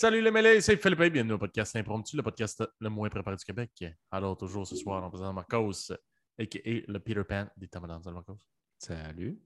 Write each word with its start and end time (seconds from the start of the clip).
Salut 0.00 0.22
les 0.22 0.30
mêlés, 0.30 0.62
c'est 0.62 0.78
Philippe 0.80 1.02
et 1.02 1.10
bienvenue 1.10 1.34
au 1.34 1.38
podcast 1.38 1.76
Impromptu, 1.76 2.16
le 2.16 2.22
podcast 2.22 2.64
le 2.80 2.88
moins 2.88 3.10
préparé 3.10 3.36
du 3.36 3.44
Québec. 3.44 3.84
Alors, 4.10 4.34
toujours 4.34 4.66
ce 4.66 4.74
soir, 4.74 5.04
en 5.04 5.10
présent 5.10 5.30
Marcos, 5.30 5.92
a.k.a. 6.38 6.70
le 6.90 6.98
Peter 7.00 7.22
Pan 7.22 7.46
des 7.54 7.68
Tamadans. 7.68 8.00
Salut 8.00 8.14
Marcos. 8.14 8.38
Salut. 8.78 9.38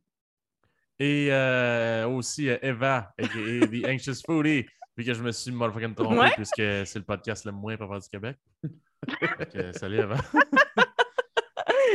Et 1.00 1.32
euh, 1.32 2.06
aussi 2.06 2.48
euh, 2.48 2.56
Eva, 2.62 3.12
a.k.a. 3.18 3.26
The 3.66 3.84
Anxious 3.88 4.22
Foodie, 4.24 4.64
vu 4.96 5.04
que 5.04 5.12
je 5.12 5.24
me 5.24 5.32
suis 5.32 5.50
motherfucking 5.50 5.96
trompé, 5.96 6.18
Ouais. 6.20 6.30
puisque 6.36 6.54
c'est 6.86 6.98
le 7.00 7.04
podcast 7.04 7.44
le 7.46 7.50
moins 7.50 7.76
préparé 7.76 7.98
du 7.98 8.08
Québec. 8.08 8.38
Salut 9.76 9.98
Eva. 9.98 10.18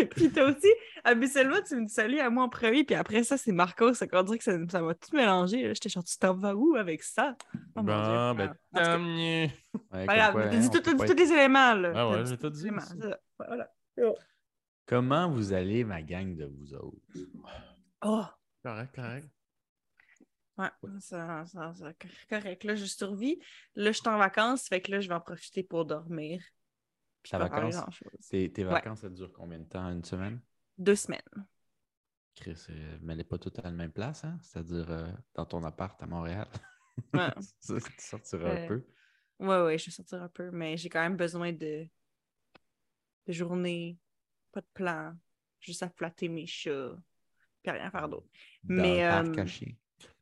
puis 0.10 0.32
toi 0.32 0.46
aussi, 0.52 0.68
habituellement, 1.04 1.62
tu 1.68 1.76
me 1.76 1.86
dis 1.86 1.94
salut 1.94 2.20
à 2.20 2.30
moi 2.30 2.44
en 2.44 2.50
premier, 2.50 2.84
puis 2.84 2.96
après 2.96 3.24
ça, 3.24 3.38
c'est 3.38 3.52
Marcos. 3.52 3.94
Ça 3.94 4.06
veut 4.12 4.24
dire 4.24 4.38
que 4.38 4.44
ça, 4.44 4.54
ça 4.70 4.82
m'a 4.82 4.94
tout 4.94 5.16
mélangé. 5.16 5.64
là. 5.64 5.74
J'étais 5.74 5.90
genre, 5.90 6.04
tu 6.04 6.18
t'en 6.18 6.34
vas 6.34 6.56
où 6.56 6.76
avec 6.76 7.04
ça? 7.04 7.36
Oh, 7.54 7.60
bon, 7.76 7.84
ben, 7.84 8.56
Ah, 8.74 8.84
tant 8.84 9.00
mieux. 9.00 9.48
T'as 9.92 10.28
hein, 10.92 11.08
tous 11.08 11.14
les 11.16 11.32
éléments. 11.32 11.74
Là. 11.74 11.92
Ah 11.96 12.10
ouais, 12.10 12.26
j'ai 12.26 12.38
tout 12.38 12.50
dit, 12.50 12.70
c'est. 12.80 13.18
Voilà. 13.38 13.72
Comment 14.86 15.30
vous 15.30 15.54
allez, 15.54 15.84
ma 15.84 16.02
gang 16.02 16.36
de 16.36 16.46
vous 16.46 16.74
autres? 16.74 16.98
Oh! 18.04 18.26
Correct, 18.64 18.96
correct. 18.96 19.28
Ouais, 20.58 20.70
ça, 21.00 21.46
ça, 21.46 21.74
ça- 21.74 21.94
correct. 22.30 22.64
Là, 22.64 22.76
je 22.76 22.86
survis. 22.86 23.40
Là, 23.76 23.92
je 23.92 23.98
suis 24.00 24.10
en 24.10 24.18
vacances, 24.18 24.68
fait 24.68 24.82
que 24.82 24.92
là, 24.92 25.00
je 25.00 25.08
vais 25.08 25.14
en 25.14 25.22
profiter 25.22 25.64
pour 25.64 25.86
dormir. 25.86 26.42
Puis 27.24 27.32
Ta 27.32 27.50
grand-chose. 27.50 28.28
Tes, 28.30 28.52
tes 28.52 28.64
Ouais. 28.64 28.72
vacances, 28.72 29.02
ça 29.02 29.10
dure 29.10 29.32
combien 29.34 29.60
de 29.60 29.66
temps? 29.66 29.90
Une 29.90 30.04
semaine? 30.04 30.40
Deux 30.78 30.96
semaines. 30.96 31.22
Chris, 32.36 32.66
euh, 32.70 32.98
mais 33.02 33.14
elle 33.14 33.18
n'est 33.18 33.24
pas 33.26 33.38
toutes 33.38 33.60
à 33.60 33.64
la 33.64 33.72
même 33.72 33.92
place, 33.92 34.24
hein? 34.24 34.38
C'est-à-dire 34.42 34.90
euh, 34.90 35.12
dans 35.36 35.46
ton 35.46 35.64
appart 35.64 36.02
à 36.02 36.06
Montréal? 36.06 36.48
Ouais. 37.14 37.32
ça, 37.62 37.80
tu 37.80 37.92
sortiras 37.98 38.50
Euh, 38.50 38.66
un 38.66 38.68
peu. 38.68 38.84
Ouais, 39.40 39.62
ouais, 39.64 39.78
je 39.78 39.86
vais 39.86 39.92
sortir 39.92 40.22
un 40.22 40.28
peu, 40.28 40.52
mais 40.52 40.76
j'ai 40.76 40.90
quand 40.90 41.00
même 41.00 41.16
besoin 41.16 41.54
de, 41.54 41.88
de 43.26 43.32
journées, 43.34 43.98
pas 44.52 44.60
de 44.60 44.68
plan, 44.74 45.16
juste 45.62 45.82
à 45.82 45.90
flatter 45.90 46.28
mes 46.28 46.46
chats, 46.46 46.98
puis 47.64 47.70
à 47.70 47.74
rien 47.74 47.90
faire 47.90 48.10
d'autre. 48.10 48.28
Mais, 48.68 49.06
euh. 49.06 49.24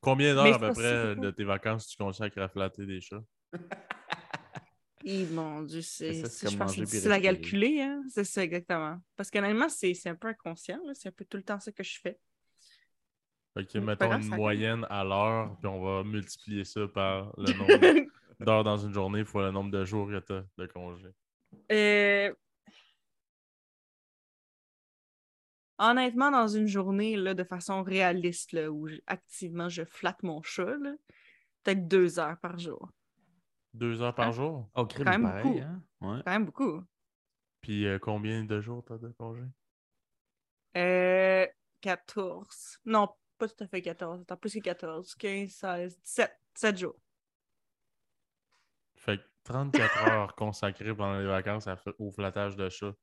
Combien 0.02 0.36
d'heures 0.36 0.54
à 0.54 0.60
peu 0.60 0.72
près 0.72 1.16
de 1.16 1.32
tes 1.32 1.44
vacances 1.44 1.88
tu 1.88 1.98
consacres 1.98 2.40
à 2.40 2.48
flatter 2.48 2.86
des 2.86 3.02
chats? 3.02 3.24
Et 5.10 5.26
mon 5.28 5.62
Dieu, 5.62 5.82
c'est, 5.82 6.12
je 6.12 6.58
pense 6.58 6.76
que 6.76 6.82
difficile 6.82 7.14
à 7.14 7.22
calculer, 7.22 7.82
hein? 7.82 8.04
C'est 8.10 8.26
ça, 8.26 8.44
exactement. 8.44 9.00
Parce 9.16 9.32
qu'honnêtement, 9.32 9.70
c'est, 9.70 9.94
c'est 9.94 10.10
un 10.10 10.16
peu 10.16 10.28
inconscient, 10.28 10.82
c'est 10.94 11.08
un 11.08 11.14
peu 11.14 11.24
tout 11.24 11.38
le 11.38 11.44
temps 11.44 11.62
ça 11.62 11.72
que 11.72 11.82
je 11.82 11.98
fais. 12.02 12.20
Fait 13.54 13.66
que 13.66 13.78
mettons 13.78 14.10
grave, 14.10 14.22
une 14.22 14.36
moyenne 14.36 14.86
à 14.90 15.06
l'heure, 15.06 15.56
puis 15.60 15.68
on 15.68 15.82
va 15.82 16.04
multiplier 16.04 16.66
ça 16.66 16.90
par 16.90 17.34
le 17.38 17.54
nombre 17.58 18.10
d'heures 18.42 18.66
dans 18.66 18.78
une 18.78 18.94
journée 18.94 19.24
fois 19.24 19.46
le 19.46 19.52
nombre 19.52 19.72
de 19.72 19.86
jours 19.86 20.10
que 20.10 20.20
tu 20.20 20.34
as 20.34 20.44
de 20.58 20.66
congé. 20.66 21.08
Euh, 21.72 22.34
Honnêtement, 25.80 26.32
dans 26.32 26.50
une 26.50 26.68
journée, 26.68 27.16
là, 27.16 27.34
de 27.34 27.46
façon 27.46 27.82
réaliste, 27.82 28.52
là, 28.52 28.70
où 28.70 28.90
activement 29.06 29.70
je 29.70 29.86
flatte 29.86 30.22
mon 30.24 30.42
chat, 30.42 30.76
peut-être 31.64 31.88
deux 31.88 32.20
heures 32.20 32.38
par 32.42 32.60
jour. 32.60 32.90
Deux 33.78 34.02
heures 34.02 34.14
par 34.14 34.30
Hein? 34.30 34.34
jour? 34.34 34.70
Oh, 34.76 34.86
crime, 34.86 35.06
quand 35.06 35.12
même 35.12 35.22
pareil, 35.22 35.62
beaucoup. 35.62 35.62
hein? 35.62 35.82
Ouais. 36.02 36.22
Quand 36.26 36.32
même 36.32 36.46
beaucoup. 36.46 36.84
Puis 37.62 37.86
euh, 37.86 38.00
combien 38.00 38.44
de 38.46 38.60
jours 38.62 38.84
tu 38.84 38.94
as 38.94 38.98
de 38.98 39.10
congé? 39.10 39.44
Euh, 40.76 41.48
14. 41.82 42.80
Non, 42.86 43.10
pas 43.38 43.48
tout 43.48 43.64
à 43.64 43.68
fait 43.68 43.82
14. 43.82 44.22
Attends, 44.22 44.38
plus 44.38 44.54
que 44.54 44.60
14. 44.60 45.16
15, 45.16 45.52
16, 45.52 46.00
17. 46.02 46.32
7 46.56 46.78
jours. 46.78 47.00
Fait 48.96 49.18
que 49.20 49.24
34 49.46 50.02
heures 50.04 50.36
consacrées 50.36 50.94
pendant 50.94 51.20
les 51.20 51.26
vacances 51.26 51.68
à 51.68 51.78
au 52.00 52.12
flattage 52.12 52.56
de 52.58 52.68
chat. 52.70 52.94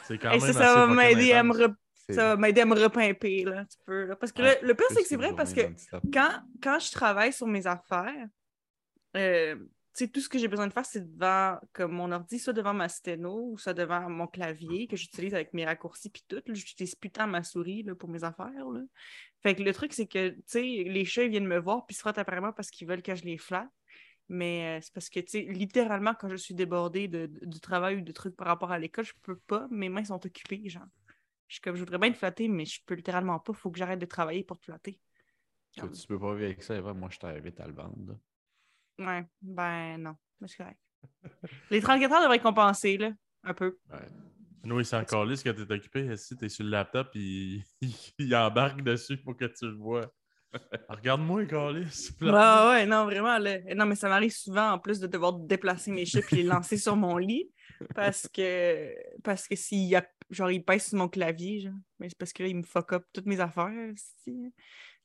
C'est 0.00 0.18
quand 0.18 0.36
Et 0.36 0.40
même 0.40 0.50
ça, 0.52 0.52
ça 0.52 0.64
assez 0.64 0.82
va 0.86 0.86
fucking 0.86 1.14
m'aider 1.14 1.32
à 1.32 1.42
me 1.42 1.52
intense. 1.52 1.54
re- 1.54 1.74
C'est- 1.94 2.14
ça 2.14 2.28
va 2.30 2.36
m'aider 2.36 2.60
à 2.62 2.66
me 2.66 2.74
repimper, 2.74 3.44
là, 3.44 3.60
un 3.60 3.64
petit 3.64 3.78
peu. 3.86 4.04
là. 4.06 4.16
Parce 4.16 4.32
que 4.32 4.42
Ouais, 4.42 4.54
le, 4.62 4.66
le 4.66 4.74
pire, 4.74 4.86
c'est 4.92 5.02
que 5.02 5.08
c'est 5.08 5.16
vrai 5.16 5.32
parce 5.36 5.52
que 5.52 5.60
quand, 6.12 6.30
quand 6.62 6.78
je 6.78 6.90
travaille 6.92 7.32
sur 7.32 7.46
mes 7.46 7.66
affaires, 7.66 8.26
euh, 9.16 9.56
tu 9.56 9.66
sais, 9.94 10.08
tout 10.08 10.20
ce 10.20 10.28
que 10.28 10.38
j'ai 10.38 10.48
besoin 10.48 10.66
de 10.66 10.72
faire, 10.72 10.86
c'est 10.86 11.12
devant 11.16 11.58
comme 11.72 11.92
mon 11.92 12.10
ordi, 12.12 12.38
soit 12.38 12.52
devant 12.52 12.74
ma 12.74 12.88
sténo 12.88 13.50
ou 13.52 13.58
soit 13.58 13.74
devant 13.74 14.08
mon 14.08 14.26
clavier 14.26 14.86
que 14.86 14.96
j'utilise 14.96 15.34
avec 15.34 15.52
mes 15.54 15.64
raccourcis 15.64 16.10
puis 16.10 16.24
tout. 16.28 16.42
J'utilise 16.46 16.94
plus 16.94 17.10
tant 17.10 17.26
ma 17.26 17.42
souris 17.42 17.82
là, 17.82 17.94
pour 17.94 18.08
mes 18.08 18.24
affaires. 18.24 18.68
là. 18.70 18.80
Fait 19.42 19.54
que 19.54 19.62
le 19.62 19.72
truc, 19.72 19.92
c'est 19.92 20.06
que, 20.06 20.30
tu 20.30 20.42
sais, 20.46 20.62
les 20.62 21.04
chats, 21.04 21.24
ils 21.24 21.30
viennent 21.30 21.46
me 21.46 21.58
voir 21.58 21.84
puis 21.86 21.94
ils 21.94 21.96
se 21.96 22.00
frottent 22.00 22.18
apparemment 22.18 22.52
parce 22.52 22.70
qu'ils 22.70 22.86
veulent 22.88 23.02
que 23.02 23.14
je 23.14 23.24
les 23.24 23.38
flatte. 23.38 23.68
Mais 24.28 24.78
euh, 24.78 24.80
c'est 24.80 24.94
parce 24.94 25.10
que, 25.10 25.20
tu 25.20 25.26
sais, 25.28 25.40
littéralement, 25.42 26.14
quand 26.14 26.28
je 26.28 26.36
suis 26.36 26.54
débordée 26.54 27.08
de, 27.08 27.26
de- 27.26 27.44
du 27.44 27.60
travail 27.60 27.96
ou 27.96 28.00
de 28.00 28.12
trucs 28.12 28.36
par 28.36 28.46
rapport 28.46 28.70
à 28.72 28.78
l'école, 28.78 29.04
je 29.04 29.12
peux 29.22 29.36
pas. 29.36 29.66
Mes 29.70 29.88
mains 29.88 30.04
sont 30.04 30.24
occupées, 30.24 30.62
genre. 30.68 30.86
Je 31.48 31.54
suis 31.56 31.60
comme, 31.60 31.74
je 31.74 31.80
voudrais 31.80 31.98
bien 31.98 32.10
te 32.12 32.16
flatter, 32.16 32.48
mais 32.48 32.64
je 32.64 32.80
peux 32.86 32.94
littéralement 32.94 33.38
pas. 33.40 33.52
Faut 33.52 33.70
que 33.70 33.78
j'arrête 33.78 33.98
de 33.98 34.06
travailler 34.06 34.42
pour 34.44 34.58
te 34.58 34.64
flatter. 34.64 34.98
Tu 35.74 36.06
peux 36.06 36.18
pas 36.18 36.34
vivre 36.34 36.46
avec 36.46 36.62
ça, 36.62 36.76
Eva. 36.76 36.94
Moi, 36.94 37.10
je 37.10 37.18
t'invite 37.18 37.60
à 37.60 37.66
le 37.66 37.74
vendre. 37.74 38.18
Ouais, 39.06 39.26
ben 39.40 39.98
non, 39.98 40.14
mais 40.40 40.48
c'est 40.48 40.56
correct. 40.56 40.78
Les 41.70 41.80
34 41.80 42.12
heures 42.12 42.22
devraient 42.22 42.38
compenser, 42.38 42.96
là, 42.96 43.12
un 43.44 43.54
peu. 43.54 43.78
Ouais. 43.90 44.06
Nous, 44.64 44.78
il 44.78 44.86
s'en 44.86 45.04
calisse 45.04 45.42
que 45.42 45.50
tu 45.50 45.62
es 45.62 45.72
occupé. 45.72 46.16
Si 46.16 46.36
tu 46.36 46.44
es 46.44 46.48
sur 46.48 46.64
le 46.64 46.70
laptop, 46.70 47.10
il... 47.14 47.64
il 48.18 48.36
embarque 48.36 48.82
dessus 48.82 49.16
pour 49.16 49.36
que 49.36 49.46
tu 49.46 49.66
le 49.66 49.76
vois. 49.76 50.12
Regarde-moi, 50.88 51.46
Calis. 51.46 52.10
Ouais, 52.20 52.28
ouais, 52.30 52.86
non, 52.86 53.04
vraiment, 53.04 53.38
là. 53.38 53.58
Non, 53.74 53.86
mais 53.86 53.94
ça 53.94 54.08
m'arrive 54.08 54.32
souvent, 54.32 54.72
en 54.72 54.78
plus, 54.78 55.00
de 55.00 55.06
devoir 55.06 55.32
déplacer 55.32 55.90
mes 55.90 56.04
chats 56.04 56.20
puis 56.20 56.36
les 56.36 56.42
lancer 56.42 56.76
sur 56.76 56.94
mon 56.94 57.16
lit, 57.16 57.50
parce 57.94 58.28
que, 58.28 58.94
parce 59.22 59.48
que 59.48 59.56
s'il 59.56 59.88
y 59.88 59.96
a, 59.96 60.06
genre, 60.30 60.50
il 60.50 60.62
pèse 60.62 60.88
sur 60.88 60.98
mon 60.98 61.08
clavier, 61.08 61.60
genre. 61.60 61.72
Mais 61.98 62.08
c'est 62.08 62.18
parce 62.18 62.32
que 62.32 62.42
là, 62.42 62.48
il 62.50 62.56
me 62.56 62.62
fuck 62.62 62.92
up 62.92 63.04
toutes 63.12 63.26
mes 63.26 63.40
affaires, 63.40 63.72
aussi. 63.92 64.52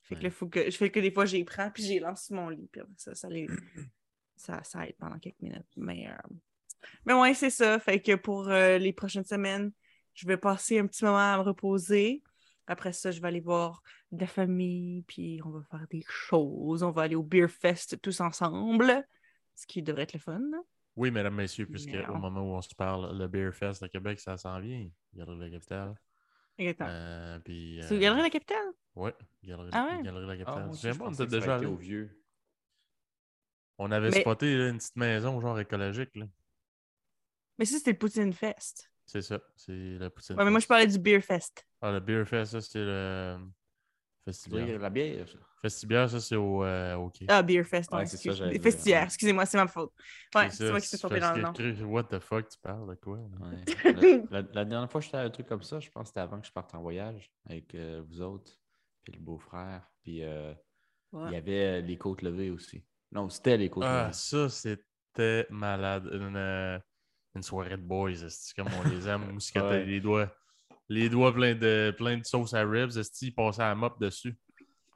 Fait 0.08 0.16
que 0.16 0.22
là, 0.22 0.30
faut 0.30 0.48
que, 0.48 0.70
je 0.70 0.76
fais 0.76 0.90
que 0.90 1.00
des 1.00 1.10
fois, 1.10 1.24
les 1.26 1.44
prends 1.44 1.70
puis 1.70 1.82
les 1.84 2.00
lance 2.00 2.24
sur 2.24 2.36
mon 2.36 2.48
lit, 2.48 2.68
puis 2.72 2.82
ça, 2.96 3.14
ça 3.14 3.28
les... 3.28 3.46
Ça, 4.40 4.62
ça 4.62 4.86
aide 4.86 4.94
pendant 5.00 5.18
quelques 5.18 5.40
minutes. 5.40 5.66
Mais, 5.76 6.06
euh, 6.08 6.34
mais 7.04 7.12
ouais, 7.12 7.34
c'est 7.34 7.50
ça. 7.50 7.76
Fait 7.80 8.00
que 8.00 8.14
pour 8.14 8.48
euh, 8.48 8.78
les 8.78 8.92
prochaines 8.92 9.24
semaines, 9.24 9.72
je 10.14 10.28
vais 10.28 10.36
passer 10.36 10.78
un 10.78 10.86
petit 10.86 11.04
moment 11.04 11.18
à 11.34 11.38
me 11.38 11.42
reposer. 11.42 12.22
Après 12.68 12.92
ça, 12.92 13.10
je 13.10 13.20
vais 13.20 13.26
aller 13.26 13.40
voir 13.40 13.82
de 14.12 14.20
la 14.20 14.28
famille, 14.28 15.02
puis 15.08 15.40
on 15.44 15.50
va 15.50 15.62
faire 15.68 15.88
des 15.90 16.04
choses. 16.08 16.84
On 16.84 16.92
va 16.92 17.02
aller 17.02 17.16
au 17.16 17.24
Beer 17.24 17.48
Fest 17.48 18.00
tous 18.00 18.20
ensemble, 18.20 19.04
ce 19.56 19.66
qui 19.66 19.82
devrait 19.82 20.04
être 20.04 20.12
le 20.12 20.20
fun. 20.20 20.40
Oui, 20.94 21.10
mesdames, 21.10 21.34
messieurs, 21.34 21.66
puisque 21.66 21.94
au 22.08 22.12
on- 22.12 22.18
moment 22.18 22.42
où 22.42 22.54
on 22.54 22.62
se 22.62 22.76
parle, 22.76 23.18
le 23.18 23.26
Beer 23.26 23.50
Fest 23.52 23.82
de 23.82 23.88
Québec, 23.88 24.20
ça 24.20 24.36
s'en 24.36 24.60
vient. 24.60 24.88
Galerie 25.14 25.36
de 25.36 25.42
la 25.42 25.50
Capitale. 25.50 25.94
Exactement. 26.58 26.88
Euh, 26.90 27.38
puis, 27.40 27.80
C'est 27.82 27.94
euh, 27.94 27.98
Galerie 28.00 28.18
de 28.18 28.24
la 28.24 28.30
Capitale? 28.30 28.66
Ouais, 28.96 29.14
Galerie, 29.44 29.70
Ah 29.72 29.86
ouais? 29.86 30.02
Galerie 30.02 30.22
de 30.22 30.26
la 30.26 30.32
Ah, 30.32 30.36
Capitale. 30.68 30.98
pas, 30.98 31.04
on 31.06 31.12
était 31.12 31.26
déjà 31.26 31.54
allé. 31.56 31.66
au 31.66 31.76
vieux. 31.76 32.22
On 33.78 33.90
avait 33.92 34.10
Mais- 34.10 34.20
spoté 34.20 34.56
là, 34.56 34.68
une 34.68 34.78
petite 34.78 34.96
maison 34.96 35.40
genre 35.40 35.58
écologique. 35.60 36.14
là. 36.16 36.26
Mais 37.58 37.64
ça, 37.64 37.78
c'était 37.78 37.92
le 37.92 37.98
Poutine 37.98 38.32
Fest. 38.32 38.90
C'est 39.06 39.22
ça, 39.22 39.40
c'est 39.56 39.98
la 39.98 40.10
poutine. 40.10 40.36
Ouais, 40.36 40.44
mais 40.44 40.50
moi, 40.50 40.60
je 40.60 40.66
parlais 40.66 40.86
du 40.86 40.98
Beer 40.98 41.20
Fest. 41.22 41.64
Ah, 41.80 41.92
le 41.92 42.00
Beer 42.00 42.24
Fest, 42.26 42.52
ça, 42.52 42.60
c'est 42.60 42.84
le 42.84 43.38
veux 44.48 44.76
la 44.78 44.90
bière, 44.90 45.28
ça? 45.28 45.38
Festibière, 45.60 46.08
ça, 46.08 46.20
c'est 46.20 46.36
au, 46.36 46.62
euh. 46.64 47.08
Ah, 47.26 47.42
Beer 47.42 47.64
Fest, 47.64 47.90
Ouais, 47.92 48.06
ça, 48.06 48.14
excuse- 48.16 48.40
ouais. 48.40 49.02
excusez-moi, 49.04 49.44
c'est 49.44 49.56
ma 49.58 49.66
faute. 49.66 49.92
Ouais, 50.34 50.50
C'est 50.50 50.66
ça, 50.66 50.70
moi 50.70 50.80
qui 50.80 50.86
s'est 50.86 50.98
trompé 50.98 51.18
dans 51.20 51.32
le 51.34 51.42
nom. 51.42 51.92
What 51.92 52.04
the 52.04 52.20
fuck, 52.20 52.48
tu 52.48 52.58
parles 52.60 52.88
de 52.88 52.94
quoi? 52.94 53.18
Ouais. 53.18 53.64
la, 54.30 54.40
la- 54.42 54.48
la 54.52 54.64
dernière 54.64 54.90
fois 54.90 55.00
que 55.00 55.04
j'étais 55.06 55.16
à 55.16 55.22
un 55.22 55.30
truc 55.30 55.46
comme 55.46 55.62
ça, 55.62 55.80
je 55.80 55.90
pense 55.90 56.04
que 56.04 56.08
c'était 56.08 56.20
avant 56.20 56.40
que 56.40 56.46
je 56.46 56.52
parte 56.52 56.74
en 56.74 56.80
voyage 56.82 57.32
avec 57.48 57.74
euh, 57.74 58.02
vous 58.08 58.20
autres, 58.22 58.52
puis 59.02 59.14
le 59.14 59.20
beau-frère. 59.20 59.82
Puis 60.04 60.22
euh, 60.22 60.54
il 61.12 61.32
y 61.32 61.36
avait 61.36 61.64
euh, 61.64 61.80
les 61.80 61.96
côtes 61.98 62.22
levées 62.22 62.50
aussi. 62.50 62.84
Non, 63.10 63.28
c'était 63.28 63.56
les 63.56 63.68
côtes 63.68 63.84
Ah, 63.86 64.02
levées. 64.04 64.12
ça, 64.12 64.48
c'était 64.48 65.46
malade. 65.50 66.08
Une, 66.12 66.80
une 67.34 67.42
soirée 67.42 67.76
de 67.76 67.82
boys, 67.82 68.12
c'est 68.28 68.54
comme 68.54 68.68
on 68.84 68.88
les 68.88 69.08
aime. 69.08 69.36
Ouais. 69.56 69.84
les 69.84 70.00
doigts, 70.00 70.32
les 70.88 71.08
doigts 71.08 71.32
pleins 71.34 71.54
de, 71.54 71.92
plein 71.96 72.16
de 72.18 72.24
sauce 72.24 72.54
à 72.54 72.62
ribs, 72.64 72.96
est-ce 72.96 73.10
qu'ils 73.10 73.34
passaient 73.34 73.62
à 73.62 73.68
la 73.70 73.74
mop 73.74 74.00
dessus? 74.00 74.36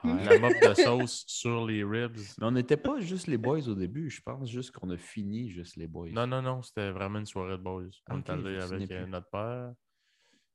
Ouais. 0.05 0.25
La 0.25 0.39
mop 0.39 0.53
de 0.61 0.75
sauce 0.75 1.25
sur 1.27 1.65
les 1.67 1.85
ribs. 1.85 2.17
Mais 2.39 2.47
on 2.47 2.51
n'était 2.51 2.77
pas 2.77 2.99
juste 3.01 3.27
les 3.29 3.39
boys 3.39 3.69
au 3.69 3.75
début, 3.75 4.11
je 4.11 4.21
pense 4.21 4.51
juste 4.51 4.73
qu'on 4.73 4.91
a 4.91 4.97
fini 4.97 5.49
juste 5.51 5.77
les 5.77 5.87
boys. 5.87 6.11
Non, 6.11 6.27
non, 6.27 6.43
non, 6.43 6.61
c'était 6.63 6.91
vraiment 6.91 7.19
une 7.21 7.27
soirée 7.27 7.57
de 7.57 7.63
boys. 7.63 7.85
On 8.11 8.19
Ok, 8.19 8.29
est 8.29 8.31
allé 8.33 8.59
avec 8.59 8.91
euh, 8.91 9.07
notre 9.07 9.31
père, 9.31 9.73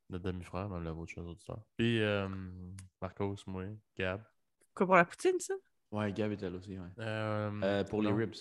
notre 0.10 0.24
demi-frère, 0.26 0.70
même 0.70 0.84
la 0.84 0.92
vôtre, 0.92 1.14
chose 1.14 1.28
auditeur. 1.28 1.62
Puis 1.78 2.02
euh, 2.02 2.28
Marcos, 3.02 3.36
moi, 3.48 3.64
Gab. 3.98 4.22
Quoi 4.76 4.86
pour 4.86 4.96
la 4.96 5.06
poutine, 5.06 5.40
ça? 5.40 5.54
Ouais, 5.92 6.12
Gab 6.12 6.32
était 6.34 6.50
là 6.50 6.58
aussi, 6.58 6.78
ouais. 6.78 6.86
Euh, 7.00 7.52
Euh, 7.64 7.84
pour 7.86 8.04
non. 8.04 8.10
les 8.16 8.26
ribs. 8.26 8.36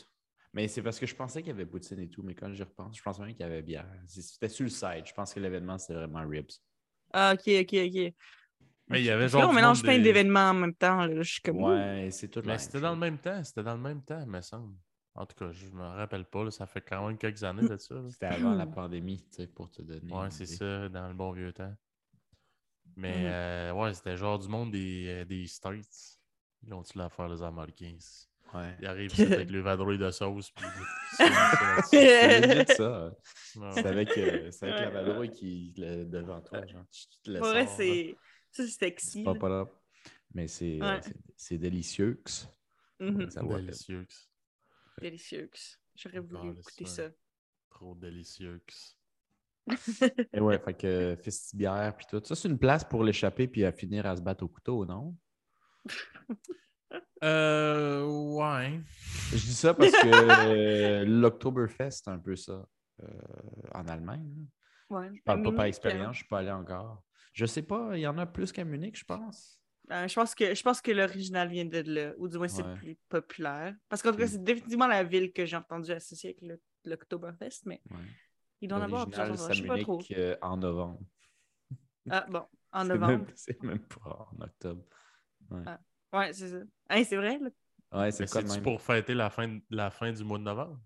Mais 0.52 0.68
c'est 0.68 0.82
parce 0.82 0.98
que 0.98 1.06
je 1.06 1.14
pensais 1.14 1.40
qu'il 1.42 1.50
y 1.50 1.52
avait 1.54 1.66
poutine 1.66 2.00
et 2.00 2.08
tout, 2.08 2.22
mais 2.22 2.34
quand 2.34 2.52
j'y 2.52 2.62
repense, 2.62 2.96
je 2.96 3.02
pense 3.02 3.18
même 3.20 3.28
qu'il 3.30 3.40
y 3.40 3.44
avait 3.44 3.62
bière. 3.62 3.86
C'était 4.06 4.48
sur 4.48 4.64
le 4.64 4.70
side. 4.70 5.04
Je 5.04 5.12
pense 5.12 5.34
que 5.34 5.38
l'événement, 5.40 5.76
c'était 5.78 5.94
vraiment 5.94 6.26
ribs. 6.26 6.50
Ah, 7.12 7.34
ok, 7.34 7.46
ok, 7.60 7.74
ok. 7.74 8.14
Mais 8.88 9.00
il 9.00 9.04
y 9.04 9.10
avait 9.10 9.22
Là, 9.22 9.28
genre. 9.28 9.50
on 9.50 9.52
mélange 9.52 9.82
plein 9.82 9.96
des- 9.96 10.02
d'événements 10.04 10.50
en 10.50 10.54
même 10.54 10.74
temps. 10.74 11.04
Là. 11.06 11.22
Je 11.22 11.30
suis 11.32 11.40
comme. 11.42 11.62
Ouais, 11.62 12.08
c'est 12.12 12.28
tout. 12.28 12.40
la 12.40 12.52
Mais 12.52 12.58
c'était 12.58 12.80
dans 12.80 12.92
le 12.92 12.98
même 12.98 13.18
temps. 13.18 13.42
C'était 13.42 13.62
dans 13.64 13.74
le 13.74 13.80
même 13.80 14.02
temps, 14.02 14.24
me 14.26 14.40
semble. 14.40 14.74
En 15.14 15.24
tout 15.26 15.34
cas, 15.36 15.50
je 15.50 15.66
me 15.70 15.82
rappelle 15.82 16.24
pas. 16.26 16.44
là, 16.44 16.50
ça 16.50 16.66
fait 16.66 16.82
quand 16.82 17.06
même 17.08 17.16
quelques 17.18 17.42
années 17.42 17.66
de 17.68 17.76
ça. 17.78 17.94
C'était 18.10 18.26
avant 18.26 18.54
la 18.54 18.66
pandémie, 18.66 19.22
tu 19.30 19.36
sais, 19.42 19.46
pour 19.46 19.70
te 19.70 19.82
donner. 19.82 20.12
Ouais, 20.12 20.30
c'est 20.30 20.46
ça, 20.46 20.88
dans 20.88 21.08
le 21.08 21.14
bon 21.14 21.32
vieux 21.32 21.52
temps. 21.52 21.74
Mais 22.96 23.16
Mhm. 23.18 23.24
euh, 23.26 23.72
ouais, 23.72 23.94
c'était 23.94 24.16
genre 24.16 24.38
du 24.38 24.48
monde 24.48 24.70
des, 24.72 25.06
euh, 25.08 25.24
des 25.24 25.46
States. 25.46 26.18
Ils 26.62 26.72
ont-tu 26.72 26.96
l'affaire, 26.98 27.28
les 27.28 27.42
Américains? 27.42 27.96
Ouais. 28.54 28.76
Ils 28.80 28.86
arrivent 28.86 29.10
avec 29.48 29.50
le 29.50 29.60
vadrouille 29.60 29.98
de 29.98 30.10
sauce. 30.10 30.50
Puis... 30.52 30.64
C'est 31.90 32.40
legit, 32.56 32.74
ça. 32.76 33.10
Ouais, 33.56 33.70
C'est 33.72 33.86
avec, 33.86 34.16
euh, 34.18 34.50
c'est 34.50 34.68
avec 34.70 34.80
la 34.80 34.86
Ouais. 34.88 34.92
vadrouille 34.92 35.30
qui 35.32 35.74
est 35.78 36.04
devant 36.04 36.40
toi. 36.40 36.64
Genre, 36.66 36.84
tu 36.90 37.06
te 37.22 37.38
sors, 37.38 37.54
là. 37.54 37.66
c'est. 37.66 38.16
Ça, 38.56 38.62
c'est 38.64 38.70
sexy. 38.70 39.22
Pas 39.22 39.34
là. 39.34 39.38
pas 39.38 39.48
là. 39.48 39.66
Mais 40.34 40.48
c'est 40.48 40.80
euh, 40.82 40.94
Ouais. 40.94 41.00
c'est- 41.02 41.16
c'est 41.36 41.58
délicieux. 41.58 42.22
La 42.98 43.12
peine. 43.12 43.56
Délicieux. 43.56 44.06
Délicieux. 45.00 45.50
J'aurais 45.94 46.20
voulu 46.20 46.52
écouter 46.58 46.86
ça. 46.86 47.08
ça. 47.08 47.14
Trop 47.70 47.94
délicieux. 47.94 48.62
Et 50.32 50.40
ouais, 50.40 50.58
fait 50.58 50.74
que 50.74 51.16
festibière 51.22 51.94
puis 51.96 52.06
tout. 52.08 52.22
Ça, 52.24 52.34
c'est 52.34 52.48
une 52.48 52.58
place 52.58 52.84
pour 52.84 53.04
l'échapper 53.04 53.46
puis 53.48 53.64
à 53.64 53.72
finir 53.72 54.06
à 54.06 54.16
se 54.16 54.22
battre 54.22 54.44
au 54.44 54.48
couteau, 54.48 54.86
non? 54.86 55.14
Euh, 57.24 58.04
ouais. 58.04 58.80
Je 59.32 59.36
dis 59.36 59.54
ça 59.54 59.74
parce 59.74 59.90
que 59.92 60.06
euh, 60.06 61.04
l'Oktoberfest, 61.06 61.90
c'est 61.90 62.08
un 62.08 62.18
peu 62.18 62.36
ça 62.36 62.66
euh, 63.02 63.06
en 63.74 63.86
Allemagne. 63.88 64.46
Ouais. 64.88 65.10
Je 65.14 65.22
parle 65.22 65.42
pas 65.42 65.52
par 65.52 65.64
expérience, 65.64 66.12
je 66.14 66.18
suis 66.20 66.28
pas 66.28 66.38
allé 66.38 66.50
encore. 66.50 67.02
Je 67.36 67.44
sais 67.44 67.62
pas, 67.62 67.90
il 67.94 68.00
y 68.00 68.06
en 68.06 68.16
a 68.16 68.24
plus 68.24 68.50
qu'à 68.50 68.64
Munich, 68.64 68.98
je 68.98 69.04
pense. 69.04 69.60
euh, 69.90 70.08
je 70.08 70.14
pense 70.14 70.34
que, 70.34 70.54
je 70.54 70.62
pense 70.62 70.80
que 70.80 70.90
l'original 70.90 71.48
vient 71.48 71.66
de 71.66 71.78
là, 71.86 72.12
ou 72.16 72.28
du 72.28 72.38
moins 72.38 72.48
c'est 72.48 72.62
Ouais. 72.62 72.72
le 72.74 72.78
plus 72.78 72.96
populaire. 73.10 73.76
Parce 73.90 74.00
qu'en 74.02 74.10
tout 74.10 74.16
cas, 74.18 74.26
c'est 74.26 74.42
définitivement 74.42 74.86
la 74.86 75.04
ville 75.04 75.32
que 75.32 75.44
j'ai 75.44 75.56
entendu 75.56 75.92
associer 75.92 76.30
avec 76.30 76.40
le- 76.42 76.60
l'Oktoberfest, 76.90 77.60
mais 77.66 77.82
Ouais. 77.90 77.96
il 78.62 78.68
doit 78.68 78.78
en 78.78 78.82
avoir 78.82 79.06
plusieurs. 79.06 79.28
Je 79.32 79.36
c'est 79.36 79.54
sais 79.54 79.64
à 79.64 79.68
pas 79.68 79.78
trop. 79.78 79.98
Munich 79.98 80.12
euh, 80.16 80.36
en 80.40 80.56
novembre. 80.56 81.00
Ah 82.10 82.24
bon, 82.28 82.46
en 82.72 82.84
novembre. 82.84 83.26
C'est 83.34 83.62
même 83.62 83.80
pas 83.80 84.28
en 84.32 84.40
octobre. 84.40 84.82
Ouais, 86.12 86.32
c'est 86.32 86.48
ça. 86.48 86.56
Hein, 86.88 87.04
c'est 87.04 87.16
vrai, 87.16 87.38
là? 87.38 87.50
Ouais, 87.92 88.10
c'est 88.12 88.30
quoi 88.30 88.42
même? 88.42 88.62
pour 88.62 88.80
fêter 88.80 89.14
la 89.14 89.28
fin, 89.30 89.58
la 89.70 89.90
fin 89.90 90.12
du 90.12 90.24
mois 90.24 90.38
de 90.38 90.44
novembre? 90.44 90.80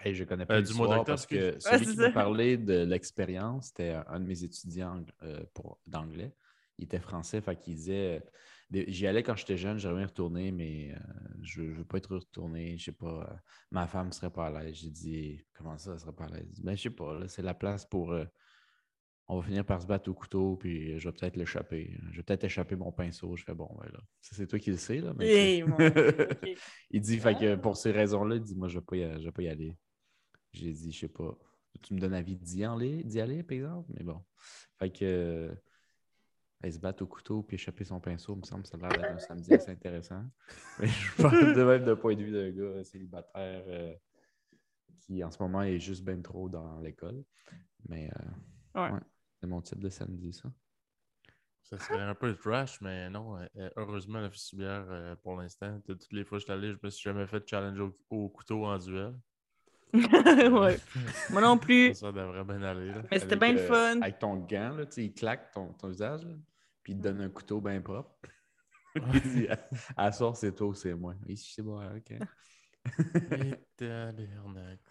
Hey, 0.00 0.14
je 0.14 0.24
connais 0.24 0.46
pas 0.46 0.58
Euh, 0.58 0.62
du 0.62 0.72
mois 0.74 0.86
d'octobre, 0.86 1.08
parce 1.08 1.26
que 1.26 1.56
celui 1.60 1.80
Ouais, 1.80 1.84
qui 1.86 1.96
c'est 1.96 2.00
m'a 2.00 2.08
parlé 2.08 2.56
de 2.56 2.84
l'expérience, 2.84 3.68
c'était 3.68 3.96
un 4.06 4.20
de 4.20 4.24
mes 4.26 4.44
étudiants 4.44 5.04
euh, 5.22 5.44
pour- 5.54 5.80
d'anglais. 5.86 6.34
Il 6.78 6.84
était 6.84 7.00
français, 7.00 7.40
fait 7.40 7.56
qu'il 7.56 7.74
disait 7.74 8.22
euh, 8.74 8.84
J'y 8.86 9.06
allais 9.08 9.22
quand 9.24 9.34
j'étais 9.34 9.56
jeune, 9.56 9.78
j'aimerais 9.78 10.04
retourner, 10.04 10.52
mais 10.52 10.92
euh, 10.94 10.98
je 11.42 11.62
ne 11.62 11.72
veux 11.72 11.84
pas 11.84 11.98
être 11.98 12.14
retourné. 12.16 12.76
Je 12.78 12.84
sais 12.84 12.92
pas, 12.92 13.26
euh, 13.28 13.36
ma 13.72 13.86
femme 13.88 14.08
ne 14.08 14.12
serait 14.12 14.30
pas 14.30 14.46
à 14.46 14.62
l'aise. 14.62 14.76
J'ai 14.76 14.90
dit 14.90 15.44
Comment 15.54 15.76
ça, 15.78 15.92
elle 15.94 15.98
serait 16.00 16.12
pas 16.12 16.26
à 16.26 16.28
l'aise? 16.28 16.60
Ben, 16.62 16.76
je 16.76 16.82
sais 16.82 16.90
pas, 16.90 17.18
là, 17.18 17.26
c'est 17.28 17.42
la 17.42 17.54
place 17.54 17.84
pour. 17.86 18.12
euh, 18.12 18.24
on 19.28 19.36
va 19.40 19.46
finir 19.46 19.64
par 19.64 19.80
se 19.82 19.86
battre 19.86 20.10
au 20.10 20.14
couteau, 20.14 20.56
puis 20.56 20.98
je 20.98 21.08
vais 21.08 21.12
peut-être 21.12 21.36
l'échapper. 21.36 21.98
Je 22.12 22.16
vais 22.18 22.22
peut-être 22.22 22.44
échapper 22.44 22.76
mon 22.76 22.92
pinceau. 22.92 23.36
Je 23.36 23.44
fais 23.44 23.54
bon, 23.54 23.68
ben 23.78 23.90
là. 23.92 24.00
C'est 24.20 24.46
toi 24.46 24.58
qui 24.58 24.70
le 24.70 24.78
sais, 24.78 25.00
là. 25.00 25.12
mais 25.16 25.30
Hey, 25.34 25.62
il 26.90 27.00
dit, 27.00 27.18
fait 27.18 27.34
que 27.36 27.56
pour 27.56 27.76
ces 27.76 27.90
raisons-là, 27.92 28.36
il 28.36 28.42
dit, 28.42 28.54
moi, 28.54 28.68
je 28.68 28.76
ne 28.76 28.80
vais, 28.80 28.86
pas 28.86 28.96
y- 28.96 29.20
je 29.20 29.24
vais 29.26 29.32
pas 29.32 29.42
y 29.42 29.48
aller. 29.48 29.76
J'ai 30.52 30.72
dit, 30.72 30.92
je 30.92 31.00
sais 31.00 31.08
pas. 31.08 31.36
Tu 31.82 31.94
me 31.94 32.00
donnes 32.00 32.14
envie 32.14 32.36
d'y 32.36 32.64
aller, 32.64 33.04
d'y 33.04 33.20
aller, 33.20 33.42
par 33.42 33.56
exemple? 33.56 33.90
Mais 33.94 34.04
bon. 34.04 34.24
Fait 34.78 34.90
que. 34.90 35.04
euh, 35.04 35.54
elle 36.60 36.72
se 36.72 36.78
battre 36.78 37.02
au 37.04 37.06
couteau 37.06 37.42
puis 37.42 37.54
échapper 37.54 37.84
son 37.84 38.00
pinceau, 38.00 38.34
me 38.34 38.42
semble 38.42 38.62
que 38.64 38.68
ça 38.68 38.76
a 38.76 38.80
l'air 38.80 38.94
d'être 38.94 39.10
un 39.10 39.18
samedi 39.18 39.54
assez 39.54 39.70
intéressant. 39.70 40.24
Mais 40.78 40.88
je 40.88 41.22
parle 41.22 41.52
de 41.52 41.62
même 41.62 41.84
d'un 41.84 41.96
point 41.96 42.16
de 42.16 42.22
vue 42.22 42.32
d'un 42.32 42.50
gars 42.50 42.82
célibataire 42.84 43.64
euh, 43.68 43.94
qui, 45.00 45.22
en 45.24 45.30
ce 45.30 45.42
moment, 45.42 45.62
est 45.62 45.78
juste 45.78 46.04
ben 46.04 46.22
trop 46.22 46.48
dans 46.48 46.80
l'école. 46.80 47.24
Mais 47.88 48.10
euh, 48.10 48.30
Ouais. 48.74 48.94
ouais, 48.94 49.00
c'est 49.40 49.46
mon 49.46 49.62
type 49.62 49.80
de 49.80 49.88
samedi, 49.90 50.32
ça. 50.32 50.52
Ça 51.62 51.78
serait 51.78 52.00
un 52.02 52.14
peu 52.14 52.34
trash, 52.34 52.80
mais 52.80 53.10
non. 53.10 53.36
euh, 53.38 53.70
heureusement, 53.76 54.20
la 54.20 54.30
festivière, 54.30 54.86
euh, 54.90 55.14
pour 55.16 55.36
l'instant, 55.36 55.80
de 55.86 55.94
toutes 55.94 56.12
les 56.12 56.24
fois 56.24 56.38
que 56.38 56.40
je 56.40 56.44
suis 56.46 56.52
allé, 56.52 56.72
je 56.72 56.78
me 56.82 56.90
suis 56.90 57.02
jamais 57.02 57.26
fait 57.26 57.46
challenge 57.46 57.78
au, 57.80 57.96
au 58.10 58.28
couteau 58.30 58.64
en 58.64 58.78
duel. 58.78 59.14
ouais. 59.94 60.78
Moi 61.30 61.40
non 61.40 61.58
plus. 61.58 61.94
Ça, 61.94 62.12
devrait 62.12 62.44
bien 62.44 62.62
aller. 62.62 62.92
là. 62.92 63.02
Mais 63.10 63.18
c'était 63.18 63.36
bien 63.36 63.52
le 63.52 63.60
euh, 63.60 63.68
fun. 63.68 64.00
Avec 64.00 64.18
ton 64.18 64.36
gant, 64.36 64.70
là, 64.70 64.86
tu 64.86 65.02
il 65.02 65.12
claque 65.12 65.50
ton, 65.52 65.72
ton 65.72 65.88
visage, 65.88 66.24
là, 66.24 66.34
puis 66.82 66.92
il 66.92 66.98
te 66.98 67.02
donne 67.02 67.20
un 67.22 67.30
couteau 67.30 67.60
bien 67.60 67.80
propre. 67.80 68.10
il 68.96 69.20
dit, 69.22 69.48
à, 69.48 69.58
à 69.96 70.12
soir, 70.12 70.36
c'est 70.36 70.54
toi 70.54 70.68
ou 70.68 70.74
c'est 70.74 70.94
moi. 70.94 71.14
Ici, 71.26 71.52
c'est 71.54 71.62
bon, 71.62 71.80
ok. 71.84 72.18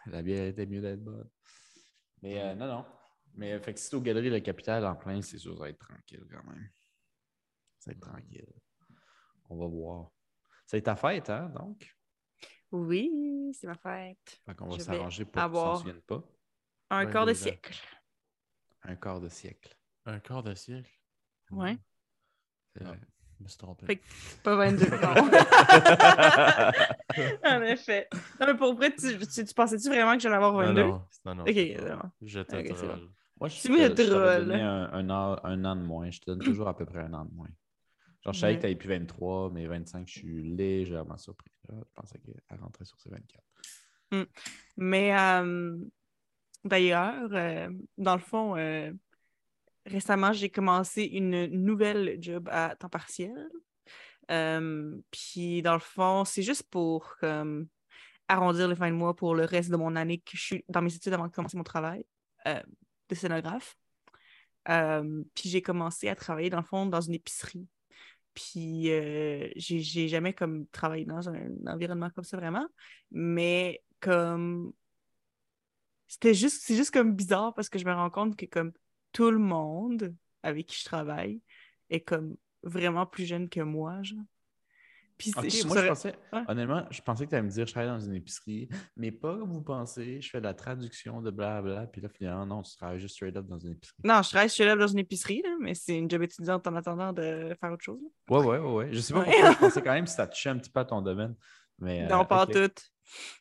La 0.08 0.22
bière 0.22 0.46
était 0.48 0.66
mieux 0.66 0.82
d'être 0.82 1.04
bonne. 1.04 1.30
Mais 2.22 2.42
euh, 2.42 2.56
non, 2.56 2.68
non. 2.68 2.86
Mais 3.36 3.54
euh, 3.54 3.60
fait 3.60 3.74
que 3.74 3.80
si 3.80 3.88
c'est 3.88 3.96
aux 3.96 4.02
Galeries 4.02 4.30
Le 4.30 4.40
Capital 4.40 4.86
en 4.86 4.96
plein, 4.96 5.22
c'est 5.22 5.38
sûr 5.38 5.54
ça 5.54 5.60
va 5.62 5.70
être 5.70 5.80
tranquille 5.80 6.26
quand 6.30 6.44
même. 6.50 6.70
Ça 7.80 7.92
va 7.92 7.98
être 7.98 8.02
tranquille. 8.02 8.54
On 9.50 9.58
va 9.58 9.68
voir. 9.68 10.12
C'est 10.66 10.82
ta 10.82 10.96
fête, 10.96 11.30
hein, 11.30 11.50
donc? 11.50 11.97
Oui, 12.72 13.52
c'est 13.54 13.68
ma 13.68 13.76
fête. 13.76 14.42
Fait 14.46 14.56
qu'on 14.56 14.70
va 14.70 14.80
s'arranger 14.80 15.26
pour 15.26 15.42
qu'ils 15.44 15.54
s'en 15.54 15.76
souviennent 15.78 16.02
pas. 16.02 16.24
Un 16.90 17.06
Ouais, 17.06 17.12
quart 17.12 17.26
de 17.26 17.34
siècle. 17.34 17.78
Un 18.84 18.96
quart 18.96 19.20
de 19.20 19.30
siècle. 19.30 19.78
Un 20.06 20.20
quart 20.20 20.44
de 20.44 20.54
siècle? 20.56 20.92
Ouais. 21.52 21.78
C'est 22.76 22.84
vrai. 22.84 23.00
Je 23.40 23.44
me 23.44 23.50
suis 23.50 23.58
trompé. 23.58 23.86
Fait 23.86 24.02
Pas 24.44 24.56
22 24.56 24.86
ans. 24.88 25.16
en 27.46 27.62
effet. 27.64 28.08
Non, 28.40 28.48
mais 28.48 28.56
pour 28.56 28.74
vrai, 28.76 28.94
tu, 28.96 29.18
tu, 29.20 29.46
tu 29.46 29.54
pensais-tu 29.54 29.88
vraiment 29.90 30.16
que 30.16 30.20
j'allais 30.22 30.36
avoir 30.36 30.54
non, 30.54 30.74
22? 30.74 30.82
non, 30.82 31.08
non, 31.26 31.36
non, 31.36 31.44
Ok, 31.44 31.82
vraiment. 31.82 32.12
Je 32.22 32.40
te 32.40 32.56
Ok, 32.56 32.66
c'est 32.68 32.74
troll. 32.76 33.00
bon. 33.00 33.10
Moi, 33.40 33.50
je 33.50 33.62
te- 33.62 33.68
je 33.68 34.40
donné 34.46 34.62
un, 34.62 34.90
un 34.92 35.10
an, 35.10 35.38
un 35.44 35.66
an 35.66 35.76
de 35.76 35.82
moins. 35.82 36.10
Je 36.10 36.20
te 36.20 36.26
donne 36.26 36.40
toujours 36.40 36.68
à 36.68 36.76
peu 36.76 36.86
près 36.86 37.02
un 37.02 37.14
an 37.14 37.26
de 37.26 37.34
moins. 37.34 37.50
Genre, 38.28 38.34
je 38.34 38.40
savais 38.42 38.60
que 38.60 38.68
tu 38.68 38.76
plus 38.76 38.90
23, 38.90 39.52
mais 39.52 39.68
25, 39.68 40.06
je 40.06 40.20
suis 40.20 40.44
légèrement 40.44 41.18
surpris. 41.18 41.50
là. 41.70 41.76
Je 41.80 41.94
pensais 41.94 42.20
qu'elle 42.20 42.60
rentrait 42.60 42.84
sur 42.84 43.00
ses 43.00 43.10
24. 43.10 44.28
Mais 44.76 45.18
euh, 45.18 45.78
d'ailleurs, 46.66 47.30
euh, 47.32 47.70
dans 47.98 48.16
le 48.16 48.22
fond, 48.22 48.58
euh, 48.58 48.92
récemment, 49.86 50.34
j'ai 50.34 50.50
commencé 50.50 51.04
une 51.04 51.46
nouvelle 51.46 52.18
job 52.20 52.50
à 52.52 52.76
temps 52.76 52.90
partiel. 52.90 53.50
Puis, 55.10 55.62
dans 55.62 55.74
le 55.74 55.80
fond, 55.80 56.26
c'est 56.26 56.44
juste 56.44 56.64
pour 56.70 57.16
comme, 57.22 57.70
arrondir 58.28 58.68
les 58.68 58.76
fins 58.76 58.90
de 58.90 58.96
mois 58.96 59.16
pour 59.16 59.36
le 59.36 59.46
reste 59.46 59.70
de 59.70 59.78
mon 59.78 59.96
année 59.96 60.18
que 60.18 60.36
je 60.36 60.42
suis 60.42 60.66
dans 60.68 60.82
mes 60.82 60.94
études 60.94 61.14
avant 61.14 61.28
de 61.28 61.32
commencer 61.32 61.56
mon 61.56 61.64
travail 61.64 62.04
de 62.46 63.16
scénographe. 63.16 63.78
Puis, 64.66 65.50
j'ai 65.50 65.62
commencé 65.62 66.10
à 66.10 66.16
travailler, 66.16 66.50
dans 66.50 66.58
le 66.58 66.64
fond, 66.64 66.88
dans 66.88 67.00
une 67.00 67.14
épicerie. 67.14 67.70
Puis, 68.38 68.92
euh, 68.92 69.50
j'ai 69.56 70.08
jamais 70.08 70.32
comme 70.32 70.68
travaillé 70.68 71.06
dans 71.06 71.28
un 71.28 71.50
environnement 71.66 72.12
comme 72.12 72.24
ça 72.24 72.38
vraiment. 72.38 72.68
Mais 73.10 73.82
comme 74.00 74.74
c'était 76.08 76.36
juste 76.36 76.62
c'est 76.64 76.76
juste 76.76 76.92
comme 76.92 77.16
bizarre 77.16 77.56
parce 77.56 77.68
que 77.68 77.80
je 77.80 77.86
me 77.86 77.94
rends 77.94 78.12
compte 78.12 78.36
que 78.36 78.46
comme 78.46 78.74
tout 79.12 79.32
le 79.32 79.40
monde 79.40 80.16
avec 80.44 80.68
qui 80.68 80.80
je 80.80 80.86
travaille 80.86 81.42
est 81.90 82.02
comme 82.02 82.38
vraiment 82.62 83.08
plus 83.08 83.26
jeune 83.26 83.50
que 83.50 83.62
moi 83.62 84.04
genre 84.04 84.20
puis 85.18 85.32
je 85.32 85.68
moi, 85.68 85.78
je 85.82 85.88
pensais, 85.88 86.16
Ouais. 86.32 86.44
honnêtement, 86.48 86.86
je 86.92 87.02
pensais 87.02 87.26
que 87.26 87.30
tu 87.30 87.36
allais 87.36 87.44
me 87.44 87.50
dire, 87.50 87.66
je 87.66 87.72
travaille 87.72 87.90
dans 87.90 88.00
une 88.00 88.14
épicerie, 88.16 88.70
mais 88.96 89.12
pas 89.12 89.38
comme 89.38 89.52
vous 89.52 89.62
pensez, 89.64 90.22
je 90.22 90.30
fais 90.30 90.40
de 90.40 90.44
la 90.44 90.54
traduction 90.54 91.22
de 91.22 91.32
blabla, 91.32 91.88
puis 91.88 92.02
là, 92.02 92.10
finalement, 92.10 92.46
non, 92.46 92.62
tu 92.62 92.76
travailles 92.76 93.00
juste 93.00 93.16
straight 93.16 93.36
up 93.36 93.46
dans 93.48 93.58
une 93.60 93.72
épicerie. 93.72 93.98
non 94.04 94.22
je 94.22 94.30
travaille 94.30 94.50
chez 94.50 94.66
là 94.66 94.76
dans 94.76 94.88
une 94.88 95.00
épicerie 95.00 95.42
là, 95.44 95.56
mais 95.60 95.74
c'est 95.74 95.98
une 95.98 96.10
job 96.10 96.22
étudiante 96.24 96.68
en 96.68 96.76
attendant 96.76 97.14
de 97.14 97.56
faire 97.60 97.72
autre 97.72 97.84
chose 97.84 98.00
là. 98.02 98.38
Ouais, 98.38 98.46
ouais, 98.46 98.58
ouais, 98.60 98.74
ouais. 98.74 98.90
Je 98.92 99.00
sais 99.00 99.14
pas 99.14 99.20
Ouais. 99.22 99.26
pourquoi, 99.26 99.52
je 99.52 99.58
pensais 99.58 99.82
quand 99.84 99.94
même 99.94 100.06
que 100.06 100.12
ça 100.12 100.28
touchait 100.28 100.50
un 100.50 100.58
petit 100.58 100.70
peu 100.70 100.80
à 100.80 100.86
ton 100.86 101.02
domaine. 101.02 101.36
Mais, 101.80 102.04
euh, 102.04 102.08
non 102.10 102.26
pas 102.26 102.44
ok. 102.46 102.52
tout 102.54 102.60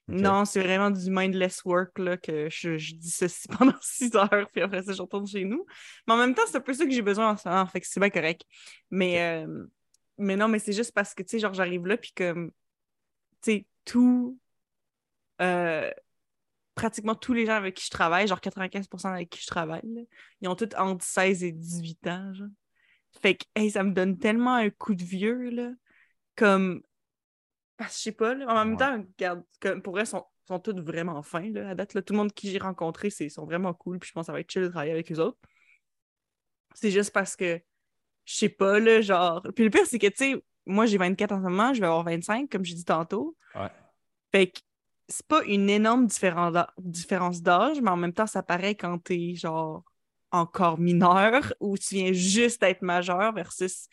Ok. 0.09 0.21
non 0.21 0.45
c'est 0.45 0.61
vraiment 0.63 0.91
du 0.91 1.11
mindless 1.11 1.65
work 1.65 1.99
là, 1.99 2.17
que 2.17 2.49
je, 2.49 2.79
je 2.79 2.95
dis 2.95 3.11
ceci 3.11 3.49
pendant 3.59 3.75
six 3.81 4.15
heures 4.15 4.49
puis 4.53 4.63
après 4.63 4.83
ça 4.83 4.93
je 4.93 5.03
retourne 5.03 5.27
chez 5.27 5.45
nous 5.45 5.67
mais 6.07 6.15
en 6.15 6.17
même 6.19 6.35
temps 6.35 6.43
c'est 6.47 6.59
un 6.59 6.61
peu 6.61 6.73
ça 6.73 6.85
que 6.85 6.93
j'ai 6.93 7.03
besoin 7.03 7.31
en 7.33 7.37
ce 7.37 7.49
moment 7.49 7.67
fait 7.67 7.81
que 7.81 7.87
c'est 7.89 7.99
bien 7.99 8.11
correct 8.11 8.43
mais 8.91 9.45
euh, 9.45 9.67
mais 10.19 10.37
non 10.37 10.49
mais 10.49 10.59
c'est 10.59 10.73
juste 10.73 10.93
parce 10.93 11.15
que 11.15 11.23
tu 11.23 11.31
sais 11.31 11.39
genre 11.39 11.55
j'arrive 11.55 11.87
là 11.87 11.97
puis 11.97 12.13
comme 12.13 12.51
tu 13.43 13.53
sais 13.53 13.67
tout 13.85 14.39
euh, 15.41 15.91
pratiquement 16.75 17.15
tous 17.15 17.33
les 17.33 17.47
gens 17.47 17.55
avec 17.55 17.75
qui 17.75 17.85
je 17.87 17.91
travaille 17.91 18.27
genre 18.27 18.41
95% 18.41 19.13
avec 19.13 19.31
qui 19.31 19.41
je 19.41 19.47
travaille 19.47 19.83
là, 19.85 20.03
ils 20.41 20.49
ont 20.49 20.57
tous 20.57 20.75
entre 20.77 21.05
16 21.05 21.45
et 21.45 21.53
18 21.53 22.07
ans 22.09 22.35
genre. 22.35 22.49
fait 23.23 23.37
que 23.37 23.45
hey, 23.55 23.71
ça 23.71 23.83
me 23.83 23.93
donne 23.93 24.19
tellement 24.19 24.55
un 24.55 24.71
coup 24.71 24.95
de 24.95 25.05
vieux 25.05 25.51
là 25.51 25.71
comme 26.37 26.83
parce 27.77 27.93
que 27.93 27.99
je 27.99 28.03
sais 28.05 28.13
pas, 28.13 28.35
là, 28.35 28.47
en 28.49 28.65
même 28.65 28.77
Ouais. 28.77 28.77
temps, 28.77 28.93
regarde, 29.19 29.45
comme, 29.61 29.83
pour 29.83 29.99
eux, 29.99 30.05
sont, 30.05 30.25
sont 30.49 30.59
tous 30.59 30.81
vraiment 30.81 31.23
fins. 31.23 31.51
Là, 31.51 31.71
à 31.71 31.75
date, 31.75 31.95
là, 31.95 32.03
tout 32.03 32.15
le 32.15 32.19
monde 32.19 32.33
qui 32.33 32.51
j'ai 32.51 32.59
rencontré, 32.59 33.11
c'est, 33.11 33.29
sont 33.29 33.45
vraiment 33.45 33.75
cool. 33.75 33.99
Puis 33.99 34.09
je 34.09 34.13
pense 34.15 34.23
que 34.23 34.27
ça 34.27 34.33
va 34.33 34.41
être 34.41 34.51
chill 34.51 34.63
de 34.63 34.69
travailler 34.69 34.93
avec 34.93 35.11
eux 35.13 35.19
autres. 35.19 35.39
C'est 36.75 36.91
juste 36.91 37.13
parce 37.13 37.37
que 37.37 37.61
je 38.27 38.35
sais 38.35 38.49
pas, 38.49 38.79
là, 38.79 39.01
genre. 39.01 39.43
Puis 39.55 39.65
le 39.65 39.71
pire, 39.71 39.87
c'est 39.87 39.99
que, 39.99 40.09
tu 40.09 40.17
sais, 40.17 40.45
moi, 40.67 40.85
j'ai 40.85 40.99
24 40.99 41.33
en 41.33 41.39
ce 41.39 41.43
moment, 41.43 41.73
je 41.73 41.81
vais 41.81 41.87
avoir 41.87 42.05
25, 42.05 42.51
comme 42.51 42.65
j'ai 42.65 42.75
dit 42.75 42.85
tantôt. 42.85 43.37
Ouais. 43.55 43.71
Fait 44.33 44.49
que 44.49 44.59
c'est 45.09 45.27
pas 45.27 45.43
une 45.45 45.71
énorme 45.71 46.07
différence 46.07 47.43
d'âge, 47.43 47.81
mais 47.81 47.91
en 47.91 47.97
même 47.97 48.13
temps, 48.13 48.27
ça 48.27 48.43
paraît 48.43 48.75
quand 48.75 48.99
t'es, 48.99 49.35
genre, 49.37 49.85
encore 50.33 50.79
mineur 50.79 51.55
ou 51.61 51.79
tu 51.79 51.95
viens 51.95 52.13
juste 52.13 52.61
d'être 52.61 52.83
majeur 52.83 53.33
versus 53.33 53.89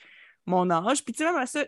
mon 0.45 0.69
âge. 0.71 1.05
Puis, 1.05 1.13
tu 1.13 1.19
sais, 1.19 1.25
même 1.25 1.39
à 1.39 1.45
ça, 1.45 1.63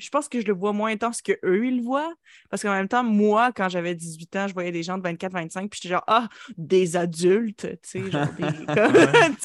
je 0.00 0.08
pense 0.10 0.28
que 0.28 0.40
je 0.40 0.46
le 0.46 0.52
vois 0.52 0.72
moins 0.72 0.90
intense 0.90 1.22
que 1.22 1.32
eux, 1.44 1.66
ils 1.66 1.78
le 1.78 1.82
voient. 1.82 2.12
Parce 2.48 2.62
qu'en 2.62 2.72
même 2.72 2.88
temps, 2.88 3.04
moi, 3.04 3.52
quand 3.52 3.68
j'avais 3.68 3.94
18 3.94 4.36
ans, 4.36 4.48
je 4.48 4.54
voyais 4.54 4.72
des 4.72 4.82
gens 4.82 4.98
de 4.98 5.02
24-25, 5.06 5.68
puis 5.68 5.80
j'étais 5.82 5.94
genre, 5.94 6.04
ah, 6.06 6.28
des 6.56 6.96
adultes, 6.96 7.68
tu 7.82 8.02
sais, 8.02 8.10
genre 8.10 8.26
des. 8.32 8.42
comme, 8.74 8.92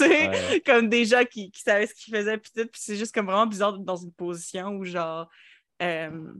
Ouais. 0.00 0.62
comme 0.64 0.88
des 0.88 1.04
gens 1.04 1.24
qui, 1.30 1.50
qui 1.50 1.62
savaient 1.62 1.86
ce 1.86 1.94
qu'ils 1.94 2.14
faisaient, 2.14 2.38
puis 2.38 2.50
tout. 2.54 2.66
Puis 2.66 2.80
c'est 2.82 2.96
juste 2.96 3.14
comme 3.14 3.26
vraiment 3.26 3.46
bizarre 3.46 3.72
d'être 3.72 3.84
dans 3.84 3.96
une 3.96 4.12
position 4.12 4.68
où, 4.70 4.84
genre, 4.84 5.28
euh, 5.82 6.32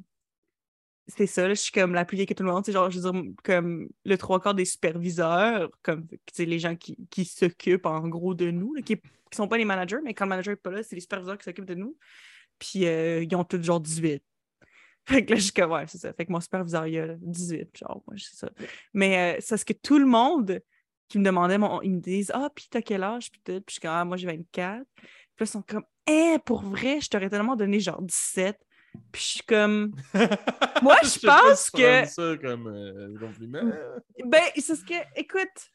c'est 1.09 1.27
ça, 1.27 1.47
là, 1.47 1.55
je 1.55 1.61
suis 1.61 1.73
comme 1.73 1.95
la 1.95 2.05
plus 2.05 2.17
vieille 2.17 2.27
que 2.27 2.35
tout 2.35 2.43
le 2.43 2.51
monde. 2.51 2.69
Genre, 2.69 2.91
je 2.91 2.99
veux 2.99 3.13
dire, 3.13 3.23
comme 3.45 3.89
le 4.05 4.19
trois 4.19 4.41
quarts 4.41 4.55
des 4.55 4.65
superviseurs, 4.65 5.71
comme 5.83 6.07
tu 6.09 6.17
sais, 6.33 6.45
les 6.45 6.59
gens 6.59 6.75
qui, 6.75 6.97
qui 7.11 7.25
s'occupent 7.25 7.87
en 7.87 8.09
gros 8.09 8.35
de 8.35 8.51
nous, 8.51 8.75
là, 8.75 8.83
qui, 8.83 8.97
qui 8.97 9.37
sont 9.37 9.47
pas 9.49 9.59
les 9.59 9.65
managers, 9.65 9.99
mais 10.03 10.15
quand 10.15 10.25
le 10.25 10.31
manager 10.31 10.53
n'est 10.53 10.57
pas 10.57 10.71
là, 10.71 10.83
c'est 10.83 10.97
les 10.97 11.01
superviseurs 11.01 11.39
qui 11.39 11.45
s'occupent 11.45 11.67
de 11.67 11.75
nous. 11.75 11.97
Puis 12.59 12.87
euh, 12.87 13.23
ils 13.23 13.35
ont 13.37 13.45
tous 13.45 13.63
genre 13.63 13.81
18. 13.81 14.23
Fait 15.09 15.25
que 15.25 15.31
là, 15.31 15.37
je 15.37 15.45
suis 15.45 15.53
comme, 15.53 15.71
ouais, 15.73 15.85
c'est 15.87 15.99
ça. 15.99 16.13
Fait 16.13 16.27
que 16.27 16.33
mon 16.33 16.41
superviseur, 16.41 16.87
il 16.87 16.99
a 16.99 17.15
18, 17.21 17.77
genre, 17.79 18.03
moi, 18.07 18.17
c'est 18.19 18.37
ça. 18.37 18.51
Mais 18.93 19.37
euh, 19.37 19.41
c'est 19.41 19.57
ce 19.57 19.65
que 19.65 19.73
tout 19.73 19.99
le 19.99 20.07
monde 20.07 20.61
qui 21.09 21.19
me 21.21 21.25
demandait, 21.25 21.59
mon- 21.59 21.81
ils 21.83 21.93
me 21.95 22.01
disent, 22.01 22.33
ah, 22.35 22.51
puis 22.53 22.67
t'as 22.69 22.83
quel 22.83 23.05
âge? 23.05 23.31
Puis 23.31 23.41
tout. 23.45 23.53
Puis 23.61 23.65
je 23.69 23.73
suis 23.75 23.81
comme, 23.81 23.93
ah, 23.93 24.05
moi, 24.05 24.17
j'ai 24.17 24.27
24. 24.27 24.85
Puis 24.97 25.07
là, 25.07 25.07
ils 25.41 25.47
sont 25.47 25.63
comme, 25.63 25.85
eh, 26.09 26.39
pour 26.45 26.63
vrai, 26.63 27.01
je 27.01 27.09
t'aurais 27.09 27.31
tellement 27.31 27.55
donné 27.55 27.79
genre 27.79 28.03
17. 28.03 28.59
Puis 29.13 29.23
je 29.23 29.29
suis 29.29 29.43
comme, 29.43 29.93
Moi, 30.83 30.97
je 31.05 31.09
sais 31.09 31.27
pas 31.27 31.41
pense 31.51 31.67
si 31.67 31.71
que- 31.73 32.05
ça 32.07 32.37
comme 32.43 32.67
euh, 32.67 33.17
compliment. 33.21 33.71
Ben, 34.25 34.43
c'est 34.57 34.75
ce 34.75 34.85
que, 34.85 34.95
écoute, 35.15 35.71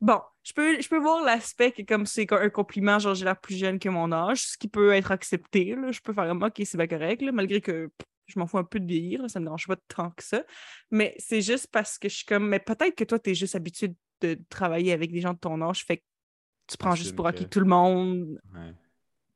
bon, 0.00 0.20
je 0.42 0.52
peux, 0.52 0.80
je 0.80 0.88
peux 0.88 0.98
voir 0.98 1.22
l'aspect 1.24 1.72
que 1.72 1.82
comme 1.82 2.06
c'est 2.06 2.30
un 2.32 2.48
compliment, 2.50 2.98
genre 2.98 3.14
j'ai 3.14 3.24
l'air 3.24 3.38
plus 3.40 3.56
jeune 3.56 3.78
que 3.78 3.88
mon 3.88 4.10
âge, 4.12 4.42
ce 4.42 4.58
qui 4.58 4.68
peut 4.68 4.92
être 4.92 5.10
accepté, 5.12 5.74
là. 5.76 5.90
Je 5.92 6.00
peux 6.00 6.12
faire 6.12 6.26
comme, 6.28 6.42
ok, 6.42 6.54
c'est 6.64 6.76
bien 6.76 6.86
correct, 6.86 7.22
là, 7.22 7.32
malgré 7.32 7.60
que 7.60 7.90
je 8.26 8.38
m'en 8.38 8.46
fous 8.46 8.58
un 8.58 8.64
peu 8.64 8.78
de 8.80 8.86
vieillir, 8.86 9.22
là, 9.22 9.28
ça 9.28 9.40
me 9.40 9.46
dérange 9.46 9.66
pas 9.66 9.76
tant 9.88 10.10
que 10.10 10.22
ça. 10.22 10.42
Mais 10.90 11.14
c'est 11.18 11.40
juste 11.40 11.68
parce 11.72 11.98
que 11.98 12.08
je 12.08 12.16
suis 12.16 12.26
comme, 12.26 12.46
mais 12.48 12.58
peut-être 12.60 12.94
que 12.94 13.04
toi, 13.04 13.18
t'es 13.18 13.34
juste 13.34 13.54
habitué 13.54 13.94
de 14.20 14.38
travailler 14.50 14.92
avec 14.92 15.12
des 15.12 15.20
gens 15.20 15.32
de 15.32 15.38
ton 15.38 15.60
âge, 15.62 15.84
fait 15.84 15.98
que 15.98 16.02
tu 16.66 16.76
prends 16.76 16.94
juste 16.94 17.16
pour 17.16 17.26
acquis 17.26 17.44
que- 17.44 17.48
tout 17.50 17.60
le 17.60 17.66
monde 17.66 18.38
Ouais. 18.54 18.74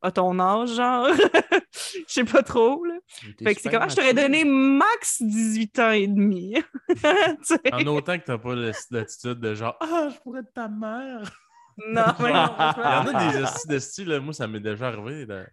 à 0.03 0.11
ton 0.13 0.39
âge, 0.39 0.75
genre. 0.75 1.09
Je 2.09 2.13
sais 2.13 2.25
pas 2.25 2.43
trop, 2.43 2.85
là. 2.85 2.95
Fait 3.09 3.33
que 3.33 3.43
c'est 3.49 3.55
super 3.55 3.73
comme, 3.73 3.83
ah, 3.83 3.89
je 3.89 3.97
t'aurais 3.97 4.15
donné 4.15 4.45
max 4.45 5.23
18 5.23 5.79
ans 5.79 5.91
et 5.93 6.07
demi? 6.07 6.57
En 7.73 7.87
autant 7.87 8.19
que 8.19 8.25
t'as 8.25 8.39
pas 8.39 8.55
l'attitude 8.55 9.41
de 9.41 9.55
genre 9.55 9.77
Ah, 9.81 10.09
je 10.13 10.19
pourrais 10.21 10.41
être 10.41 10.53
ta 10.53 10.69
mère. 10.69 11.23
Non, 11.79 12.05
mais 12.21 12.33
non, 12.33 12.47
Il 12.77 12.83
y 12.83 13.11
en 13.11 13.15
a 13.15 13.33
des 13.33 13.43
hosties 13.43 13.69
de 13.69 13.79
style, 13.79 14.09
là, 14.09 14.21
moi 14.21 14.33
ça 14.35 14.47
m'est 14.47 14.61
déjà 14.61 14.89
arrivé 14.89 15.25
dans, 15.27 15.47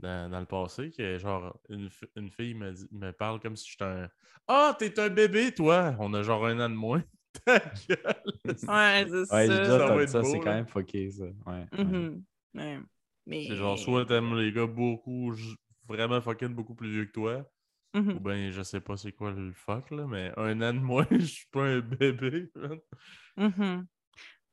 dans- 0.00 0.30
dans 0.30 0.40
le 0.40 0.46
passé, 0.46 0.90
que 0.96 1.18
genre 1.18 1.58
une, 1.70 1.88
une 2.16 2.30
fille 2.30 2.54
me, 2.54 2.72
dit- 2.72 2.86
me 2.92 3.10
parle 3.12 3.40
comme 3.40 3.56
si 3.56 3.70
j'étais 3.70 3.84
un 3.84 4.08
Ah, 4.46 4.76
t'es 4.78 4.98
un 5.00 5.08
bébé, 5.08 5.52
toi! 5.52 5.94
On 5.98 6.12
a 6.14 6.22
genre 6.22 6.46
un 6.46 6.60
an 6.60 6.68
de 6.68 6.74
moins. 6.74 7.02
Ta 7.44 7.58
gueule! 7.58 7.98
Ouais, 8.46 8.54
c'est 8.56 8.68
Ouais, 8.68 9.46
ça. 9.46 9.58
déjà 9.58 10.06
Ça 10.06 10.22
c'est 10.24 10.40
quand 10.40 10.52
même 10.54 10.66
fucké, 10.66 11.10
ça. 11.10 11.24
Ouais. 11.24 11.32
ouais. 11.72 11.84
Mhm. 11.84 12.22
Ouais. 12.54 12.78
Mais... 13.26 13.46
C'est 13.48 13.56
genre 13.56 13.78
soit 13.78 14.04
t'aimes 14.06 14.36
les 14.38 14.52
gars 14.52 14.66
beaucoup, 14.66 15.32
vraiment 15.88 16.20
fucking 16.20 16.54
beaucoup 16.54 16.74
plus 16.74 16.90
vieux 16.90 17.04
que 17.06 17.12
toi, 17.12 17.50
Mhm. 17.94 18.16
ou 18.16 18.20
ben 18.20 18.50
je 18.50 18.62
sais 18.62 18.80
pas 18.80 18.96
c'est 18.96 19.12
quoi 19.12 19.30
le 19.32 19.52
fuck 19.52 19.90
là, 19.90 20.06
mais 20.06 20.32
un 20.36 20.60
an 20.60 20.74
de 20.74 20.80
moins, 20.80 21.06
je 21.10 21.24
suis 21.24 21.46
pas 21.50 21.64
un 21.64 21.80
bébé. 21.80 22.50
man. 22.54 22.78
Mhm. 23.36 23.86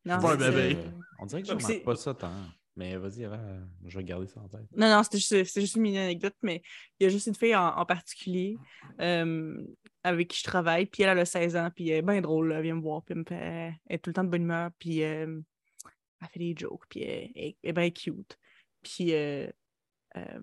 Non, 0.06 0.20
pas 0.20 0.34
un 0.34 0.38
bébé. 0.38 0.76
Euh, 0.78 0.90
On 1.20 1.26
dirait 1.26 1.42
que 1.42 1.48
je 1.48 1.54
remarque 1.54 1.84
pas 1.84 1.96
ça 1.96 2.14
tant. 2.14 2.34
Mais 2.76 2.98
vas-y, 2.98 3.24
avant, 3.24 3.62
je 3.86 3.98
vais 4.00 4.04
garder 4.04 4.26
ça 4.28 4.40
en 4.42 4.48
tête. 4.48 4.66
Non, 4.76 4.90
non, 4.90 5.04
c'était 5.04 5.20
juste, 5.20 5.44
c'était 5.46 5.62
juste 5.62 5.76
une 5.76 5.84
mini 5.84 6.00
anecdote, 6.00 6.36
mais 6.42 6.64
il 7.00 7.04
y 7.04 7.06
a 7.06 7.10
juste 7.10 7.28
une 7.28 7.36
fille 7.36 7.56
en, 7.56 7.68
en 7.68 7.86
particulier 7.86 8.58
euh, 9.00 9.64
avec 10.04 10.30
qui 10.30 10.40
je 10.40 10.44
travaille, 10.44 10.88
puis 10.88 11.04
elle, 11.04 11.10
elle 11.10 11.20
a 11.20 11.26
16 11.26 11.56
ans, 11.56 11.70
puis 11.74 11.90
elle 11.90 11.98
est 11.98 12.02
bien 12.02 12.20
drôle, 12.20 12.50
là, 12.50 12.56
elle 12.58 12.64
vient 12.64 12.76
me 12.76 12.82
voir, 12.82 13.04
puis 13.04 13.14
elle, 13.14 13.20
me 13.20 13.24
fait- 13.26 13.36
elle 13.86 13.96
est 13.96 14.00
tout 14.00 14.10
le 14.10 14.14
temps 14.16 14.24
de 14.24 14.30
bonne 14.30 14.42
humeur, 14.42 14.72
puis 14.80 15.04
euh, 15.04 15.40
elle 16.20 16.28
fait 16.30 16.40
des 16.40 16.56
jokes, 16.58 16.86
puis 16.90 17.04
elle, 17.04 17.30
elle- 17.36 17.54
elle 17.62 17.70
est 17.70 17.74
bien 17.74 17.90
cute. 17.92 18.40
Puis 18.82 19.14
euh, 19.14 19.48
euh, 20.18 20.40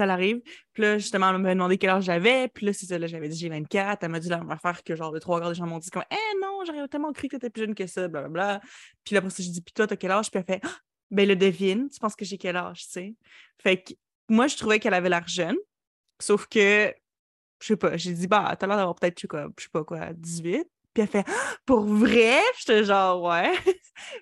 ça 0.00 0.06
l'arrive. 0.06 0.40
Puis 0.72 0.82
là, 0.82 0.98
justement, 0.98 1.30
elle 1.30 1.38
m'a 1.38 1.54
demandé 1.54 1.78
quel 1.78 1.90
âge 1.90 2.04
j'avais, 2.04 2.48
puis 2.48 2.66
là, 2.66 2.72
c'est 2.72 2.86
ça, 2.86 2.98
là, 2.98 3.06
j'avais 3.06 3.28
dit 3.28 3.36
j'ai 3.38 3.48
24, 3.48 4.02
elle 4.02 4.08
m'a 4.10 4.20
dit 4.20 4.28
la 4.28 4.38
même 4.38 4.50
affaire 4.50 4.82
que 4.82 4.96
genre 4.96 5.12
de 5.12 5.18
trois 5.18 5.40
quarts 5.40 5.50
des 5.50 5.54
gens 5.54 5.66
m'ont 5.66 5.78
dit 5.78 5.90
comme 5.90 6.04
«Eh 6.10 6.40
non, 6.40 6.64
j'aurais 6.66 6.88
tellement 6.88 7.12
cru 7.12 7.28
que 7.28 7.36
t'étais 7.36 7.50
plus 7.50 7.62
jeune 7.62 7.74
que 7.74 7.86
ça, 7.86 8.08
blablabla.» 8.08 8.60
Puis 9.04 9.14
là, 9.14 9.18
après 9.18 9.30
ça, 9.30 9.42
j'ai 9.42 9.50
dit 9.50 9.60
«Puis 9.62 9.72
toi, 9.74 9.86
t'as 9.86 9.96
quel 9.96 10.10
âge?» 10.10 10.30
Puis 10.32 10.40
elle 10.40 10.54
fait 10.54 10.60
«Ah, 10.64 10.76
ben 11.10 11.28
le 11.28 11.36
devine, 11.36 11.88
tu 11.90 11.98
penses 11.98 12.16
que 12.16 12.24
j'ai 12.24 12.38
quel 12.38 12.56
âge, 12.56 12.84
tu 12.84 12.90
sais?» 12.90 13.14
Fait 13.62 13.82
que 13.82 13.94
moi, 14.28 14.46
je 14.46 14.56
trouvais 14.56 14.78
qu'elle 14.78 14.94
avait 14.94 15.08
l'air 15.08 15.26
jeune, 15.28 15.56
sauf 16.18 16.46
que, 16.46 16.94
je 17.60 17.66
sais 17.66 17.76
pas, 17.76 17.96
j'ai 17.96 18.12
dit, 18.12 18.26
bah, 18.26 18.56
t'as 18.58 18.66
l'air 18.66 18.76
d'avoir 18.76 18.94
peut-être, 18.94 19.18
je 19.18 19.22
sais 19.22 19.28
quoi, 19.28 19.48
je 19.58 19.64
sais 19.64 19.70
pas 19.70 19.84
quoi, 19.84 20.12
18. 20.14 20.66
Puis 20.92 21.02
elle 21.02 21.08
fait, 21.08 21.24
Ah, 21.26 21.54
pour 21.64 21.82
vrai? 21.82 22.40
J'étais 22.58 22.84
genre, 22.84 23.22
ouais. 23.22 23.52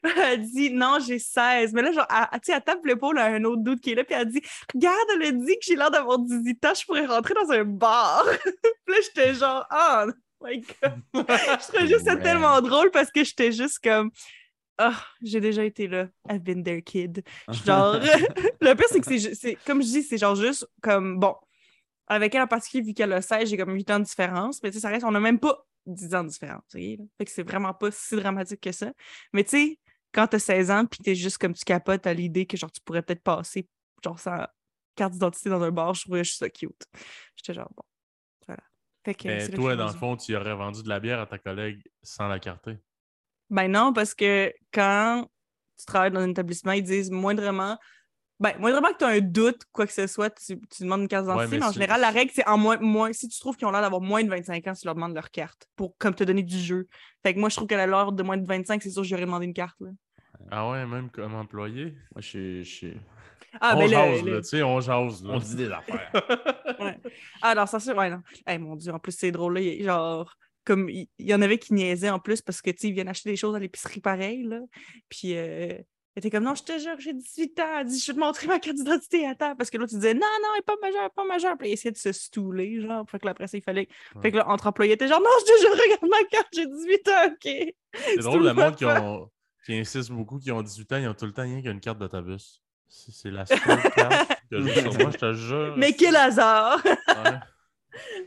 elle 0.16 0.42
dit, 0.42 0.70
non, 0.70 0.98
j'ai 1.04 1.18
16. 1.18 1.72
Mais 1.72 1.82
là, 1.82 1.92
genre, 1.92 2.06
elle, 2.10 2.40
tu 2.40 2.46
sais, 2.46 2.52
elle 2.52 2.62
tape 2.62 2.84
l'épaule 2.84 3.18
à 3.18 3.26
un 3.26 3.44
autre 3.44 3.62
doute 3.62 3.80
qui 3.80 3.92
est 3.92 3.94
là, 3.94 4.04
puis 4.04 4.14
elle 4.14 4.28
dit, 4.28 4.42
regarde, 4.74 4.98
elle 5.14 5.22
a 5.22 5.32
dit 5.32 5.54
que 5.54 5.64
j'ai 5.64 5.76
l'air 5.76 5.90
d'avoir 5.90 6.18
18 6.18 6.64
ans, 6.64 6.72
je 6.78 6.84
pourrais 6.84 7.06
rentrer 7.06 7.34
dans 7.34 7.50
un 7.50 7.64
bar. 7.64 8.24
puis 8.44 8.94
là, 8.94 8.96
j'étais 9.02 9.34
genre, 9.34 9.66
ah, 9.70 10.06
my 10.42 10.60
God. 10.60 11.02
je 11.14 11.68
trouvais 11.68 11.86
juste 11.88 12.04
ça 12.04 12.16
tellement 12.16 12.60
drôle 12.60 12.90
parce 12.90 13.10
que 13.10 13.24
j'étais 13.24 13.52
juste 13.52 13.78
comme, 13.82 14.10
ah, 14.76 14.94
j'ai 15.22 15.40
déjà 15.40 15.64
été 15.64 15.88
là. 15.88 16.08
I've 16.30 16.42
been 16.42 16.62
there, 16.62 16.82
kid. 16.82 17.24
Genre, 17.64 17.94
le 18.60 18.74
pire, 18.74 18.86
c'est 18.90 19.00
que 19.00 19.34
c'est, 19.34 19.54
comme 19.66 19.82
je 19.82 19.88
dis, 19.88 20.02
c'est 20.02 20.18
genre 20.18 20.36
juste 20.36 20.68
comme, 20.82 21.18
bon, 21.18 21.34
avec 22.06 22.34
elle 22.34 22.42
en 22.42 22.46
particulier, 22.46 22.82
vu 22.82 22.94
qu'elle 22.94 23.12
a 23.12 23.22
16, 23.22 23.48
j'ai 23.48 23.56
comme 23.56 23.74
8 23.74 23.90
ans 23.90 23.98
de 23.98 24.04
différence, 24.04 24.62
mais 24.62 24.70
tu 24.70 24.76
sais, 24.76 24.80
ça 24.80 24.88
reste, 24.88 25.04
on 25.04 25.10
n'a 25.10 25.20
même 25.20 25.38
pas 25.38 25.66
10 25.94 26.14
ans 26.14 26.24
de 26.24 26.28
différence, 26.28 26.62
ok, 26.74 26.80
là. 26.80 27.04
Fait 27.18 27.24
que 27.24 27.30
c'est 27.30 27.42
vraiment 27.42 27.74
pas 27.74 27.90
si 27.90 28.16
dramatique 28.16 28.60
que 28.60 28.72
ça. 28.72 28.92
Mais 29.32 29.44
tu 29.44 29.50
sais, 29.50 29.78
quand 30.12 30.26
t'as 30.26 30.38
16 30.38 30.70
ans, 30.70 30.86
puis 30.86 31.00
t'es 31.02 31.14
juste 31.14 31.38
comme 31.38 31.54
tu 31.54 31.64
capotes 31.64 32.06
à 32.06 32.14
l'idée 32.14 32.46
que 32.46 32.56
genre 32.56 32.70
tu 32.70 32.80
pourrais 32.80 33.02
peut-être 33.02 33.22
passer, 33.22 33.68
genre 34.02 34.18
sans 34.18 34.46
carte 34.94 35.12
d'identité 35.12 35.48
dans 35.50 35.62
un 35.62 35.70
bar, 35.70 35.94
je 35.94 36.02
trouvais 36.02 36.24
juste 36.24 36.38
ça 36.38 36.50
cute. 36.50 36.84
J'étais 37.36 37.54
genre, 37.54 37.70
bon, 37.76 37.84
voilà. 38.46 38.62
Fait 39.04 39.14
que, 39.14 39.28
Mais 39.28 39.48
toi, 39.48 39.76
dans 39.76 39.86
le 39.86 39.92
fond, 39.92 40.16
tu 40.16 40.34
aurais 40.36 40.54
vendu 40.54 40.82
de 40.82 40.88
la 40.88 41.00
bière 41.00 41.20
à 41.20 41.26
ta 41.26 41.38
collègue 41.38 41.82
sans 42.02 42.28
la 42.28 42.38
carter? 42.38 42.78
Ben 43.50 43.68
non, 43.68 43.92
parce 43.92 44.14
que 44.14 44.52
quand 44.72 45.26
tu 45.78 45.86
travailles 45.86 46.10
dans 46.10 46.20
un 46.20 46.30
établissement, 46.30 46.72
ils 46.72 46.82
disent 46.82 47.10
moindrement. 47.10 47.78
Ben, 48.40 48.52
moindrement 48.60 48.92
que 48.92 48.98
tu 48.98 49.04
as 49.04 49.08
un 49.08 49.20
doute, 49.20 49.62
quoi 49.72 49.86
que 49.86 49.92
ce 49.92 50.06
soit, 50.06 50.30
tu, 50.30 50.60
tu 50.70 50.82
demandes 50.84 51.00
une 51.02 51.08
carte 51.08 51.26
Ouais, 51.26 51.32
d'identité, 51.34 51.56
mais 51.56 51.60
mais 51.60 51.66
en 51.66 51.72
général, 51.72 52.00
la 52.00 52.10
règle, 52.10 52.30
c'est 52.32 52.46
en 52.46 52.56
moins, 52.56 52.76
moins. 52.78 53.12
Si 53.12 53.28
tu 53.28 53.38
trouves 53.40 53.56
qu'ils 53.56 53.66
ont 53.66 53.72
l'air 53.72 53.82
d'avoir 53.82 54.00
moins 54.00 54.22
de 54.22 54.28
25 54.28 54.64
ans, 54.68 54.72
tu 54.74 54.84
leur 54.86 54.94
demandes 54.94 55.14
leur 55.14 55.30
carte 55.30 55.66
pour 55.74 55.96
comme 55.98 56.14
te 56.14 56.22
donner 56.22 56.44
du 56.44 56.56
jeu. 56.58 56.86
Fait 57.24 57.34
que 57.34 57.40
moi, 57.40 57.48
je 57.48 57.56
trouve 57.56 57.66
a 57.72 57.86
l'air 57.86 58.12
de 58.12 58.22
moins 58.22 58.36
de 58.36 58.46
25, 58.46 58.80
c'est 58.82 58.90
sûr 58.90 59.02
que 59.02 59.08
j'aurais 59.08 59.22
demandé 59.22 59.46
une 59.46 59.54
carte. 59.54 59.76
Là. 59.80 59.90
Ah 60.50 60.70
ouais, 60.70 60.86
même 60.86 61.10
comme 61.10 61.34
employé? 61.34 61.94
Moi, 62.14 62.20
je 62.20 62.62
suis. 62.62 62.94
Ah, 63.60 63.74
on 63.74 63.80
ben 63.80 63.88
jase, 63.88 64.22
le- 64.22 64.30
là, 64.30 64.36
le- 64.36 64.42
tu 64.42 64.48
sais, 64.48 64.62
on 64.62 64.80
jase. 64.80 65.24
Là. 65.24 65.30
On 65.34 65.38
dit 65.38 65.56
des 65.56 65.70
affaires. 65.70 66.12
Ouais. 66.78 66.96
Ah, 67.42 67.48
alors, 67.48 67.66
ça, 67.66 67.80
c'est. 67.80 67.92
Ouais, 67.92 68.08
non. 68.08 68.22
Hey, 68.46 68.56
mon 68.58 68.76
Dieu, 68.76 68.92
en 68.92 69.00
plus, 69.00 69.10
c'est 69.10 69.32
drôle. 69.32 69.54
Là, 69.54 69.60
il- 69.60 69.82
genre, 69.82 70.32
comme 70.64 70.88
il 70.88 71.08
y, 71.18 71.34
en 71.34 71.42
avait 71.42 71.58
qui 71.58 71.74
niaisaient 71.74 72.10
en 72.10 72.20
plus 72.20 72.40
parce 72.40 72.62
que, 72.62 72.70
tu 72.70 72.76
sais, 72.78 72.88
ils 72.88 72.92
viennent 72.92 73.08
acheter 73.08 73.30
des 73.30 73.36
choses 73.36 73.56
à 73.56 73.58
l'épicerie 73.58 74.00
pareil, 74.00 74.44
là. 74.44 74.60
Puis, 75.08 75.36
euh, 75.36 75.76
elle 76.18 76.26
était 76.26 76.36
comme, 76.36 76.42
non, 76.42 76.56
je 76.56 76.64
te 76.64 76.76
jure, 76.80 76.98
j'ai 76.98 77.12
18 77.12 77.60
ans. 77.60 77.78
Elle 77.78 77.86
dit, 77.86 78.00
je 78.00 78.08
vais 78.08 78.14
te 78.14 78.18
montrer 78.18 78.48
ma 78.48 78.58
carte 78.58 78.76
d'identité 78.76 79.24
à 79.24 79.36
temps. 79.36 79.54
Parce 79.54 79.70
que 79.70 79.78
là, 79.78 79.86
tu 79.86 79.94
disais, 79.94 80.14
non, 80.14 80.20
non, 80.20 80.48
elle 80.54 80.58
est 80.58 80.62
pas 80.62 80.74
majeure, 80.82 81.02
elle 81.04 81.10
pas 81.14 81.24
majeure. 81.24 81.56
Puis, 81.56 81.68
il 81.68 81.72
essayait 81.74 81.92
de 81.92 81.96
se 81.96 82.10
stouler, 82.10 82.80
genre. 82.80 83.08
Fait 83.08 83.20
que 83.20 83.24
là, 83.26 83.30
après 83.30 83.46
ça, 83.46 83.56
il 83.56 83.62
fallait. 83.62 83.86
Fait 84.20 84.32
que 84.32 84.38
là, 84.38 84.48
entre 84.48 84.66
employés, 84.66 84.94
était 84.94 85.06
genre, 85.06 85.20
non, 85.20 85.30
je 85.38 85.44
te 85.44 85.60
jure, 85.60 85.70
regarde 85.70 86.10
ma 86.10 86.28
carte, 86.28 86.48
j'ai 86.52 86.66
18 86.66 87.08
ans, 87.08 87.26
OK. 87.28 87.74
C'est 87.94 88.16
drôle, 88.22 88.42
le 88.46 88.52
monde 88.52 88.74
qui, 88.74 88.84
temps. 88.84 89.20
ont, 89.22 89.30
qui 89.64 89.74
insiste 89.74 90.10
beaucoup, 90.10 90.40
qui 90.40 90.50
ont 90.50 90.60
18 90.60 90.92
ans, 90.92 90.96
ils 90.96 91.06
ont 91.08 91.14
tout 91.14 91.26
le 91.26 91.32
temps 91.32 91.42
rien 91.42 91.62
qu'une 91.62 91.78
carte 91.78 91.98
d'autobus. 91.98 92.64
C'est 92.88 93.12
c'est 93.12 93.30
la 93.30 93.46
seule 93.46 93.58
carte 93.94 94.32
que 94.50 94.60
j'ai 94.60 94.80
sur 94.80 94.94
moi, 94.98 95.10
je 95.12 95.18
te 95.18 95.32
jure. 95.34 95.74
Mais 95.76 95.92
quel 95.92 96.16
hasard! 96.16 96.82
Ouais. 97.08 97.38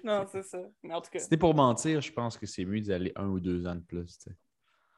non, 0.04 0.26
c'est 0.32 0.44
ça. 0.44 0.60
Mais 0.84 0.94
en 0.94 1.02
tout 1.02 1.10
cas, 1.12 1.20
Si 1.20 1.30
t'es 1.30 1.38
pour 1.38 1.54
mentir, 1.54 2.00
je 2.02 2.12
pense 2.12 2.38
que 2.38 2.46
c'est 2.46 2.64
mieux 2.66 2.80
d'y 2.80 2.92
aller 2.94 3.12
un 3.16 3.28
ou 3.28 3.40
deux 3.40 3.68
ans 3.68 3.76
de 3.76 3.82
plus. 3.82 4.18
tu 4.18 4.30
sais. 4.30 4.36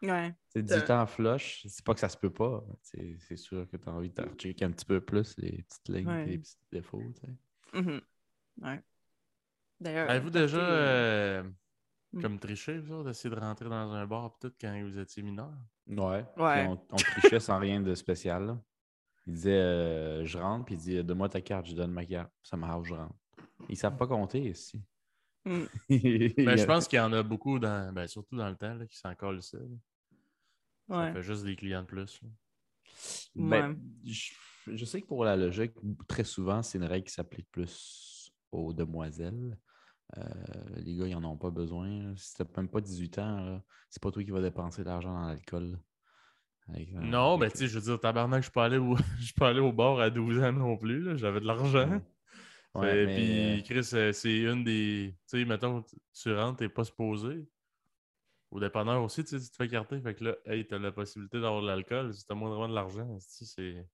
Ouais. 0.03 0.35
C'est 0.49 0.61
18 0.63 0.89
ans 0.91 1.01
en 1.01 1.05
flush, 1.07 1.65
c'est 1.67 1.83
pas 1.83 1.93
que 1.93 1.99
ça 1.99 2.09
se 2.09 2.17
peut 2.17 2.29
pas. 2.31 2.63
C'est 2.81 3.15
c'est 3.19 3.37
sûr 3.37 3.67
que 3.69 3.77
tu 3.77 3.89
as 3.89 3.91
envie 3.91 4.09
de 4.09 4.23
checker 4.37 4.65
un 4.65 4.71
petit 4.71 4.85
peu 4.85 5.01
plus 5.01 5.35
les 5.37 5.63
petites 5.63 5.89
lignes 5.89 6.07
Ouais. 6.07 6.25
les 6.25 6.37
petits 6.37 6.57
défauts. 6.71 7.01
Mhm. 7.73 8.01
Ouais. 8.61 8.81
D'ailleurs. 9.79 10.09
Avez-vous 10.09 10.29
quand 10.31 10.39
déjà 10.39 10.57
t'es- 10.57 10.63
euh, 10.63 11.43
Mm. 12.13 12.21
comme 12.21 12.37
triché, 12.39 12.77
vous 12.77 12.93
autres, 12.93 13.05
d'essayer 13.05 13.33
de 13.33 13.39
rentrer 13.39 13.65
dans 13.67 13.91
un 13.91 14.05
bar 14.05 14.37
tout 14.39 14.51
quand 14.61 14.79
vous 14.83 14.99
étiez 14.99 15.23
mineur? 15.23 15.51
Ouais. 15.87 16.23
On, 16.37 16.79
on 16.91 16.95
trichait 16.95 17.39
sans 17.39 17.57
rien 17.57 17.81
de 17.81 17.95
spécial. 17.95 18.45
là. 18.45 18.61
Il 19.25 19.33
disait 19.33 19.51
euh, 19.59 20.23
Je 20.25 20.37
rentre, 20.37 20.65
puis 20.65 20.75
il 20.75 20.77
dit 20.77 21.03
Donne-moi 21.03 21.29
ta 21.29 21.41
carte, 21.41 21.65
je 21.65 21.73
donne 21.73 21.91
ma 21.91 22.05
carte. 22.05 22.31
Ça 22.43 22.55
m'arrange, 22.55 22.89
je 22.89 22.93
rentre. 22.93 23.15
Ils 23.67 23.75
savent 23.77 23.97
pas 23.97 24.05
compter 24.05 24.41
ici. 24.41 24.79
Mm. 25.45 25.63
Ben, 26.37 26.55
je 26.57 26.65
pense 26.65 26.87
qu'il 26.87 26.97
y 26.97 27.01
en 27.01 27.11
a 27.13 27.23
beaucoup, 27.23 27.57
dans, 27.57 27.91
ben, 27.91 28.05
surtout 28.07 28.35
dans 28.37 28.47
le 28.49 28.55
temps, 28.55 28.75
là, 28.75 28.85
qui 28.85 28.95
s'en 28.97 29.15
collent 29.15 29.41
ça. 29.41 29.57
là. 29.57 29.65
Ça 31.07 31.13
fait 31.13 31.21
juste 31.23 31.43
des 31.43 31.55
clients 31.55 31.81
de 31.81 31.87
plus. 31.87 32.21
Ben, 33.35 33.69
Ouais. 33.71 33.75
je, 34.05 34.31
je 34.75 34.85
sais 34.85 35.01
que 35.01 35.07
pour 35.07 35.25
la 35.25 35.35
logique, 35.35 35.73
très 36.07 36.23
souvent, 36.23 36.61
c'est 36.61 36.77
une 36.77 36.83
règle 36.85 37.07
qui 37.07 37.13
s'applique 37.13 37.49
plus 37.51 38.31
aux 38.51 38.73
demoiselles. 38.73 39.57
Euh, 40.17 40.23
les 40.77 40.95
gars, 40.95 41.07
ils 41.07 41.17
n'en 41.19 41.31
ont 41.31 41.37
pas 41.37 41.49
besoin. 41.49 42.13
Si 42.15 42.35
t'as 42.35 42.45
même 42.57 42.69
pas 42.69 42.81
18 42.81 43.17
ans, 43.19 43.61
c'est 43.89 44.01
pas 44.01 44.11
toi 44.11 44.23
qui 44.23 44.29
vas 44.31 44.41
dépenser 44.41 44.83
de 44.83 44.87
l'argent 44.89 45.13
dans 45.13 45.27
l'alcool. 45.27 45.79
Avec, 46.69 46.93
euh, 46.93 46.99
Non, 46.99 47.37
ben 47.37 47.45
avec- 47.47 47.53
tu 47.53 47.59
sais, 47.59 47.67
je 47.67 47.79
veux 47.79 47.83
dire, 47.85 47.99
tabarnak, 47.99 48.41
je 48.41 48.45
suis 48.45 48.51
pas 48.53 48.65
allé 48.65 48.77
au, 48.77 48.95
je 49.19 49.23
suis 49.25 49.33
pas 49.33 49.49
allé 49.49 49.59
au 49.59 49.73
bar 49.73 49.99
à 49.99 50.09
12 50.09 50.39
ans 50.41 50.53
non 50.53 50.77
plus. 50.77 51.01
là. 51.01 51.17
J'avais 51.17 51.39
de 51.41 51.45
l'argent. 51.45 52.01
Ouais, 52.75 52.89
Fait- 52.89 53.05
mais, 53.05 53.53
Puis, 53.55 53.63
Chris, 53.63 53.89
euh, 53.93 54.11
c'est 54.13 54.37
une 54.39 54.63
des. 54.63 55.15
Tu 55.29 55.39
sais, 55.39 55.45
mettons, 55.45 55.81
tu- 55.81 55.95
tu 56.13 56.33
rentres, 56.33 56.57
t'es 56.59 56.69
pas 56.69 56.83
supposé. 56.83 57.45
Au 58.53 58.59
dépanneur 58.59 59.03
aussi, 59.03 59.23
tu 59.23 59.31
sais, 59.31 59.43
tu 59.43 59.49
te 59.49 59.55
fais 59.55 59.67
carter. 59.67 59.99
Fait 59.99 60.13
que 60.13 60.23
là, 60.25 60.35
hey, 60.45 60.67
t'as 60.67 60.77
la 60.77 60.91
possibilité 60.91 61.41
d'avoir 61.41 61.61
de 61.63 61.67
l'alcool. 61.67 62.13
Si 62.13 62.23
t'as 62.25 62.35
moindrement 62.35 62.69
de 62.69 62.75
l'argent, 62.75 63.17
c'est. 63.19 63.87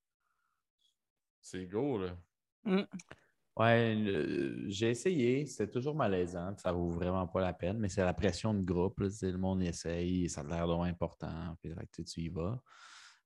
C'est 1.41 1.65
go, 1.65 1.97
là. 1.97 2.17
Ouais, 3.57 3.95
le- 3.95 4.69
j'ai 4.69 4.89
essayé, 4.89 5.45
c'était 5.45 5.69
toujours 5.69 5.95
malaisant, 5.95 6.55
ça 6.57 6.71
vaut 6.71 6.89
vraiment 6.89 7.27
pas 7.27 7.41
la 7.41 7.53
peine, 7.53 7.77
mais 7.77 7.89
c'est 7.89 8.03
la 8.03 8.13
pression 8.13 8.53
de 8.53 8.61
groupe, 8.61 8.99
là, 8.99 9.09
tu 9.09 9.15
sais, 9.15 9.31
le 9.31 9.37
monde 9.37 9.61
essaye, 9.63 10.29
ça 10.29 10.41
a 10.41 10.43
l'air 10.45 10.67
vraiment 10.67 10.83
important, 10.83 11.55
puis 11.61 11.73
sais, 11.91 12.03
tu 12.03 12.21
y 12.21 12.29
vas. 12.29 12.61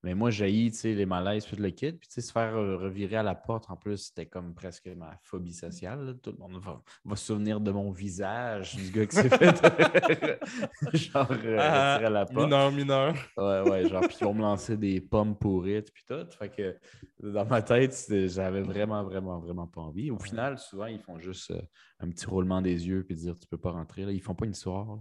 Mais 0.04 0.14
moi, 0.14 0.30
j'ai 0.32 0.52
les 0.84 1.06
malaises, 1.06 1.46
puis 1.46 1.56
le 1.56 1.70
kit, 1.70 1.94
puis 1.94 2.10
se 2.10 2.32
faire 2.32 2.56
euh, 2.58 2.76
revirer 2.78 3.16
à 3.16 3.24
la 3.24 3.36
porte, 3.36 3.70
en 3.70 3.78
plus, 3.78 3.98
c'était 3.98 4.26
comme 4.26 4.54
presque 4.54 4.88
ma 4.88 5.18
phobie 5.24 5.54
sociale. 5.54 6.06
là. 6.06 6.14
Tout 6.22 6.32
le 6.32 6.38
monde 6.38 6.62
va, 6.62 6.82
va 7.06 7.16
se 7.16 7.26
souvenir 7.26 7.62
de 7.62 7.72
mon 7.72 7.90
visage, 7.92 8.76
du 8.76 8.92
gars 8.92 9.06
qui 9.06 9.16
s'est 9.16 9.30
fait 9.30 10.40
genre 10.94 11.28
euh, 11.32 11.58
Ah, 11.60 11.94
retirer 11.94 12.06
à 12.06 12.10
la 12.10 12.26
porte. 12.26 12.46
mineur, 12.46 12.72
mineur. 12.74 13.16
Ouais, 13.38 13.62
ouais, 13.70 13.88
genre, 13.88 14.02
puis 14.02 14.18
ils 14.20 14.26
vont 14.26 14.34
me 14.34 14.42
lancer 14.42 14.76
des 14.76 15.00
pommes 15.00 15.38
pourrites, 15.38 15.92
puis 15.94 16.04
tout. 16.06 16.26
Fait 16.38 16.50
que 16.50 16.78
dans 17.22 17.46
ma 17.46 17.62
tête, 17.62 17.96
j'avais 18.28 18.62
vraiment, 18.62 19.04
vraiment, 19.04 19.40
vraiment 19.40 19.68
pas 19.68 19.82
envie. 19.82 20.12
Au 20.12 20.20
final, 20.20 20.58
souvent, 20.58 20.88
ils 20.88 21.00
font 21.00 21.18
juste 21.18 21.52
euh, 21.52 21.62
un 22.00 22.10
petit 22.10 22.26
roulement 22.26 22.62
des 22.62 22.88
yeux, 22.88 23.04
puis 23.06 23.16
dire 23.16 23.40
tu 23.40 23.48
peux 23.48 23.58
pas 23.58 23.72
rentrer. 23.72 24.04
Là. 24.06 24.12
Ils 24.12 24.22
font 24.22 24.36
pas 24.36 24.46
une 24.46 24.52
histoire. 24.52 24.86
là. 24.86 25.00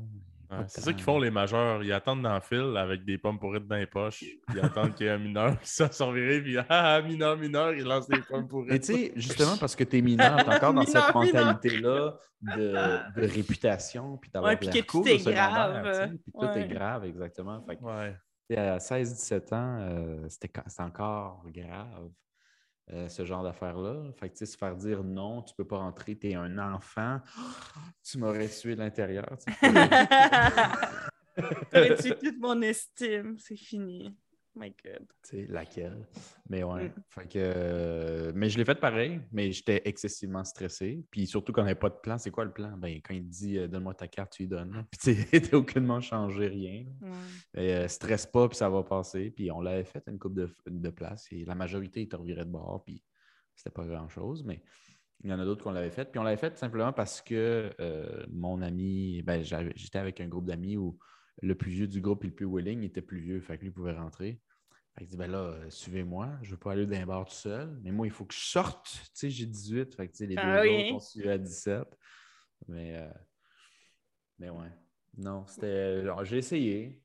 Ouais, 0.52 0.64
c'est 0.68 0.82
ça 0.82 0.92
qu'ils 0.92 1.02
font 1.02 1.18
les 1.18 1.30
majeurs. 1.30 1.82
Ils 1.82 1.92
attendent 1.92 2.22
dans 2.22 2.34
le 2.34 2.40
fil 2.40 2.76
avec 2.76 3.04
des 3.04 3.16
pommes 3.16 3.38
pourrites 3.38 3.66
dans 3.66 3.76
les 3.76 3.86
poches. 3.86 4.22
Ils 4.22 4.60
attendent 4.60 4.94
qu'il 4.94 5.06
y 5.06 5.08
ait 5.08 5.12
un 5.12 5.18
mineur 5.18 5.58
qui 5.60 5.70
s'en 5.70 5.90
sortirait. 5.90 6.42
Puis, 6.42 6.58
ah, 6.58 6.66
ah, 6.68 7.02
mineur, 7.02 7.36
mineur, 7.38 7.72
ils 7.72 7.84
lancent 7.84 8.08
des 8.08 8.20
pommes 8.20 8.42
Mais 8.42 8.48
pourrites. 8.48 8.82
tu 8.82 8.92
sais, 8.94 9.12
justement, 9.16 9.56
parce 9.56 9.74
que 9.74 9.84
t'es 9.84 10.00
mineur, 10.02 10.36
t'es 10.44 10.54
encore 10.54 10.74
dans 10.74 10.84
cette 10.84 11.14
mentalité-là 11.14 12.18
de, 12.42 13.20
de 13.20 13.26
réputation, 13.26 14.18
puis 14.18 14.30
d'avoir 14.30 14.52
Ouais, 14.52 14.56
puis 14.58 14.68
que 14.68 14.86
tout 14.86 15.06
est 15.06 15.18
grave, 15.24 16.08
Puis 16.10 16.32
tout 16.38 16.58
est 16.58 16.68
grave, 16.68 17.04
exactement. 17.06 17.64
Fait 17.66 17.76
que, 17.76 17.82
Ouais. 17.84 18.58
à 18.58 18.78
16-17 18.78 19.54
ans, 19.54 19.78
euh, 19.80 20.28
c'était 20.28 20.52
encore 20.78 21.44
grave, 21.46 22.10
euh, 22.90 23.08
ce 23.08 23.24
genre 23.24 23.42
d'affaires-là. 23.42 24.12
Fait 24.18 24.28
que, 24.28 24.34
tu 24.34 24.38
sais, 24.38 24.46
se 24.46 24.56
faire 24.56 24.76
dire 24.76 25.04
non, 25.04 25.42
tu 25.42 25.54
peux 25.54 25.66
pas 25.66 25.78
rentrer, 25.78 26.16
t'es 26.16 26.34
un 26.34 26.58
enfant, 26.58 27.20
tu 28.02 28.18
m'aurais 28.18 28.48
tué 28.48 28.74
de 28.74 28.80
l'intérieur. 28.80 29.36
tu 29.38 29.52
toute 32.20 32.38
mon 32.38 32.60
estime, 32.62 33.36
c'est 33.38 33.56
fini. 33.56 34.14
My 34.54 34.74
God. 34.84 35.06
Tu 35.22 35.30
sais, 35.30 35.46
laquelle? 35.48 36.06
Mais 36.48 36.62
ouais. 36.62 36.88
Mm. 36.88 36.92
Fait 37.08 37.26
que, 37.26 37.38
euh, 37.38 38.32
mais 38.34 38.50
je 38.50 38.58
l'ai 38.58 38.66
fait 38.66 38.78
pareil, 38.78 39.20
mais 39.32 39.50
j'étais 39.50 39.80
excessivement 39.86 40.44
stressé. 40.44 41.06
Puis 41.10 41.26
surtout 41.26 41.52
qu'on 41.52 41.62
n'avait 41.62 41.74
pas 41.74 41.88
de 41.88 41.94
plan. 41.94 42.18
C'est 42.18 42.30
quoi 42.30 42.44
le 42.44 42.52
plan? 42.52 42.76
Ben, 42.76 43.00
quand 43.02 43.14
il 43.14 43.24
te 43.24 43.30
dit 43.30 43.58
euh, 43.58 43.66
donne-moi 43.66 43.94
ta 43.94 44.08
carte, 44.08 44.32
tu 44.32 44.42
lui 44.42 44.48
donnes. 44.48 44.84
Puis 44.90 45.14
tu 45.14 45.22
sais, 45.22 45.40
t'as 45.50 45.56
aucunement 45.56 46.00
changé 46.00 46.48
rien. 46.48 46.84
Et, 47.54 47.72
euh, 47.72 47.88
stresse 47.88 48.26
pas, 48.26 48.48
puis 48.48 48.56
ça 48.58 48.68
va 48.68 48.82
passer. 48.82 49.30
Puis 49.30 49.50
on 49.50 49.60
l'avait 49.62 49.84
fait 49.84 50.02
une 50.06 50.18
coupe 50.18 50.34
de, 50.34 50.54
de 50.66 50.90
place 50.90 51.28
et 51.32 51.44
la 51.46 51.54
majorité 51.54 52.02
était 52.02 52.16
revirée 52.16 52.44
de 52.44 52.50
bord, 52.50 52.82
puis 52.84 53.02
c'était 53.54 53.70
pas 53.70 53.86
grand-chose. 53.86 54.44
Mais 54.44 54.62
il 55.24 55.30
y 55.30 55.32
en 55.32 55.38
a 55.38 55.44
d'autres 55.46 55.64
qu'on 55.64 55.70
l'avait 55.72 55.90
fait. 55.90 56.10
Puis 56.10 56.18
on 56.18 56.24
l'avait 56.24 56.36
fait 56.36 56.58
simplement 56.58 56.92
parce 56.92 57.22
que 57.22 57.70
mon 58.30 58.60
ami, 58.60 59.22
ben, 59.22 59.42
j'étais 59.42 59.98
avec 59.98 60.20
un 60.20 60.28
groupe 60.28 60.46
d'amis 60.46 60.76
où 60.76 60.98
le 61.40 61.54
plus 61.54 61.70
vieux 61.70 61.86
du 61.88 62.00
groupe 62.00 62.24
et 62.24 62.28
le 62.28 62.34
plus 62.34 62.46
willing 62.46 62.82
était 62.82 63.02
plus 63.02 63.20
vieux, 63.20 63.40
fait 63.40 63.56
que 63.58 63.64
lui 63.64 63.70
pouvait 63.70 63.92
rentrer. 63.96 64.40
Fait 64.98 65.06
que 65.06 65.10
dit, 65.10 65.16
ben 65.16 65.30
là, 65.30 65.38
euh, 65.38 65.70
suivez-moi, 65.70 66.28
je 66.42 66.50
veux 66.50 66.58
pas 66.58 66.72
aller 66.72 66.84
d'un 66.86 67.06
bar 67.06 67.24
tout 67.24 67.32
seul, 67.32 67.78
mais 67.82 67.90
moi, 67.90 68.06
il 68.06 68.10
faut 68.12 68.26
que 68.26 68.34
je 68.34 68.40
sorte. 68.44 68.86
Tu 68.90 69.10
sais, 69.14 69.30
j'ai 69.30 69.46
18, 69.46 69.94
fait 69.94 70.06
que 70.08 70.12
tu 70.12 70.18
sais, 70.18 70.26
les 70.26 70.34
deux 70.36 70.42
Ah 70.42 70.60
oui. 70.60 70.68
autres 70.68 70.92
ont 70.96 71.00
suivi 71.00 71.28
à 71.30 71.38
17. 71.38 71.86
Mais, 72.68 72.96
euh, 72.98 73.08
mais 74.38 74.50
ouais. 74.50 74.68
Non, 75.16 75.46
c'était. 75.46 76.00
alors, 76.02 76.24
J'ai 76.24 76.38
essayé. 76.38 77.00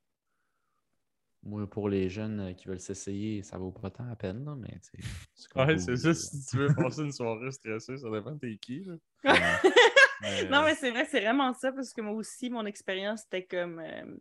Moi, 1.43 1.69
pour 1.69 1.87
les 1.87 2.09
jeunes 2.09 2.39
euh, 2.41 2.53
qui 2.53 2.67
veulent 2.67 2.79
s'essayer, 2.79 3.41
ça 3.41 3.57
vaut 3.57 3.71
pas 3.71 3.89
tant 3.89 4.05
la 4.05 4.17
peine, 4.17 4.43
là, 4.43 4.55
mais 4.55 4.79
tu 4.91 5.01
sais, 5.01 5.09
c'est 5.33 5.49
comme 5.49 5.65
Ouais, 5.67 5.77
c'est 5.77 5.95
ça. 5.95 6.13
Si 6.13 6.45
tu 6.45 6.57
veux 6.57 6.75
passer 6.75 7.01
une 7.03 7.11
soirée 7.13 7.51
stressée, 7.51 7.97
ça 7.97 8.09
dépend 8.11 8.33
de 8.33 8.39
t'es 8.39 8.57
qui. 8.57 8.83
là. 8.83 8.95
Mais, 10.21 10.45
Non, 10.45 10.63
mais 10.63 10.75
c'est 10.75 10.91
vrai, 10.91 11.05
c'est 11.05 11.21
vraiment 11.21 11.53
ça, 11.53 11.71
parce 11.71 11.93
que 11.93 12.01
moi 12.01 12.13
aussi, 12.13 12.49
mon 12.49 12.65
expérience, 12.65 13.21
c'était 13.21 13.45
comme. 13.45 13.79
euh, 13.79 14.17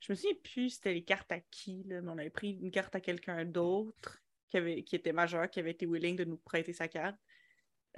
Je 0.00 0.12
me 0.12 0.16
souviens 0.16 0.34
plus 0.44 0.70
c'était 0.70 0.94
les 0.94 1.04
cartes 1.04 1.30
à 1.32 1.40
qui, 1.50 1.82
là, 1.88 2.00
mais 2.00 2.10
on 2.10 2.18
avait 2.18 2.30
pris 2.30 2.52
une 2.62 2.70
carte 2.70 2.94
à 2.94 3.00
quelqu'un 3.00 3.44
d'autre 3.44 4.20
qui, 4.48 4.56
avait... 4.58 4.82
qui 4.84 4.96
était 4.96 5.12
majeur, 5.12 5.48
qui 5.50 5.58
avait 5.60 5.72
été 5.72 5.86
willing 5.86 6.16
de 6.16 6.24
nous 6.24 6.38
prêter 6.38 6.72
sa 6.72 6.88
carte. 6.88 7.16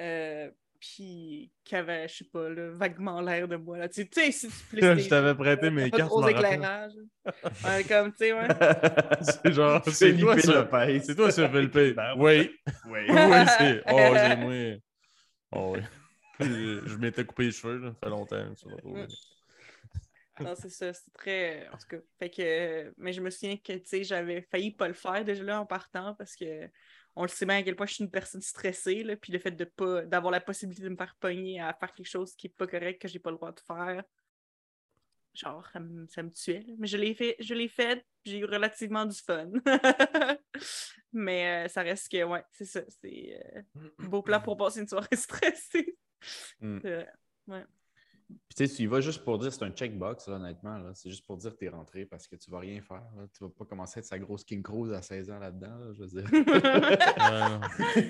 Euh, 0.01 0.51
Puis 0.81 1.51
qui 1.65 1.75
avait, 1.77 2.07
je 2.09 2.19
sais 2.19 2.25
pas, 2.25 2.49
là, 2.49 2.71
vaguement 2.71 3.21
l'air 3.21 3.49
de 3.49 3.57
moi. 3.57 3.79
Là. 3.79 3.89
Tu 3.89 4.09
sais, 4.13 4.31
si 4.33 4.49
tu 4.49 4.55
je 4.81 5.09
t'avais 5.09 5.35
prêté 5.35 5.71
mes 5.71 5.91
cartes. 5.91 6.13
rappelle. 6.13 6.37
éclairage. 6.37 6.93
Ouais, 7.65 7.85
comme, 7.85 8.13
tu 8.13 8.19
sais, 8.19 8.33
ouais. 8.33 8.49
C'est 9.21 9.53
genre, 9.53 9.83
c'est 9.91 10.17
toi. 10.17 10.37
Lopez. 10.37 11.01
C'est 11.01 11.15
toi, 11.17 11.31
ça, 11.33 11.49
Philippe. 11.51 11.75
Oui. 12.17 12.51
Oui. 12.87 13.01
Oui, 13.09 13.47
c'est. 13.59 13.83
Oh, 13.91 14.15
j'ai 14.15 14.37
moi. 14.37 14.81
Oh, 15.53 15.73
oui. 15.75 15.81
Je 16.41 16.97
m'étais 16.97 17.25
coupé 17.25 17.45
les 17.45 17.53
cheveux, 17.53 17.79
là, 17.79 17.93
ça 17.93 17.99
fait 18.03 18.11
longtemps. 18.11 18.55
Non, 20.41 20.55
c'est 20.55 20.69
ça, 20.69 20.93
c'est 20.93 21.13
très. 21.15 21.69
En 21.71 21.79
tout 21.79 21.89
cas, 21.89 21.97
fait 22.21 22.31
que. 22.31 22.95
Mais 22.97 23.13
je 23.13 23.21
me 23.21 23.29
souviens 23.29 23.57
que, 23.57 23.73
tu 23.73 23.83
sais, 23.85 24.05
j'avais 24.05 24.43
failli 24.43 24.71
pas 24.71 24.87
le 24.87 24.95
faire 24.95 25.25
déjà 25.25 25.43
là 25.43 25.61
en 25.61 25.67
partant 25.67 26.15
parce 26.15 26.37
que 26.37 26.71
on 27.17 27.23
le 27.23 27.29
sait 27.29 27.45
bien 27.45 27.57
à 27.57 27.63
quel 27.65 27.75
point 27.75 27.87
je 27.87 27.95
suis 27.95 28.05
une 28.05 28.11
personne 28.11 28.41
stressée, 28.41 29.03
là, 29.03 29.17
puis 29.17 29.33
le 29.33 29.41
fait 29.41 29.51
de 29.51 29.65
pas 29.65 30.03
d'avoir 30.03 30.31
la 30.31 30.41
possibilité 30.41 30.85
de 30.85 30.91
me 30.91 30.97
faire 30.97 31.17
pogner 31.19 31.61
à 31.61 31.75
faire 31.75 31.93
quelque 31.93 32.07
chose 32.09 32.37
qui 32.37 32.47
est 32.47 32.51
pas 32.57 32.69
correct, 32.69 33.03
que 33.03 33.09
j'ai 33.09 33.19
pas 33.19 33.33
le 33.33 33.37
droit 33.37 33.51
de 33.51 33.59
faire, 33.59 34.05
genre, 35.35 35.69
ça 35.73 35.81
me, 35.81 36.07
ça 36.07 36.23
me 36.23 36.31
tuait. 36.31 36.65
là. 36.67 36.75
Mais 36.79 36.87
je 36.87 36.97
l'ai 36.97 37.15
fait, 37.15 37.37
je 37.41 37.55
l'ai 37.55 37.69
fait, 37.69 38.05
j'ai 38.25 38.39
eu 38.39 38.45
relativement 38.45 39.05
du 39.05 39.19
fun. 39.19 39.51
Mais 41.13 41.65
euh, 41.65 41.69
ça 41.69 41.83
reste 41.83 42.09
que, 42.11 42.23
ouais, 42.23 42.45
c'est 42.53 42.67
ça, 42.67 42.83
c'est 43.03 43.41
euh, 43.57 43.83
beau 43.99 44.23
plan 44.23 44.41
pour 44.41 44.57
passer 44.57 44.81
une 44.81 44.89
soirée 44.89 45.09
stressée. 45.17 45.97
Mm. 46.61 46.79
Vrai. 46.79 47.09
Ouais. 47.49 47.65
Puis 48.29 48.57
tu 48.59 48.67
sais, 48.67 48.77
tu 48.77 48.83
y 48.83 48.87
vas 48.87 49.01
juste 49.01 49.25
pour 49.25 49.39
dire, 49.39 49.51
c'est 49.51 49.63
un 49.65 49.71
checkbox, 49.71 50.29
là, 50.29 50.35
honnêtement. 50.37 50.77
là. 50.77 50.91
C'est 50.93 51.09
juste 51.09 51.27
pour 51.27 51.39
dire 51.39 51.53
que 51.55 51.57
tu 51.59 51.65
es 51.65 51.69
rentré 51.71 52.05
parce 52.05 52.29
que 52.29 52.37
tu 52.37 52.51
vas 52.51 52.59
rien 52.59 52.83
faire. 52.83 53.03
là. 53.17 53.25
Tu 53.33 53.43
vas 53.43 53.49
pas 53.49 53.65
commencer 53.65 53.99
à 53.99 54.01
être 54.01 54.05
sa 54.07 54.19
grosse 54.19 54.45
King 54.45 54.63
Cruise 54.63 54.93
à 54.93 55.01
16 55.01 55.31
ans 55.31 55.39
là-dedans, 55.39 55.79
là, 55.79 55.93
je 55.95 56.03
veux 56.03 56.09
dire. 56.09 56.29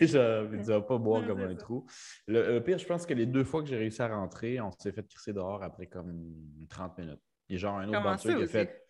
Genre, 0.09 0.51
tu 0.51 0.63
vas 0.65 0.81
pas 0.81 0.99
boire 0.99 1.25
comme 1.25 1.41
un 1.41 1.55
trou. 1.55 1.87
Le, 2.27 2.55
le 2.55 2.63
pire, 2.65 2.79
je 2.79 2.87
pense 2.87 3.07
que 3.07 3.15
les 3.15 3.27
deux 3.27 3.45
fois 3.45 3.63
que 3.63 3.69
j'ai 3.69 3.77
réussi 3.77 4.03
à 4.03 4.09
rentrer, 4.09 4.61
on 4.61 4.73
s'est 4.73 4.91
fait 4.91 5.07
crisser 5.07 5.33
dehors 5.33 5.63
après 5.63 5.87
comme 5.87 6.35
30 6.69 6.99
minutes. 6.99 7.23
Il 7.49 7.53
y 7.53 7.57
a 7.57 7.59
genre 7.61 7.79
un 7.79 7.89
autre 7.89 8.19
ça 8.21 8.35
qui 8.35 8.43
a 8.43 8.47
fait. 8.49 8.85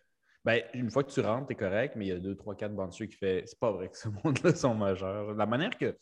Ben, 0.45 0.63
une 0.73 0.89
fois 0.89 1.03
que 1.03 1.11
tu 1.11 1.19
rentres, 1.19 1.47
t'es 1.47 1.55
correct, 1.55 1.95
mais 1.95 2.05
il 2.05 2.09
y 2.09 2.11
a 2.13 2.17
deux, 2.19 2.35
trois, 2.35 2.55
quatre 2.55 2.73
bouncers 2.73 3.07
qui 3.07 3.15
fait 3.17 3.43
c'est 3.45 3.59
pas 3.59 3.71
vrai 3.71 3.89
que 3.89 3.97
ce 3.97 4.07
monde-là 4.07 4.55
sont 4.55 4.73
majeurs. 4.73 5.33
La 5.35 5.45
manière 5.45 5.77
que, 5.77 5.95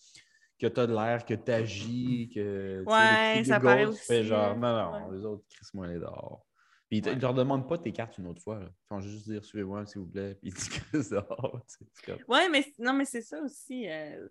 que 0.59 0.67
tu 0.67 0.79
as 0.79 0.87
de 0.87 0.93
l'air, 0.93 1.25
que 1.25 1.33
tu 1.33 1.51
agis, 1.51 2.29
que. 2.33 2.83
Ouais, 2.85 3.43
ça 3.43 3.59
paraît 3.59 3.85
tu 3.87 3.93
fais 3.97 4.23
genre 4.23 4.55
non, 4.57 4.75
non, 4.91 5.07
Ouais. 5.09 5.17
les 5.17 5.25
autres, 5.25 5.43
crisse-moi 5.49 5.87
les 5.87 5.99
dehors. 5.99 6.45
Puis 6.89 6.99
ils 6.99 7.05
Ouais. 7.05 7.13
ils 7.13 7.19
leur 7.21 7.33
demandent 7.33 7.67
pas 7.67 7.77
tes 7.77 7.91
cartes 7.91 8.17
une 8.17 8.27
autre 8.27 8.41
fois. 8.41 8.59
là. 8.59 8.65
Ils 8.69 8.87
font 8.87 8.99
juste 9.01 9.29
dire 9.29 9.43
suivez-moi, 9.43 9.85
s'il 9.85 10.01
vous 10.01 10.07
plaît, 10.07 10.35
puis 10.35 10.49
ils 10.49 10.53
tu 10.55 10.61
sais, 11.03 11.21
c'est 11.93 12.05
comme- 12.05 12.23
Ouais, 12.27 12.47
mais 12.49 12.65
non, 12.79 12.93
mais 12.93 13.05
c'est 13.05 13.21
ça 13.21 13.41
aussi. 13.41 13.87
euh, 13.89 14.27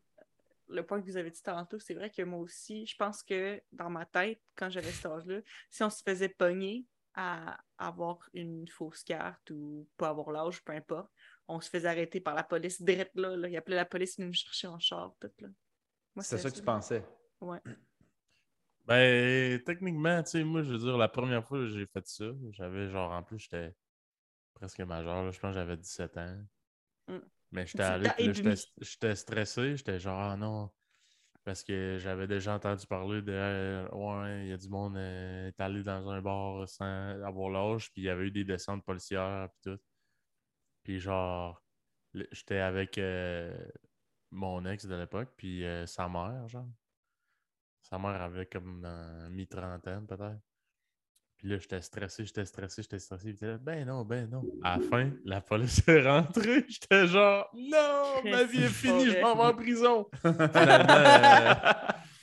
le 0.68 0.82
point 0.84 1.00
que 1.00 1.06
vous 1.06 1.16
avez 1.16 1.30
dit 1.30 1.42
tantôt, 1.42 1.78
c'est 1.78 1.94
vrai 1.94 2.10
que 2.10 2.22
moi 2.22 2.40
aussi, 2.40 2.86
je 2.86 2.96
pense 2.96 3.22
que 3.22 3.62
dans 3.72 3.88
ma 3.90 4.04
tête, 4.04 4.40
quand 4.56 4.68
j'avais 4.68 4.90
cet 4.90 5.06
âge-là, 5.06 5.40
si 5.70 5.82
on 5.84 5.90
se 5.90 6.02
faisait 6.02 6.28
pogner 6.30 6.84
à 7.14 7.56
avoir 7.78 8.18
une 8.34 8.66
fausse 8.68 9.04
carte 9.04 9.50
ou 9.50 9.86
pas 9.96 10.08
avoir 10.08 10.30
l'âge, 10.32 10.62
peu 10.64 10.72
importe, 10.72 11.08
on 11.48 11.60
se 11.60 11.70
faisait 11.70 11.88
arrêter 11.88 12.20
par 12.20 12.34
la 12.34 12.42
police 12.42 12.82
direct 12.82 13.12
là. 13.14 13.36
là. 13.36 13.48
Il 13.48 13.56
appelait 13.56 13.76
la 13.76 13.84
police, 13.84 14.14
il 14.14 14.22
venait 14.22 14.28
me 14.30 14.32
chercher 14.34 14.66
en 14.66 14.78
char, 14.80 15.14
tout 15.20 15.30
là. 15.40 15.48
C'est 16.20 16.38
ça 16.38 16.50
que 16.50 16.56
tu 16.56 16.62
pensais? 16.62 17.04
Ouais. 17.40 17.60
Ben, 18.86 19.60
techniquement, 19.64 20.22
tu 20.22 20.30
sais, 20.30 20.44
moi, 20.44 20.62
je 20.62 20.70
veux 20.70 20.78
dire, 20.78 20.96
la 20.96 21.08
première 21.08 21.44
fois 21.44 21.58
que 21.58 21.66
j'ai 21.66 21.86
fait 21.86 22.06
ça, 22.06 22.26
j'avais 22.52 22.88
genre, 22.88 23.10
en 23.10 23.20
plus, 23.20 23.40
j'étais 23.40 23.74
presque 24.54 24.78
majeur, 24.78 25.24
là, 25.24 25.30
je 25.32 25.40
pense 25.40 25.50
que 25.50 25.58
j'avais 25.58 25.76
17 25.76 26.16
ans. 26.18 26.36
Mm. 27.08 27.18
Mais 27.50 27.66
j'étais 27.66 27.82
allé, 27.82 28.04
t'as 28.04 28.14
puis 28.14 28.42
là, 28.42 28.54
j'étais 28.80 29.16
stressé. 29.16 29.76
J'étais 29.76 29.98
genre, 29.98 30.20
ah 30.20 30.36
non. 30.36 30.70
Parce 31.44 31.62
que 31.62 31.98
j'avais 32.00 32.26
déjà 32.26 32.54
entendu 32.54 32.86
parler 32.86 33.22
de, 33.22 33.32
euh, 33.32 33.88
ouais, 33.90 34.46
il 34.46 34.48
y 34.48 34.52
a 34.52 34.56
du 34.56 34.68
monde 34.68 34.96
euh, 34.96 35.48
est 35.48 35.60
allé 35.60 35.82
dans 35.82 36.08
un 36.08 36.20
bar 36.20 36.68
sans 36.68 37.22
avoir 37.22 37.50
l'âge, 37.50 37.92
puis 37.92 38.02
il 38.02 38.04
y 38.06 38.08
avait 38.08 38.26
eu 38.26 38.30
des 38.32 38.44
descentes 38.44 38.84
policières, 38.84 39.48
puis 39.50 39.72
tout. 39.72 39.80
Puis 40.82 40.98
genre, 40.98 41.62
j'étais 42.32 42.58
avec 42.58 42.98
euh, 42.98 43.56
mon 44.30 44.64
ex 44.66 44.86
de 44.86 44.94
l'époque, 44.94 45.30
puis 45.36 45.64
euh, 45.64 45.86
sa 45.86 46.08
mère, 46.08 46.48
genre. 46.48 46.68
Sa 47.82 47.98
mère 47.98 48.20
avait 48.20 48.46
comme 48.46 48.80
dans 48.82 49.30
mi-trentaine, 49.30 50.06
peut-être. 50.06 50.40
Puis 51.36 51.48
là, 51.48 51.58
j'étais 51.58 51.80
stressé, 51.82 52.24
j'étais 52.24 52.44
stressé, 52.46 52.82
j'étais 52.82 52.98
stressé. 52.98 53.32
Puis 53.34 53.46
là, 53.46 53.58
ben 53.58 53.86
non, 53.86 54.04
ben 54.04 54.28
non. 54.28 54.42
À 54.62 54.78
la 54.78 54.82
fin, 54.82 55.12
la 55.24 55.40
police 55.40 55.86
est 55.86 56.02
rentrée. 56.02 56.64
J'étais 56.68 57.06
genre, 57.06 57.48
non, 57.54 58.22
ma 58.24 58.44
vie 58.44 58.64
est 58.64 58.68
finie, 58.68 59.10
je 59.10 59.20
m'en 59.20 59.36
vais 59.36 59.42
en 59.42 59.54
prison. 59.54 60.08
Finalement, 60.22 60.94
euh, 60.96 61.54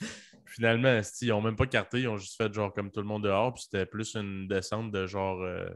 finalement 0.46 1.00
ils 1.22 1.32
ont 1.32 1.40
même 1.40 1.56
pas 1.56 1.66
carté, 1.66 2.00
ils 2.00 2.08
ont 2.08 2.16
juste 2.16 2.36
fait 2.36 2.52
genre 2.52 2.72
comme 2.74 2.90
tout 2.90 3.00
le 3.00 3.06
monde 3.06 3.22
dehors. 3.24 3.54
Puis 3.54 3.64
c'était 3.64 3.86
plus 3.86 4.14
une 4.16 4.48
descente 4.48 4.90
de 4.90 5.06
genre. 5.06 5.40
euh, 5.42 5.68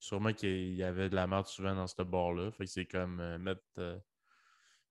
sûrement 0.00 0.32
qu'il 0.32 0.74
y 0.74 0.82
avait 0.82 1.10
de 1.10 1.14
la 1.14 1.26
merde 1.26 1.46
souvent 1.46 1.74
dans 1.74 1.86
ce 1.86 2.02
bar-là. 2.02 2.50
Fait 2.52 2.64
que 2.64 2.70
c'est 2.70 2.86
comme 2.86 3.20
euh, 3.20 3.38
mettre 3.38 3.62
euh, 3.78 3.98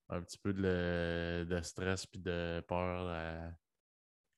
un 0.09 0.21
petit 0.21 0.37
peu 0.37 0.53
de, 0.53 0.61
le- 0.61 1.45
de 1.45 1.61
stress 1.61 2.05
puis 2.05 2.19
de 2.19 2.63
peur 2.67 3.07
à- 3.09 3.51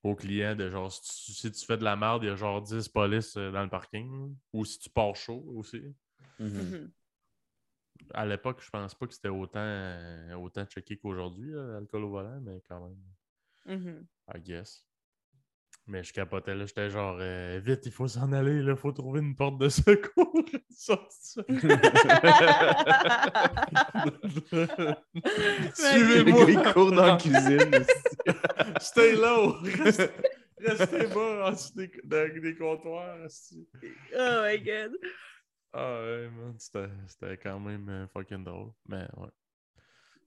aux 0.03 0.15
clients 0.15 0.55
de 0.55 0.69
genre 0.69 0.91
si 0.91 1.01
tu, 1.25 1.33
si 1.33 1.51
tu 1.51 1.65
fais 1.65 1.77
de 1.77 1.83
la 1.83 1.95
merde, 1.95 2.23
il 2.23 2.27
y 2.27 2.29
a 2.29 2.35
genre 2.35 2.61
10 2.61 2.89
polices 2.89 3.37
euh, 3.37 3.51
dans 3.51 3.63
le 3.63 3.69
parking. 3.69 4.35
Ou 4.53 4.65
si 4.65 4.79
tu 4.79 4.89
pars 4.89 5.15
chaud 5.15 5.43
aussi. 5.55 5.81
Mhm. 6.39 6.47
Mhm. 6.71 6.91
À 8.13 8.25
l'époque, 8.25 8.61
je 8.63 8.69
pense 8.69 8.95
pas 8.95 9.05
que 9.07 9.13
c'était 9.13 9.27
autant, 9.29 9.59
euh, 9.59 10.33
autant 10.35 10.65
checké 10.65 10.97
qu'aujourd'hui, 10.97 11.51
l'alcool 11.51 12.05
au 12.05 12.09
volant, 12.09 12.41
mais 12.41 12.61
quand 12.67 12.81
même. 12.87 13.77
Mhm. 13.79 14.07
I 14.35 14.39
guess. 14.41 14.85
Mais 15.91 16.03
je 16.05 16.13
capotais 16.13 16.55
là, 16.55 16.65
j'étais 16.65 16.89
genre 16.89 17.17
euh, 17.19 17.59
vite, 17.61 17.81
il 17.85 17.91
faut 17.91 18.07
s'en 18.07 18.31
aller, 18.31 18.63
il 18.65 18.75
faut 18.77 18.93
trouver 18.93 19.19
une 19.19 19.35
porte 19.35 19.57
de 19.57 19.67
secours. 19.67 20.33
Suivez-moi. 25.73 26.45
il 26.49 26.61
court 26.73 26.91
dans 26.91 27.05
la 27.05 27.17
cuisine. 27.17 27.71
Stay 28.79 29.15
low. 29.17 29.57
Restez, 29.83 30.09
restez 30.59 31.07
bas 31.07 31.47
en 31.47 31.51
dessous 31.51 31.73
des, 31.75 31.91
des- 32.05 32.39
des 32.39 32.55
comptoirs. 32.55 33.17
Oh 33.23 34.41
my 34.45 34.59
god. 34.61 34.91
Ah 35.73 36.01
ouais, 36.03 36.29
man, 36.29 36.55
c'était 36.57 36.87
c'était 37.07 37.35
quand 37.37 37.59
même 37.59 37.89
euh, 37.89 38.07
fucking 38.07 38.45
drôle. 38.45 38.71
Mais 38.87 39.05
ouais. 39.17 39.27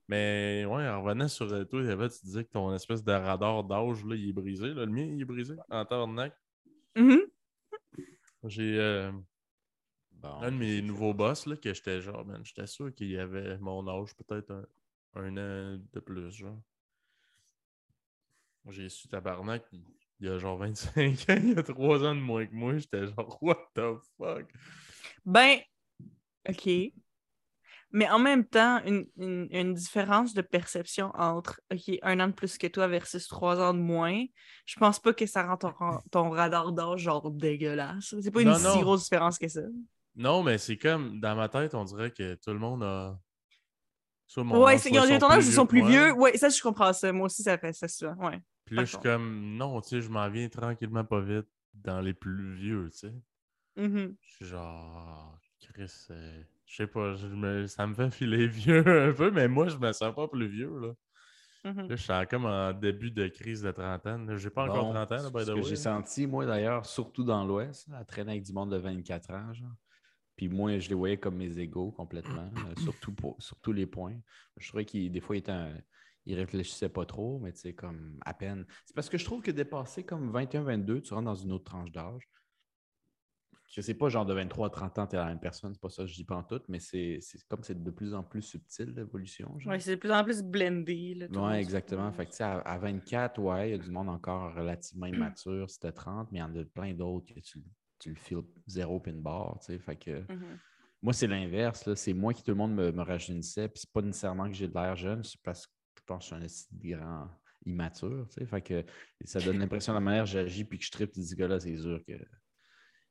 Mais 0.09 0.65
ouais, 0.67 0.89
en 0.89 1.03
revenant 1.03 1.29
sur 1.29 1.51
euh, 1.53 1.65
toi, 1.65 1.83
Eva, 1.83 2.09
tu 2.09 2.19
disais 2.25 2.45
que 2.45 2.51
ton 2.51 2.75
espèce 2.75 3.03
de 3.03 3.13
radar 3.13 3.65
d'âge, 3.65 4.05
là, 4.05 4.15
il 4.15 4.29
est 4.29 4.33
brisé. 4.33 4.69
Là. 4.69 4.85
Le 4.85 4.93
mien, 4.93 5.05
il 5.05 5.21
est 5.21 5.25
brisé 5.25 5.55
en 5.71 5.85
tabarnak. 5.85 6.35
Mhm. 6.97 7.21
J'ai 8.45 8.79
euh, 8.79 9.11
Bon, 10.13 10.41
un 10.43 10.53
de 10.53 10.57
mes 10.57 10.83
nouveaux 10.83 11.15
boss, 11.15 11.47
là, 11.47 11.57
que 11.57 11.73
j'étais 11.73 12.01
genre, 12.01 12.25
man, 12.25 12.45
j'étais 12.45 12.67
sûr 12.67 12.95
qu'il 12.95 13.11
y 13.11 13.19
avait 13.19 13.59
mon 13.59 13.87
âge, 13.89 14.15
peut-être 14.15 14.51
un, 14.51 14.67
un 15.15 15.37
an 15.37 15.81
de 15.93 16.01
plus, 16.01 16.31
genre. 16.33 16.61
J'ai 18.69 18.89
su 18.89 19.09
tabarnak, 19.09 19.65
il 19.73 19.83
il 20.21 20.29
y 20.29 20.31
a 20.31 20.39
genre 20.39 20.57
25 20.57 21.29
ans, 21.29 21.37
il 21.43 21.55
y 21.55 21.59
a 21.59 21.63
3 21.63 22.05
ans 22.05 22.15
de 22.15 22.21
moins 22.21 22.47
que 22.47 22.55
moi. 22.55 22.79
J'étais 22.79 23.07
genre, 23.07 23.39
what 23.43 23.71
the 23.75 23.99
fuck? 24.17 24.47
Ben, 25.27 25.59
OK. 26.49 26.93
Mais 27.97 28.11
en 28.11 28.19
même 28.19 28.45
temps, 28.45 28.83
une, 28.85 29.07
une- 29.17 29.47
une 29.53 29.73
différence 29.75 30.35
de 30.35 30.43
perception 30.43 31.13
entre 31.15 31.61
OK, 31.73 31.97
un 32.03 32.19
an 32.19 32.27
de 32.27 32.33
plus 32.33 32.59
que 32.59 32.67
toi 32.67 32.89
versus 32.89 33.29
trois 33.29 33.61
ans 33.61 33.73
de 33.73 33.79
moins, 33.79 34.25
je 34.67 34.77
pense 34.81 34.99
pas 34.99 35.13
que 35.15 35.27
ça 35.27 35.45
rend 35.47 35.57
ton, 35.57 35.73
ton 36.11 36.31
radar 36.31 36.73
d'âge 36.73 37.01
genre 37.03 37.31
dégueulasse. 37.31 38.13
C'est 38.21 38.33
pas 38.33 38.43
une 38.43 38.49
Non, 38.49 38.57
si 38.57 38.65
non. 38.65 38.81
grosse 38.83 39.05
différence 39.05 39.39
que 39.39 39.47
ça. 39.47 39.61
Non, 40.17 40.43
mais 40.43 40.59
c'est 40.59 40.77
comme, 40.77 41.21
dans 41.21 41.37
ma 41.37 41.49
tête, 41.49 41.73
on 41.77 41.85
dirait 41.85 42.11
que 42.11 42.35
tout 42.35 42.51
le 42.53 42.59
monde 42.59 42.83
a. 42.83 43.17
Soit 44.27 44.43
mon 44.43 44.65
ouais, 44.65 44.77
c'est- 44.79 44.89
soit 44.93 45.07
ils 45.07 45.25
ont 45.25 45.31
âge, 45.31 45.47
ils 45.47 45.53
sont 45.53 45.67
plus 45.67 45.87
vieux. 45.87 46.11
Ouais, 46.15 46.37
ça, 46.37 46.49
je 46.49 46.61
comprends 46.61 46.93
ça. 46.93 47.13
Moi 47.13 47.27
aussi, 47.27 47.45
ça 47.45 47.57
fait 47.59 47.73
ça 47.73 47.87
souvent. 47.87 48.17
Ouais. 48.17 48.41
Puis 48.65 48.75
là, 48.75 48.85
je 48.85 48.91
suis 48.91 48.99
comme, 48.99 49.57
non, 49.57 49.81
tu 49.81 49.91
sais, 49.91 50.01
je 50.01 50.09
m'en 50.09 50.29
viens 50.31 50.49
tranquillement 50.49 51.05
pas 51.05 51.21
vite 51.21 51.47
dans 51.75 52.01
les 52.01 52.15
plus 52.15 52.55
vieux, 52.55 52.89
tu 52.91 52.99
sais. 52.99 53.15
Mhm. 53.77 54.17
Je 54.21 54.35
suis 54.35 54.47
genre, 54.47 55.39
Chris, 55.73 55.93
euh, 56.11 56.43
je 56.67 56.77
sais 56.77 56.87
pas, 56.87 57.15
je 57.15 57.27
me- 57.27 57.67
ça 57.67 57.87
me 57.87 57.95
fait 57.95 58.11
filer 58.11 58.47
vieux 58.49 58.87
un 58.87 59.13
peu, 59.13 59.31
mais 59.31 59.49
moi, 59.49 59.69
je 59.69 59.77
me 59.77 59.93
sens 59.93 60.15
pas 60.15 60.29
plus 60.29 60.49
vieux, 60.49 60.79
là. 60.81 60.93
Mhm. 61.65 61.89
Là, 61.89 61.97
je 61.97 62.03
suis 62.03 62.27
comme 62.31 62.47
en 62.47 62.73
début 62.73 63.11
de 63.11 63.27
crise 63.29 63.63
de 63.63 63.71
trentaine. 63.71 64.37
J'ai 64.37 64.51
pas 64.51 64.65
encore 64.65 64.89
Bon, 64.89 64.93
30 64.95 65.13
ans, 65.13 65.23
là, 65.23 65.31
by 65.31 65.45
the 65.45 65.55
way, 65.55 65.63
j'ai 65.63 65.77
senti, 65.77 66.27
moi, 66.27 66.47
d'ailleurs, 66.47 66.87
surtout 66.87 67.25
dans 67.25 67.45
l'Ouest, 67.45 67.89
à 67.93 68.05
traîner 68.05 68.33
avec 68.33 68.45
du 68.45 68.53
monde 68.53 68.71
de 68.71 68.77
24 68.77 69.31
ans, 69.33 69.53
genre. 69.53 69.73
Puis 70.37 70.49
moi, 70.49 70.79
je 70.79 70.89
les 70.89 70.95
voyais 70.95 71.17
comme 71.19 71.37
mes 71.37 71.59
égaux 71.59 71.93
complètement, 71.93 72.51
euh, 72.69 72.75
surtout 72.83 73.13
pour, 73.15 73.37
sur 73.41 73.59
tous 73.61 73.73
les 73.73 73.87
points. 73.87 74.17
Je 74.57 74.69
trouvais 74.69 74.85
qu'ils, 74.85 75.11
des 75.13 75.21
fois, 75.21 75.37
un- 75.49 75.79
ils 76.27 76.35
réfléchissaient 76.37 76.89
pas 76.89 77.05
trop, 77.07 77.39
mais 77.41 77.53
tu 77.53 77.61
sais, 77.61 77.75
comme 77.75 78.19
à 78.25 78.35
peine. 78.35 78.67
C'est 78.87 78.95
parce 78.95 79.09
que 79.09 79.19
je 79.19 79.25
trouve 79.25 79.43
que 79.43 79.51
dépasser 79.51 80.05
comme 80.05 80.31
21-22, 80.31 81.01
tu 81.03 81.15
rentres 81.15 81.27
dans 81.27 81.35
une 81.35 81.53
autre 81.53 81.65
tranche 81.65 81.93
d'âge. 81.93 82.29
Je 83.75 83.81
sais 83.81 83.95
pas, 83.95 84.09
genre 84.09 84.25
de 84.25 84.33
23 84.33 84.69
à 84.69 84.71
30 84.71 84.99
ans, 85.01 85.07
tu 85.09 85.17
es 85.17 85.19
la 85.19 85.27
même 85.27 85.41
personne, 85.41 85.75
c'est 85.75 85.81
pas 85.81 85.89
ça 85.89 86.05
que 86.05 86.09
je 86.09 86.15
dis 86.15 86.25
pas 86.25 86.37
en 86.37 86.45
tout, 86.45 86.61
mais 86.69 86.79
c'est 86.79 87.19
comme 87.49 87.65
c'est 87.65 87.83
de 87.83 87.91
plus 87.91 88.15
en 88.15 88.23
plus 88.23 88.43
subtil 88.43 88.95
l'évolution. 88.95 89.53
Ouais, 89.67 89.81
c'est 89.81 89.97
de 89.97 90.01
plus 90.01 90.13
en 90.13 90.23
plus 90.23 90.43
blendé. 90.45 91.27
Oui, 91.29 91.55
exactement. 91.55 92.13
Fait 92.13 92.27
que, 92.27 92.31
tu 92.31 92.37
sais, 92.37 92.45
à, 92.45 92.59
à 92.59 92.79
24, 92.79 93.41
ouais, 93.41 93.71
il 93.71 93.73
y 93.73 93.75
a 93.75 93.79
du 93.79 93.91
monde 93.91 94.09
encore 94.09 94.55
relativement 94.55 95.07
immature, 95.07 95.69
c'était 95.69 95.91
30, 95.91 96.31
mais 96.31 96.39
il 96.39 96.43
y 96.43 96.45
en 96.45 96.55
a 96.55 96.65
plein 96.65 96.95
d'autres 96.95 97.35
que 97.35 97.41
tu, 97.41 97.59
tu 97.99 98.11
le 98.11 98.15
files 98.15 98.43
zéro 98.69 99.01
pin 99.01 99.15
bar, 99.15 99.59
tu 99.59 99.73
sais. 99.73 99.79
Fait 99.81 99.97
que 99.97 100.23
Mhm. 100.29 100.59
moi, 101.03 101.13
c'est 101.13 101.27
l'inverse. 101.27 101.93
C'est 101.95 102.13
moi 102.13 102.33
qui 102.33 102.45
tout 102.45 102.53
le 102.53 102.57
monde 102.57 102.75
me, 102.75 102.93
me 102.93 103.03
rajeunissait, 103.03 103.69
puis 103.69 103.81
c'est 103.81 103.93
pas 103.93 104.03
nécessairement 104.03 104.47
que 104.47 104.55
j'ai 104.55 104.69
de 104.69 104.75
l'air 104.75 104.95
jeune, 104.95 105.25
c'est 105.25 105.41
parce 105.43 105.67
que 105.67 105.73
je 105.99 106.03
pense 106.07 106.31
que 106.31 106.37
je 106.41 106.47
suis 106.47 106.95
un 106.95 106.97
grand 106.97 107.29
immature, 107.67 108.29
tu 108.29 108.35
sais. 108.41 108.47
Fait 108.47 108.63
que 108.63 108.85
ça 109.25 109.41
donne 109.41 109.59
l'impression 109.59 109.93
de 109.95 109.97
la 109.97 110.01
manière 110.01 110.23
dont 110.23 110.31
j'agis, 110.31 110.65
puis 110.65 110.79
que 110.79 110.85
je 110.85 110.91
tripe, 110.93 111.11
tu 111.11 111.19
dis 111.21 111.35
que 111.35 111.43
là, 111.43 111.59
c'est 111.59 111.77
sûr 111.77 112.01
que 112.07 112.13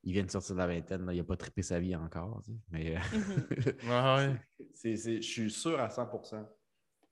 il 0.03 0.13
vient 0.13 0.23
de 0.23 0.31
sortir 0.31 0.55
de 0.55 0.59
la 0.59 0.67
vingtaine, 0.67 1.05
là, 1.05 1.13
il 1.13 1.17
n'a 1.17 1.23
pas 1.23 1.37
trippé 1.37 1.61
sa 1.61 1.79
vie 1.79 1.95
encore, 1.95 2.41
tu 2.43 2.51
sais. 2.51 2.57
Mais 2.71 2.95
c'est, 4.73 4.95
c'est- 4.97 5.21
je 5.21 5.27
suis 5.27 5.51
sûr 5.51 5.79
à 5.79 5.87
100% 5.89 6.45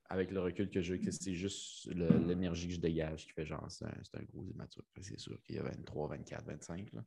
avec 0.10 0.32
le 0.32 0.42
recul 0.42 0.70
que 0.70 0.82
j'ai 0.82 1.00
que 1.00 1.10
c'est 1.10 1.34
juste 1.34 1.86
l'énergie 1.94 2.68
que 2.68 2.74
je 2.74 2.80
dégage 2.82 3.26
qui 3.26 3.32
fait 3.32 3.46
genre 3.46 3.66
c'est 3.70 3.86
un, 3.86 3.94
c'est 4.04 4.18
un 4.18 4.24
gros 4.24 4.44
immature. 4.44 4.84
C'est 5.00 5.18
sûr 5.18 5.42
qu'il 5.42 5.56
y 5.56 5.60
a 5.60 5.64
23, 5.64 6.10
24, 6.10 6.46
25. 6.46 6.92
Là. 6.92 7.06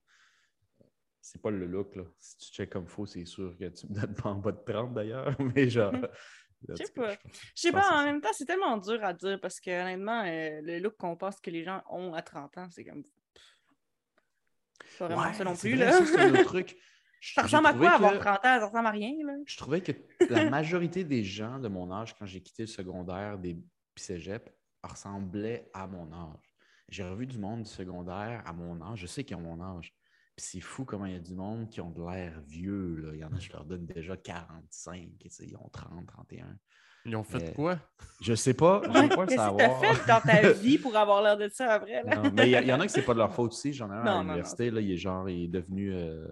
C'est 1.21 1.41
pas 1.41 1.51
le 1.51 1.67
look. 1.67 1.97
Là. 1.97 2.05
Si 2.19 2.39
tu 2.39 2.53
checkes 2.55 2.71
comme 2.71 2.87
faux, 2.87 3.05
c'est 3.05 3.27
sûr 3.27 3.57
que 3.59 3.69
tu 3.69 3.89
me 3.89 3.95
donnes 3.95 4.15
pas 4.15 4.31
en 4.31 4.37
bas 4.37 4.53
de 4.53 4.61
30 4.65 4.95
d'ailleurs. 4.95 5.37
Mais 5.55 5.69
genre. 5.69 5.93
Mhm. 5.93 6.05
en 6.71 6.75
Je 6.77 6.85
sais 6.85 6.93
pas. 6.95 7.13
je 7.13 7.61
sais 7.61 7.73
pas, 7.73 8.01
en 8.01 8.05
même 8.05 8.23
temps, 8.23 8.33
c'est 8.33 8.47
tellement 8.47 8.79
dur 8.79 9.05
à 9.05 9.13
dire 9.13 9.39
parce 9.39 9.61
que 9.61 9.71
honnêtement, 9.71 10.23
euh, 10.25 10.63
le 10.63 10.79
look 10.79 10.97
qu'on 10.97 11.15
pense 11.15 11.39
que 11.41 11.51
les 11.51 11.63
gens 11.63 11.83
ont 11.91 12.15
à 12.15 12.23
30 12.23 12.57
ans, 12.57 12.69
c'est 12.71 12.85
comme. 12.87 13.03
C'est 14.95 14.99
pas 14.99 15.07
vraiment 15.09 15.23
Ouais, 15.29 15.35
ça 15.35 15.45
non 15.45 15.57
plus, 15.57 15.75
vrai, 15.77 15.85
là. 15.87 16.05
ça, 16.05 16.45
truc. 16.45 16.77
Ça 17.35 17.41
ressemble 17.43 17.69
à 17.69 17.73
quoi 17.73 17.93
avoir 17.93 18.13
que- 18.13 18.19
30 18.19 18.37
ans? 18.37 18.43
Ça 18.61 18.67
ressemble 18.67 18.87
à 18.87 18.91
rien, 18.91 19.13
là. 19.25 19.33
Je 19.47 19.57
trouvais 19.57 19.81
que 19.81 19.93
la 20.29 20.51
majorité 20.51 21.05
des 21.05 21.25
gens 21.25 21.59
de 21.59 21.69
mon 21.69 21.91
âge, 21.91 22.15
quand 22.19 22.27
j'ai 22.27 22.43
quitté 22.43 22.65
le 22.65 22.67
secondaire 22.67 23.39
des 23.39 23.57
cégep, 23.97 24.51
ressemblaient 24.83 25.71
à 25.73 25.87
mon 25.87 26.13
âge. 26.13 26.55
J'ai 26.91 27.03
revu 27.03 27.27
du 27.27 27.39
monde 27.39 27.63
du 27.63 27.71
secondaire 27.71 28.43
à 28.45 28.53
mon 28.53 28.79
âge. 28.83 28.99
Je 29.01 29.07
sais 29.07 29.25
qu'ils 29.25 29.37
ont 29.37 29.41
mon 29.41 29.59
âge. 29.63 29.95
Puis 30.37 30.45
c'est 30.47 30.61
fou 30.61 30.85
comment 30.85 31.07
il 31.07 31.13
y 31.13 31.17
a 31.17 31.21
du 31.21 31.35
monde 31.35 31.71
qui 31.71 31.81
ont 31.81 31.89
de 31.91 32.03
l'air 32.03 32.41
vieux. 32.43 32.97
Là. 32.97 33.15
Il 33.15 33.21
y 33.21 33.25
en 33.25 33.33
a, 33.33 33.39
je 33.39 33.51
leur 33.53 33.65
donne 33.65 33.87
déjà 33.87 34.17
45. 34.19 35.09
tu 35.21 35.31
sais, 35.31 35.47
Ils 35.47 35.57
ont 35.57 35.69
30, 35.73 36.07
31. 36.07 36.59
Ils 37.07 37.17
ont 37.17 37.25
fait 37.25 37.39
Mais- 37.39 37.53
quoi? 37.53 37.79
Je 38.23 38.35
sais 38.35 38.55
pas. 38.55 38.81
Ouais, 38.81 39.09
pas 39.09 39.27
Qu'est-ce 39.27 39.37
que 39.37 39.67
t'as 39.67 39.95
fait 39.95 40.07
dans 40.09 40.21
ta 40.21 40.53
vie 40.63 40.79
pour 40.79 40.97
avoir 40.97 41.23
l'air 41.23 41.37
de 41.37 41.49
ça 41.49 41.73
après, 41.75 42.03
là? 42.03 42.17
Non, 42.17 42.31
mais 42.35 42.47
il 42.49 42.51
y, 42.53 42.71
a- 42.71 42.77
en 42.77 42.81
a 42.81 42.87
que 42.87 42.93
c'est 42.93 43.03
pas 43.03 43.13
de 43.13 43.19
leur 43.19 43.33
faute 43.35 43.53
aussi. 43.53 43.73
J'en 43.73 43.91
ai 43.91 43.95
un 43.95 44.07
à 44.07 44.23
l'université. 44.23 44.71
là, 44.71 44.81
Il 44.81 44.91
est 44.93 44.97
genre, 44.97 45.29
il 45.29 45.45
est 45.45 45.49
devenu. 45.49 45.93
euh, 45.93 46.27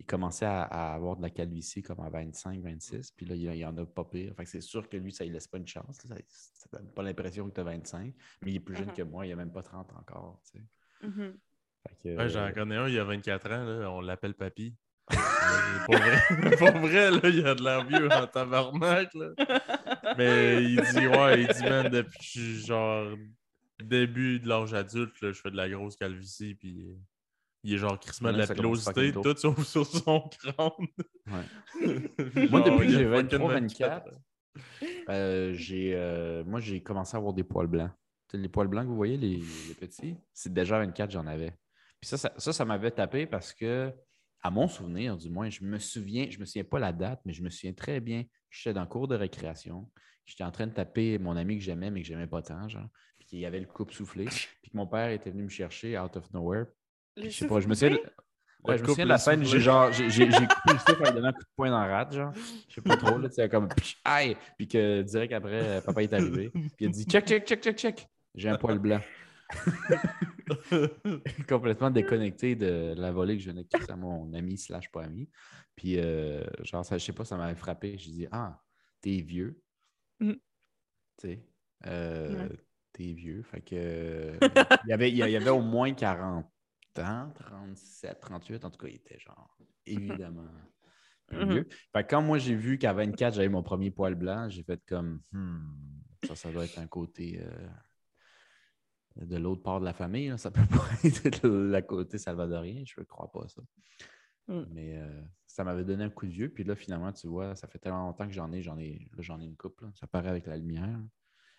il 0.00 0.06
commençait 0.06 0.44
à, 0.46 0.62
à 0.62 0.94
avoir 0.94 1.16
de 1.16 1.22
la 1.22 1.30
calvitie 1.30 1.82
comme 1.82 2.00
à 2.00 2.08
25, 2.10 2.60
26. 2.60 3.10
Puis 3.16 3.26
là, 3.26 3.34
il, 3.34 3.42
y 3.56 3.64
en 3.64 3.76
a 3.78 3.84
pas 3.84 4.04
pire. 4.04 4.32
Fait 4.36 4.44
que 4.44 4.50
c'est 4.50 4.60
sûr 4.60 4.88
que 4.88 4.96
lui, 4.96 5.12
ça 5.12 5.24
ne 5.24 5.30
laisse 5.32 5.48
pas 5.48 5.58
une 5.58 5.66
chance. 5.66 6.04
là. 6.08 6.16
Ça, 6.28 6.68
ne 6.72 6.78
donne 6.78 6.88
pas 6.92 7.02
l'impression 7.02 7.48
que 7.48 7.54
tu 7.54 7.60
as 7.60 7.64
25. 7.64 8.14
Mais 8.42 8.52
il 8.52 8.56
est 8.56 8.60
plus 8.60 8.76
jeune 8.76 8.88
Mhm. 8.88 8.94
que 8.94 9.02
moi. 9.02 9.26
Il 9.26 9.30
n'a 9.30 9.36
même 9.36 9.50
pas 9.52 9.62
30 9.62 9.90
encore. 9.98 10.40
tu 10.52 10.58
sais. 10.60 11.06
Mhm. 11.08 11.34
Ouais, 12.16 12.28
j'en 12.28 12.40
euh, 12.40 12.50
connais 12.52 12.76
un, 12.76 12.86
il 12.88 12.94
y 12.94 12.98
a 12.98 13.04
24 13.04 13.50
ans, 13.50 13.64
là, 13.64 13.90
on 13.90 14.00
l'appelle 14.02 14.34
Papy. 14.34 14.74
Euh, 15.10 15.16
pour 15.86 15.94
vrai, 15.96 16.16
pour 16.58 16.80
vrai, 16.80 17.10
là, 17.10 17.20
il 17.24 17.46
a 17.46 17.54
de 17.54 17.62
l'air 17.62 17.84
vieux 17.84 18.08
en 18.12 18.26
tabarnak, 18.26 19.14
là. 19.14 19.28
Mais 20.18 20.64
il 20.64 20.80
dit, 20.80 21.06
ouais, 21.06 21.42
il 21.42 21.48
dit, 21.48 21.62
man, 21.62 21.88
depuis 21.88 22.60
genre 22.66 23.16
début 23.82 24.40
de 24.40 24.48
l'âge 24.48 24.74
adulte, 24.74 25.20
là, 25.20 25.32
je 25.32 25.40
fais 25.40 25.50
de 25.50 25.56
la 25.56 25.68
grosse 25.68 25.96
calvitie, 25.96 26.54
puis 26.54 26.88
il 27.62 27.74
est 27.74 27.78
genre 27.78 27.98
crissement 27.98 28.32
de 28.32 28.38
la 28.38 28.46
pilosité, 28.46 29.12
tout 29.12 29.36
sur, 29.36 29.64
sur 29.64 29.86
son 29.86 30.28
crâne. 30.28 30.86
Ouais. 31.26 32.48
Moi, 32.50 32.60
depuis 32.62 32.86
que 32.86 32.92
j'ai 32.92 33.04
fucking 33.04 33.38
23, 33.38 33.52
24 33.54 34.08
ans. 34.08 34.10
Euh, 35.08 35.52
j'ai, 35.54 35.92
euh, 35.94 36.42
moi, 36.44 36.58
j'ai 36.58 36.82
commencé 36.82 37.14
à 37.14 37.18
avoir 37.18 37.32
des 37.32 37.44
poils 37.44 37.68
blancs. 37.68 37.92
Les 38.32 38.48
poils 38.48 38.66
blancs 38.66 38.84
que 38.84 38.88
vous 38.88 38.96
voyez, 38.96 39.16
les, 39.16 39.36
les 39.36 39.74
petits, 39.74 40.16
c'est 40.32 40.52
déjà 40.52 40.78
24, 40.78 41.10
j'en 41.10 41.26
avais. 41.26 41.52
Puis 42.00 42.08
ça, 42.08 42.16
ça, 42.18 42.32
ça, 42.36 42.52
ça 42.52 42.64
m'avait 42.64 42.90
tapé 42.90 43.26
parce 43.26 43.52
que, 43.52 43.92
à 44.42 44.50
mon 44.50 44.66
souvenir, 44.66 45.16
du 45.16 45.30
moins, 45.30 45.48
je 45.48 45.62
me 45.62 45.78
souviens, 45.78 46.26
je 46.28 46.38
me 46.38 46.44
souviens 46.44 46.64
pas 46.64 46.78
la 46.78 46.92
date, 46.92 47.20
mais 47.24 47.32
je 47.32 47.42
me 47.42 47.50
souviens 47.50 47.72
très 47.72 48.00
bien 48.00 48.24
j'étais 48.50 48.74
dans 48.74 48.82
le 48.82 48.86
cours 48.88 49.08
de 49.08 49.14
récréation. 49.16 49.88
J'étais 50.26 50.44
en 50.44 50.50
train 50.50 50.66
de 50.66 50.72
taper 50.72 51.18
mon 51.18 51.36
ami 51.36 51.56
que 51.58 51.64
j'aimais, 51.64 51.90
mais 51.90 52.02
que 52.02 52.06
j'aimais 52.06 52.26
pas 52.26 52.42
tant, 52.42 52.68
genre. 52.68 52.88
Puis 53.18 53.28
qu'il 53.28 53.38
y 53.38 53.46
avait 53.46 53.60
le 53.60 53.66
coupe 53.66 53.92
soufflé. 53.92 54.24
Puis 54.62 54.70
que 54.70 54.76
mon 54.76 54.86
père 54.86 55.08
était 55.10 55.30
venu 55.30 55.44
me 55.44 55.48
chercher 55.48 55.98
out 55.98 56.16
of 56.16 56.30
nowhere. 56.32 56.66
Puis 57.16 57.30
je 57.30 57.38
sais 57.38 57.46
pas, 57.46 57.60
je 57.60 57.68
me 57.68 57.74
souviens. 57.74 57.96
de- 57.96 58.02
Ouais, 58.64 58.76
je 58.76 58.82
me 58.82 58.88
souviens 58.88 59.04
de 59.04 59.08
la 59.10 59.18
scène, 59.18 59.44
j'ai 59.44 59.60
genre, 59.60 59.92
j'ai 59.92 60.10
j'ai- 60.10 60.30
j'ai 60.32 60.46
coupé 60.46 60.72
le 60.72 60.78
souffle 60.78 61.06
en 61.06 61.12
donnant 61.12 61.28
un 61.28 61.32
coup 61.32 61.42
de 61.42 61.48
poing 61.56 61.70
dans 61.70 61.80
la 61.80 61.86
rate, 61.96 62.12
genre. 62.12 62.32
Je 62.68 62.74
sais 62.74 62.80
pas 62.82 62.96
trop, 62.96 63.16
là, 63.16 63.28
tu 63.28 63.36
sais, 63.36 63.48
comme 63.48 63.68
aïe! 64.04 64.36
Puis 64.56 64.66
que 64.66 65.02
direct 65.02 65.32
après, 65.32 65.78
euh, 65.78 65.80
papa 65.80 66.02
est 66.02 66.12
arrivé. 66.12 66.50
Puis 66.52 66.72
il 66.80 66.86
a 66.88 66.90
dit 66.90 67.04
check, 67.04 67.24
check, 67.24 67.46
check, 67.46 67.62
check, 67.62 67.76
check. 67.78 68.08
J'ai 68.34 68.48
un 68.48 68.56
poil 68.58 68.78
blanc. 68.80 69.00
Complètement 71.48 71.90
déconnecté 71.90 72.56
de 72.56 72.94
la 72.96 73.12
volée 73.12 73.36
que 73.36 73.42
je 73.42 73.50
venais 73.50 73.64
de 73.64 73.68
quitter 73.68 73.92
à 73.92 73.96
mon 73.96 74.32
ami 74.34 74.58
slash 74.58 74.90
pas 74.90 75.04
ami. 75.04 75.28
Puis 75.76 75.98
euh, 75.98 76.44
genre, 76.62 76.84
ça, 76.84 76.98
je 76.98 77.04
sais 77.04 77.12
pas, 77.12 77.24
ça 77.24 77.36
m'avait 77.36 77.54
frappé. 77.54 77.96
J'ai 77.98 78.10
dit 78.10 78.26
Ah, 78.30 78.60
t'es 79.00 79.20
vieux. 79.20 79.62
Mm. 80.20 80.32
Tu 80.32 80.38
sais. 81.18 81.46
euh, 81.86 82.48
Ouais. 82.48 82.56
T'es 82.92 83.12
vieux. 83.12 83.42
Fait 83.42 83.60
que 83.60 83.76
euh, 83.76 84.38
il 84.84 84.90
y 84.90 84.92
avait, 84.92 85.10
il 85.10 85.16
y 85.16 85.36
avait 85.36 85.50
au 85.50 85.60
moins 85.60 85.92
40 85.92 86.50
ans, 86.98 87.30
37, 87.34 88.20
38. 88.20 88.64
En 88.64 88.70
tout 88.70 88.78
cas, 88.78 88.88
il 88.88 88.96
était 88.96 89.18
genre 89.18 89.56
évidemment 89.86 90.46
Mhm. 91.30 91.50
vieux. 91.50 91.68
Fait 91.92 92.04
que 92.04 92.08
quand 92.08 92.22
moi 92.22 92.38
j'ai 92.38 92.54
vu 92.54 92.78
qu'à 92.78 92.94
24, 92.94 93.34
j'avais 93.34 93.50
mon 93.50 93.62
premier 93.62 93.90
poil 93.90 94.14
blanc, 94.14 94.48
j'ai 94.48 94.62
fait 94.62 94.80
comme 94.86 95.20
Hmm, 95.32 96.00
ça, 96.22 96.34
ça 96.34 96.50
doit 96.50 96.64
être 96.64 96.78
un 96.78 96.86
côté 96.86 97.42
euh, 97.42 97.68
de 99.20 99.36
l'autre 99.36 99.62
part 99.62 99.80
de 99.80 99.84
la 99.84 99.92
famille. 99.92 100.28
là. 100.28 100.38
Ça 100.38 100.50
peut 100.50 100.60
pas 100.70 100.86
être 101.04 101.42
de 101.46 101.48
la 101.70 101.82
côté 101.82 102.18
salvadorien, 102.18 102.82
je 102.86 103.00
ne 103.00 103.04
crois 103.04 103.30
pas 103.32 103.46
ça. 103.48 103.62
Mm. 104.48 104.62
Mais 104.70 104.96
euh, 104.98 105.20
ça 105.46 105.64
m'avait 105.64 105.84
donné 105.84 106.04
un 106.04 106.10
coup 106.10 106.26
de 106.26 106.32
vieux. 106.32 106.48
Puis 106.48 106.64
là, 106.64 106.74
finalement, 106.74 107.12
tu 107.12 107.26
vois, 107.26 107.54
ça 107.56 107.66
fait 107.68 107.78
tellement 107.78 108.06
longtemps 108.06 108.26
que 108.26 108.32
j'en 108.32 108.50
ai, 108.52 108.62
j'en 108.62 108.78
ai, 108.78 109.08
là, 109.16 109.18
j'en 109.22 109.40
ai 109.40 109.44
une 109.44 109.56
coupe. 109.56 109.80
là. 109.80 109.88
Ça 109.94 110.06
paraît 110.06 110.28
avec 110.30 110.46
la 110.46 110.56
lumière. 110.56 110.98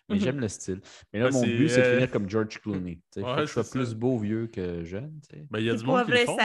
Mais 0.08 0.16
Mhm. 0.16 0.20
j'aime 0.22 0.40
le 0.40 0.48
style. 0.48 0.80
Mais 1.12 1.20
là, 1.20 1.26
Ben, 1.28 1.34
mon 1.34 1.40
c'est, 1.42 1.56
but, 1.56 1.68
c'est 1.68 1.82
de 1.82 1.86
euh, 1.86 1.92
finir 1.94 2.10
comme 2.10 2.28
George 2.28 2.60
Clooney. 2.60 3.00
Faut 3.14 3.20
Ouais, 3.20 3.36
que 3.36 3.46
je 3.46 3.52
sois 3.52 3.62
ça. 3.62 3.70
plus 3.70 3.94
beau 3.94 4.18
vieux 4.18 4.48
que 4.48 4.82
jeune. 4.84 5.20
tu 5.28 5.36
sais. 5.36 5.46
Ben, 5.50 5.60
il 5.60 5.66
y 5.66 5.70
a 5.70 5.74
du 5.76 5.84
monde 5.84 6.04
qui 6.04 6.10
le 6.10 6.16
vrai 6.16 6.26
font. 6.26 6.36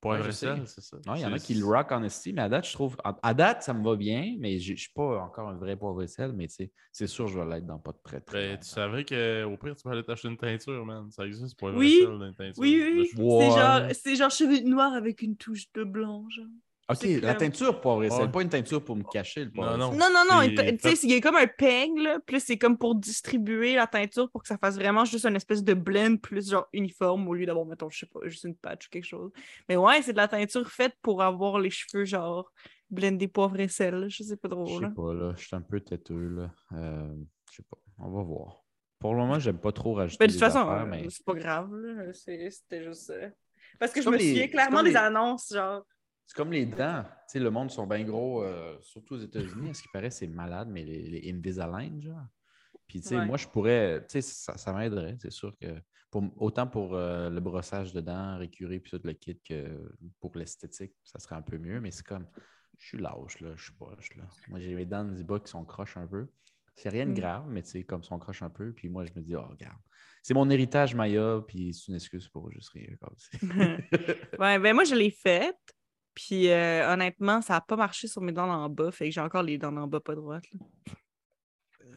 Poivre 0.00 0.26
Ouais, 0.26 0.32
c'est 0.32 0.80
ça. 0.80 0.96
Non, 1.06 1.16
il 1.16 1.22
y 1.22 1.26
en 1.26 1.32
a 1.32 1.38
qui 1.40 1.54
le 1.54 1.64
rock 1.64 1.90
en 1.90 2.04
esti, 2.04 2.32
mais 2.32 2.42
à 2.42 2.48
date, 2.48 2.68
je 2.68 2.72
trouve. 2.72 2.96
À, 3.02 3.34
date, 3.34 3.64
ça 3.64 3.74
me 3.74 3.82
va 3.84 3.96
bien, 3.96 4.36
mais 4.38 4.60
je 4.60 4.72
ne 4.72 4.76
suis 4.76 4.92
pas 4.92 5.20
encore 5.20 5.48
un 5.48 5.56
vrai 5.56 5.76
poivre 5.76 6.02
et 6.02 6.06
sel, 6.06 6.32
mais 6.32 6.46
tu 6.46 6.54
sais, 6.54 6.72
c'est 6.92 7.08
sûr, 7.08 7.26
je 7.26 7.38
vais 7.38 7.44
l'être 7.46 7.66
dans 7.66 7.78
pas 7.78 7.90
de 7.90 7.98
très 8.04 8.20
très. 8.20 8.50
Ben, 8.50 8.58
tu 8.58 8.68
savais 8.68 9.04
qu'au 9.04 9.56
pire, 9.56 9.74
tu 9.74 9.82
peux 9.82 9.90
aller 9.90 10.04
t'acheter 10.04 10.28
une 10.28 10.36
teinture, 10.36 10.86
man. 10.86 11.10
Ça 11.10 11.26
existe, 11.26 11.58
poivre 11.58 11.78
Oui. 11.78 11.98
et 12.00 12.04
sel 12.04 12.18
dans 12.18 12.26
une 12.26 12.34
teinture. 12.34 12.62
Oui, 12.62 12.80
oui. 12.80 13.08
C'est 13.10 13.50
genre, 13.50 13.82
c'est 13.92 14.16
genre 14.16 14.30
cheveux 14.30 14.60
noirs 14.68 14.92
avec 14.92 15.22
une 15.22 15.36
touche 15.36 15.64
de 15.72 15.82
blanc, 15.82 16.28
genre. 16.28 16.46
Ok, 16.90 16.96
c'est 17.02 17.20
la 17.20 17.34
teinture 17.34 17.80
poivre 17.82 18.02
et 18.04 18.10
sel, 18.10 18.22
Ouais. 18.22 18.28
pas 18.32 18.40
une 18.42 18.48
teinture 18.48 18.82
pour 18.82 18.96
me 18.96 19.02
cacher 19.02 19.44
le 19.44 19.50
poivre. 19.50 19.76
Non, 19.76 19.92
non. 19.92 19.98
Non, 19.98 20.24
non, 20.30 20.40
il 20.42 20.54
peut- 20.54 20.64
tu 20.64 20.96
sais, 20.96 21.06
il 21.06 21.10
y 21.12 21.14
a 21.16 21.20
comme 21.20 21.36
un 21.36 21.46
peigne, 21.46 21.98
là, 22.00 22.18
c'est 22.38 22.56
comme 22.56 22.78
pour 22.78 22.94
distribuer 22.94 23.74
la 23.74 23.86
teinture 23.86 24.30
pour 24.30 24.40
que 24.42 24.48
ça 24.48 24.56
fasse 24.56 24.76
vraiment 24.76 25.04
juste 25.04 25.26
une 25.26 25.36
espèce 25.36 25.62
de 25.62 25.74
blend 25.74 26.16
plus 26.16 26.50
genre 26.50 26.66
uniforme 26.72 27.28
au 27.28 27.34
lieu 27.34 27.44
d'avoir, 27.44 27.66
mettons, 27.66 27.90
je 27.90 27.98
sais 27.98 28.06
pas, 28.06 28.20
juste 28.24 28.44
une 28.44 28.56
patch 28.56 28.86
ou 28.86 28.90
quelque 28.90 29.04
chose. 29.04 29.30
Mais 29.68 29.76
ouais, 29.76 30.00
c'est 30.00 30.12
de 30.12 30.16
la 30.16 30.28
teinture 30.28 30.70
faite 30.70 30.94
pour 31.02 31.22
avoir 31.22 31.58
les 31.58 31.70
cheveux 31.70 32.04
genre 32.06 32.50
blendés 32.90 33.28
poivre 33.28 33.60
et 33.60 33.68
sel, 33.68 34.06
je 34.08 34.22
sais 34.22 34.36
pas 34.38 34.48
Je 34.48 34.54
trop, 34.54 34.66
sais 34.78 34.82
là. 34.84 34.90
pas, 34.96 35.12
là. 35.12 35.34
Je 35.36 35.46
suis 35.46 35.56
un 35.56 35.60
peu 35.60 35.80
têteux, 35.80 36.28
là. 36.28 36.50
Euh, 36.72 37.14
je 37.50 37.56
sais 37.56 37.64
pas. 37.70 37.76
On 37.98 38.10
va 38.10 38.22
voir. 38.22 38.64
Pour 38.98 39.12
le 39.12 39.18
moment, 39.20 39.38
j'aime 39.38 39.58
pas 39.58 39.72
trop 39.72 39.92
rajouter 39.92 40.16
Mais 40.24 40.28
de 40.28 40.32
toute 40.32 40.40
façon, 40.40 40.60
affaires, 40.66 40.84
euh, 40.84 40.86
mais... 40.86 41.06
c'est 41.10 41.24
pas 41.24 41.34
grave, 41.34 41.70
c'était 42.14 42.82
juste... 42.82 43.10
euh, 43.10 43.28
Parce 43.78 43.92
que 43.92 44.00
je 44.00 44.08
me 44.08 44.16
les- 44.16 44.28
souviens 44.30 44.48
clairement 44.48 44.82
des 44.82 44.90
les- 44.90 44.96
annonces, 44.96 45.52
genre... 45.52 45.82
C'est 46.28 46.36
comme 46.36 46.52
les 46.52 46.66
dents. 46.66 47.04
Tu 47.04 47.32
sais, 47.32 47.40
le 47.40 47.50
monde 47.50 47.70
sont 47.70 47.86
bien 47.86 48.04
gros, 48.04 48.42
euh, 48.44 48.76
surtout 48.82 49.14
aux 49.14 49.18
États-Unis. 49.18 49.74
Ce 49.74 49.80
qui 49.82 49.88
paraît, 49.88 50.10
c'est 50.10 50.26
malade, 50.26 50.68
mais 50.70 50.84
les, 50.84 51.02
les 51.08 51.32
Invisalign, 51.32 52.02
genre. 52.02 52.20
Puis, 52.86 53.00
tu 53.00 53.08
sais, 53.08 53.16
Ouais. 53.16 53.24
moi, 53.24 53.38
je 53.38 53.46
pourrais. 53.48 54.00
Tu 54.02 54.12
sais, 54.12 54.20
ça, 54.20 54.58
ça 54.58 54.72
m'aiderait, 54.74 55.16
c'est 55.20 55.32
sûr 55.32 55.56
que. 55.58 55.66
Pour, 56.10 56.22
autant 56.36 56.66
pour 56.66 56.94
euh, 56.94 57.28
le 57.30 57.40
brossage 57.40 57.92
de 57.94 58.00
dents, 58.02 58.36
récurer, 58.38 58.78
puis 58.78 58.90
tout 58.90 59.00
le 59.04 59.12
kit, 59.14 59.38
que 59.40 59.90
pour 60.20 60.36
l'esthétique, 60.36 60.92
ça 61.02 61.18
serait 61.18 61.34
un 61.36 61.42
peu 61.42 61.56
mieux. 61.58 61.80
Mais 61.80 61.90
c'est 61.90 62.06
comme. 62.06 62.26
Je 62.76 62.88
suis 62.88 62.98
lâche, 62.98 63.40
là. 63.40 63.54
Je 63.56 63.64
suis 63.64 63.72
poche, 63.72 64.14
là. 64.16 64.24
Moi, 64.48 64.60
j'ai 64.60 64.74
mes 64.74 64.84
dents 64.86 65.04
du 65.04 65.24
bas 65.24 65.40
qui 65.40 65.48
sont 65.50 65.64
croches 65.64 65.96
un 65.96 66.06
peu. 66.06 66.28
C'est 66.76 66.90
rien 66.90 67.06
de 67.06 67.10
Mm. 67.12 67.14
grave, 67.14 67.44
mais 67.48 67.62
tu 67.62 67.70
sais, 67.70 67.84
comme 67.84 68.04
sont 68.04 68.18
croches 68.18 68.42
un 68.42 68.50
peu. 68.50 68.72
Puis 68.72 68.88
moi, 68.90 69.04
je 69.06 69.12
me 69.16 69.20
dis, 69.22 69.34
oh, 69.34 69.42
regarde. 69.48 69.78
C'est 70.22 70.34
mon 70.34 70.48
héritage 70.50 70.94
Maya, 70.94 71.42
puis 71.48 71.72
c'est 71.74 71.88
une 71.88 71.94
excuse 71.96 72.28
pour 72.28 72.50
juste 72.52 72.68
rire. 72.68 72.96
comme 73.00 73.16
ouais, 74.38 74.58
ben 74.58 74.74
moi, 74.74 74.84
je 74.84 74.94
l'ai 74.94 75.10
faite. 75.10 75.56
Puis 76.18 76.50
euh, 76.50 76.92
honnêtement, 76.92 77.40
ça 77.40 77.52
n'a 77.54 77.60
pas 77.60 77.76
marché 77.76 78.08
sur 78.08 78.20
mes 78.20 78.32
dents 78.32 78.50
en 78.50 78.68
bas. 78.68 78.90
Fait 78.90 79.04
que 79.04 79.12
j'ai 79.12 79.20
encore 79.20 79.44
les 79.44 79.56
dents 79.56 79.76
en 79.76 79.86
bas, 79.86 80.00
pas 80.00 80.16
droites. 80.16 80.42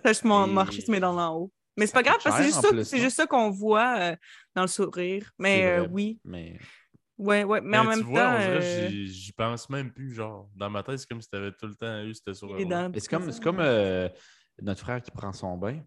Ça 0.03 0.09
a 0.09 0.13
juste 0.13 0.25
marché 0.25 0.81
sur 0.81 0.91
mes 0.91 0.99
dents 0.99 1.17
en 1.17 1.35
haut. 1.35 1.51
Mais 1.75 1.87
c'est 1.87 1.93
pas 1.93 2.03
grave, 2.03 2.17
parce 2.23 2.35
que 2.37 2.83
c'est 2.83 2.97
cher, 2.97 3.05
juste 3.05 3.15
ça, 3.15 3.25
qu'on 3.25 3.49
voit 3.49 3.97
euh, 3.97 4.15
dans 4.53 4.61
le 4.61 4.67
sourire. 4.67 5.31
Mais 5.39 5.65
euh, 5.65 5.79
vrai. 5.79 5.89
oui, 5.91 6.19
Mais 6.23 6.59
ouais, 7.17 7.43
ouais. 7.43 7.61
Mais 7.61 7.79
en 7.79 7.85
même 7.85 7.99
tu 7.99 8.05
vois, 8.05 8.25
temps, 8.25 8.35
euh, 8.35 8.61
j'y- 8.61 9.31
pense 9.31 9.67
même 9.71 9.91
plus, 9.91 10.13
genre. 10.13 10.47
Dans 10.55 10.69
ma 10.69 10.83
tête, 10.83 10.99
c'est 10.99 11.07
comme 11.07 11.21
si 11.21 11.29
t'avais 11.29 11.51
tout 11.53 11.65
le 11.65 11.73
temps 11.73 12.03
eu 12.03 12.13
dents 12.65 12.89
Mais 12.89 12.99
c'est 12.99 13.09
comme, 13.43 13.59
euh, 13.59 14.07
notre 14.61 14.81
frère 14.81 15.01
qui 15.01 15.09
prend 15.09 15.33
son 15.33 15.57
bain. 15.57 15.79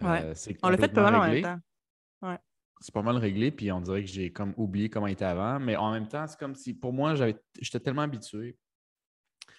Euh, 0.00 0.34
Ouais. 0.48 0.56
On 0.64 0.68
l'a 0.68 0.78
fait 0.78 0.88
pas 0.88 1.02
mal 1.02 1.14
en 1.14 1.28
même 1.28 1.42
temps. 1.42 2.38
C'est 2.80 2.94
pas 2.94 3.02
mal 3.02 3.16
réglé, 3.16 3.50
puis 3.50 3.72
on 3.72 3.80
dirait 3.80 4.02
que 4.04 4.10
j'ai 4.10 4.32
comme 4.32 4.54
oublié 4.56 4.88
comment 4.88 5.06
il 5.08 5.12
était 5.12 5.24
avant. 5.24 5.58
Mais 5.58 5.76
en 5.76 5.90
même 5.92 6.06
temps, 6.08 6.26
c'est 6.26 6.38
comme 6.38 6.54
si, 6.54 6.74
pour 6.74 6.92
moi, 6.92 7.14
j'étais 7.14 7.80
tellement 7.80 8.02
habitué. 8.02 8.56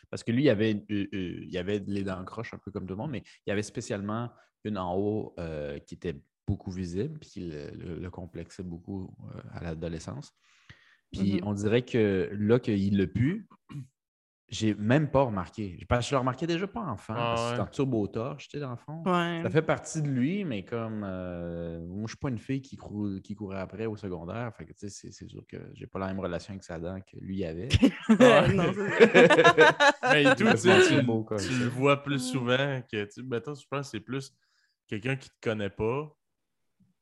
Parce 0.10 0.24
que 0.24 0.32
lui, 0.32 0.44
il 0.44 0.50
avait, 0.50 0.86
euh, 0.92 1.08
euh, 1.14 1.46
il 1.46 1.58
avait 1.58 1.80
les 1.86 2.04
dents 2.04 2.24
croches, 2.26 2.54
un 2.54 2.58
peu 2.58 2.72
comme 2.72 2.86
tout 2.86 2.94
le 2.94 2.98
monde, 2.98 3.12
mais 3.12 3.24
il 3.46 3.50
y 3.50 3.52
avait 3.52 3.62
spécialement 3.64 4.32
une 4.64 4.78
en 4.78 4.96
haut 4.96 5.36
euh, 5.40 5.78
qui 5.80 5.96
était 5.96 6.16
beaucoup 6.48 6.72
visible, 6.72 7.20
puis 7.20 7.30
qui 7.30 7.40
le, 7.42 7.70
le- 7.72 8.00
le 8.00 8.10
complexait 8.10 8.64
beaucoup 8.64 9.16
à 9.52 9.64
l'adolescence. 9.64 10.34
Puis 11.12 11.34
Mhm. 11.36 11.40
on 11.44 11.54
dirait 11.54 11.84
que 11.84 12.30
là 12.34 12.60
qu'il 12.60 12.98
l'a 12.98 13.08
pu, 13.08 13.48
j'ai 14.52 14.74
même 14.76 15.10
pas 15.12 15.22
remarqué. 15.24 15.78
Parce 15.88 16.06
que 16.06 16.10
je 16.10 16.16
le 16.16 16.20
remarquais 16.20 16.48
déjà 16.48 16.66
pas 16.68 16.82
enfant, 16.82 17.14
Ah 17.16 17.30
parce 17.30 17.42
que 17.42 17.48
c'était 17.50 17.62
ouais. 17.62 17.68
en 17.68 17.72
turbo 17.72 18.08
torche, 18.08 18.48
tu 18.48 18.58
sais, 18.58 18.60
dans 18.62 18.72
le 18.72 18.78
fond. 18.78 19.04
Ouais. 19.06 19.42
Ça 19.44 19.50
fait 19.50 19.62
partie 19.62 20.02
de 20.02 20.08
lui, 20.08 20.44
mais 20.44 20.66
comme 20.66 21.04
euh, 21.06 21.86
moi, 21.86 22.04
je 22.04 22.10
suis 22.10 22.18
pas 22.18 22.30
une 22.30 22.40
fille 22.40 22.62
qui, 22.62 22.78
qui 23.24 23.36
courait 23.36 23.60
après 23.60 23.86
au 23.86 23.96
secondaire. 23.96 24.52
Fait 24.56 24.66
que 24.66 24.74
tu 24.74 24.80
sais, 24.80 24.90
c'est, 24.90 25.12
c'est 25.12 25.28
sûr 25.28 25.46
que 25.48 25.58
j'ai 25.74 25.86
pas 25.88 26.00
la 26.00 26.08
même 26.08 26.20
relation 26.20 26.52
avec 26.54 26.64
sa 26.64 26.80
dent 26.80 27.00
que 27.02 27.18
lui 27.20 27.44
avait. 27.46 27.70
Non, 28.10 28.44
c'est- 28.48 29.76
Mais 30.12 30.36
tout, 30.36 30.46
tu, 30.46 30.56
tu- 30.56 30.82
c'est 30.82 31.02
beau, 31.04 31.26
le 31.32 31.68
vois 31.70 32.02
plus 32.02 32.20
souvent 32.20 32.82
que, 32.92 33.06
tu 33.06 33.12
sais, 33.12 33.22
mettons, 33.24 33.54
je 33.56 33.66
pense 33.70 33.82
que 33.92 33.98
c'est 33.98 34.00
plus 34.04 34.34
quelqu'un 34.88 35.16
qui 35.16 35.30
te 35.30 35.36
connaît 35.42 35.70
pas, 35.70 36.12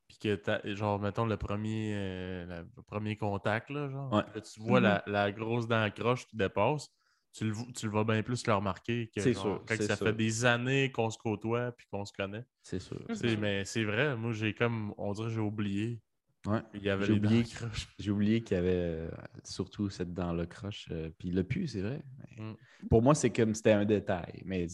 puis 0.08 0.18
que, 0.20 0.36
t'as- 0.36 0.62
genre, 0.76 1.00
mettons, 1.00 1.26
le 1.26 1.38
premier, 1.38 1.94
euh, 1.96 2.64
le 2.76 2.84
premier 2.84 3.16
contact, 3.18 3.70
là, 3.70 3.90
genre, 3.90 4.12
Ouais. 4.14 4.24
là, 4.36 4.42
tu 4.42 4.60
vois 4.60 4.80
Mhm. 4.80 4.84
la, 4.86 5.04
la 5.08 5.32
grosse 5.32 5.68
dent 5.68 5.90
croche 5.92 6.28
qui 6.28 6.36
dépasse, 6.36 6.90
tu 7.38 7.46
le, 7.46 7.52
vo- 7.52 7.72
tu 7.72 7.86
le 7.86 7.92
vas 7.92 8.04
bien 8.04 8.24
plus 8.24 8.46
le 8.48 8.54
remarquer 8.54 9.12
que, 9.16 9.22
genre, 9.22 9.44
sûr, 9.44 9.64
quand 9.68 9.76
ça 9.76 9.96
sûr. 9.96 10.08
fait 10.08 10.14
des 10.14 10.46
années 10.46 10.92
qu'on 10.92 11.10
se 11.10 11.18
côtoie, 11.20 11.72
puis 11.72 11.86
qu'on 11.92 12.04
se 12.04 12.12
connaît. 12.14 12.44
C'est 12.64 12.80
sûr. 12.80 13.00
Mhm. 13.10 13.40
Mais 13.40 13.64
c'est 13.66 13.84
vrai, 13.84 14.16
moi, 14.16 14.34
j'ai 14.34 14.54
comme, 14.54 14.94
on 14.98 15.14
dirait, 15.14 15.30
j'ai 15.30 15.40
oublié. 15.40 16.02
Ouais. 16.48 16.62
Il 16.74 16.82
y 16.84 16.90
avait 16.90 17.06
J'ai 17.06 17.14
oublié. 17.14 17.44
J'ai 18.00 18.12
oublié 18.12 18.42
qu'il 18.42 18.56
y 18.56 18.60
avait 18.60 18.72
euh, 18.72 19.12
surtout 19.44 19.90
cette 19.90 20.14
dent-là 20.14 20.46
croche. 20.46 20.88
euh, 20.92 21.10
puis 21.18 21.30
il 21.30 21.36
l'a 21.36 21.44
pu, 21.44 21.68
c'est 21.68 21.82
vrai. 21.82 22.02
Mais 22.38 22.44
Mm. 22.44 22.54
Pour 22.90 23.02
moi, 23.02 23.16
c'est 23.16 23.32
comme 23.32 23.54
c'était 23.56 23.72
un 23.72 23.86
détail. 23.86 24.44
Mais 24.46 24.68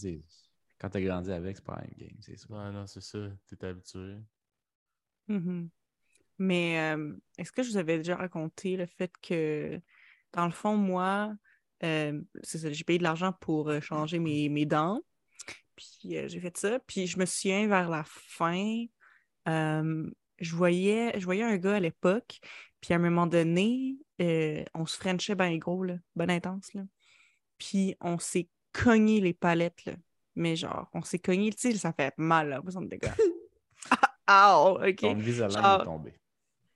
quand 0.80 0.90
tu 0.90 0.98
as 0.98 1.02
grandi 1.02 1.32
avec, 1.32 1.56
c'est 1.58 1.66
pas 1.66 1.82
un 1.82 1.98
game, 1.98 2.18
c'est 2.20 2.38
ça. 2.38 2.46
Ouais, 2.50 2.72
non, 2.72 2.86
c'est 2.88 3.02
ça, 3.02 3.20
t'es 3.48 3.66
habitué. 3.66 4.18
Mhm. 5.30 5.70
Mais 6.40 6.80
euh, 6.96 7.16
est-ce 7.38 7.52
que 7.52 7.64
je 7.64 7.70
vous 7.72 7.78
avais 7.78 7.98
déjà 7.98 8.16
raconté 8.16 8.76
le 8.76 8.86
fait 8.86 9.12
que, 9.22 9.80
dans 10.34 10.46
le 10.46 10.52
fond, 10.52 10.76
moi, 10.76 11.34
euh, 11.84 12.20
j'ai 12.44 12.84
payé 12.84 12.98
de 13.00 13.04
l'argent 13.04 13.34
pour 13.40 13.70
euh, 13.70 13.80
changer 13.82 14.20
mes, 14.20 14.50
mes 14.50 14.66
dents. 14.66 15.02
Puis 15.76 16.18
euh, 16.18 16.28
j'ai 16.28 16.40
fait 16.40 16.56
ça. 16.58 16.80
Puis 16.88 17.08
je 17.08 17.18
me 17.20 17.26
souviens 17.26 17.68
vers 17.68 17.90
la 17.90 18.04
fin, 18.06 18.86
euh, 19.48 20.10
je 20.40 20.56
voyais, 20.56 21.20
je 21.20 21.26
voyais 21.26 21.44
un 21.44 21.58
gars 21.58 21.76
à 21.76 21.80
l'époque. 21.80 22.40
Puis 22.82 22.94
à 22.94 22.98
un 22.98 23.00
moment 23.00 23.28
donné, 23.28 23.96
euh, 24.22 24.64
on 24.74 24.86
se 24.86 24.98
frenchait 24.98 25.36
ben 25.36 25.58
gros, 25.58 25.84
là, 25.84 25.96
ben 26.16 26.30
intense. 26.30 26.74
Là. 26.74 26.84
Puis 27.58 27.96
on 28.02 28.20
s'est 28.20 28.50
cogné 28.72 29.22
les 29.22 29.34
palettes. 29.34 29.86
Là. 29.86 29.94
Mais 30.36 30.56
genre, 30.56 30.90
on 30.94 31.02
s'est 31.02 31.20
cogné, 31.20 31.52
tu 31.52 31.72
sais, 31.72 31.78
ça 31.78 31.94
fait 31.94 32.14
mal, 32.18 32.50
là. 32.50 32.62
Ça 32.70 32.80
me 32.80 32.88
dégueulasse. 32.88 33.18
Ah, 34.26 34.60
ok. 34.62 34.96
Ton 34.96 35.12
Invisalign 35.12 35.62
Genre- 35.62 35.82
est 35.82 35.86
tombé. 35.86 36.14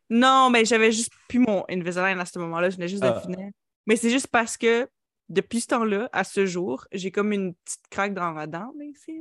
Non, 0.09 0.49
mais 0.49 0.63
j'avais 0.65 0.91
juste 0.91 1.11
plus 1.27 1.39
mon 1.39 1.65
Invisalign 1.69 2.19
à 2.19 2.25
ce 2.25 2.39
moment-là. 2.39 2.69
Je 2.69 2.75
venais 2.75 2.87
juste 2.87 3.03
Ah. 3.03 3.11
de 3.11 3.19
finir. 3.19 3.51
Mais 3.85 3.95
c'est 3.95 4.09
juste 4.09 4.27
parce 4.27 4.57
que 4.57 4.89
depuis 5.29 5.61
ce 5.61 5.67
temps-là, 5.67 6.09
à 6.13 6.23
ce 6.23 6.45
jour, 6.45 6.85
j'ai 6.91 7.11
comme 7.11 7.31
une 7.33 7.53
petite 7.53 7.87
craque 7.89 8.13
dans 8.13 8.31
ma 8.31 8.47
dent, 8.47 8.71
là, 8.77 8.85
ici. 8.85 9.19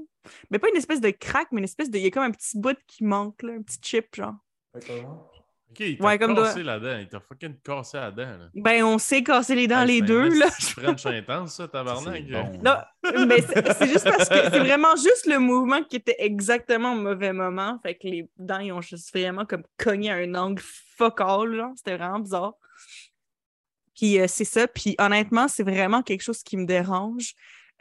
Mais 0.51 0.59
pas 0.59 0.69
une 0.69 0.77
espèce 0.77 1.01
de 1.01 1.11
craque, 1.11 1.49
mais 1.53 1.59
une 1.59 1.65
espèce 1.65 1.91
de. 1.91 1.99
Il 1.99 2.05
y 2.05 2.07
a 2.07 2.11
comme 2.11 2.23
un 2.25 2.31
petit 2.31 2.59
bout 2.59 2.77
qui 2.87 3.05
manque, 3.05 3.43
là, 3.43 3.53
un 3.55 3.63
petit 3.63 3.79
chip, 3.83 4.15
genre. 4.15 4.35
Ok, 4.75 5.81
il 5.81 5.99
t'a 5.99 6.05
Ouais, 6.05 6.19
comme 6.19 6.35
cassé 6.35 6.63
la 6.63 6.79
dent. 6.79 6.99
Il 7.01 7.09
t'a 7.09 7.21
fucking 7.21 7.57
cassé 7.63 7.97
la 7.99 8.11
dent. 8.11 8.23
Là. 8.39 8.49
Ben, 8.55 8.85
on 8.85 8.99
s'est 8.99 9.23
cassé 9.23 9.55
les 9.55 9.67
dents, 9.67 9.81
Hey, 9.83 9.87
les 9.89 9.99
c'est 9.99 10.07
deux, 10.07 10.29
là. 10.39 10.47
de 10.47 10.51
French 10.65 11.07
intense, 11.07 11.55
ça, 11.57 11.69
tabarnak. 11.69 12.25
C'est 12.27 12.33
bon. 12.33 12.61
Non, 12.63 12.77
mais 13.27 13.43
c'est 13.43 13.73
c'est 13.75 13.89
juste 13.89 14.05
parce 14.05 14.29
que 14.29 14.43
c'est 14.51 14.59
vraiment 14.61 14.95
juste 14.97 15.27
le 15.27 15.39
mouvement 15.39 15.83
qui 15.83 15.97
était 15.97 16.17
exactement 16.19 16.93
au 16.93 16.97
mauvais 16.97 17.33
moment. 17.33 17.79
Fait 17.83 17.95
que 17.97 18.07
les 18.07 18.31
dents, 18.39 18.61
ils 18.61 18.73
ont 18.73 18.81
juste 18.81 19.13
vraiment 19.13 19.45
comme 19.45 19.65
cogné 19.77 20.11
à 20.11 20.15
un 20.17 20.35
angle 20.35 20.63
fuck 20.97 21.21
all, 21.21 21.55
genre. 21.55 21.73
C'était 21.77 21.97
vraiment 21.97 22.21
bizarre. 22.21 22.55
Puis 23.97 24.21
euh, 24.21 24.27
c'est 24.29 24.45
ça. 24.45 24.69
Puis 24.69 24.95
honnêtement, 24.99 25.49
c'est 25.49 25.63
vraiment 25.65 26.03
quelque 26.03 26.23
chose 26.23 26.43
qui 26.43 26.57
me 26.57 26.67
dérange. 26.67 27.33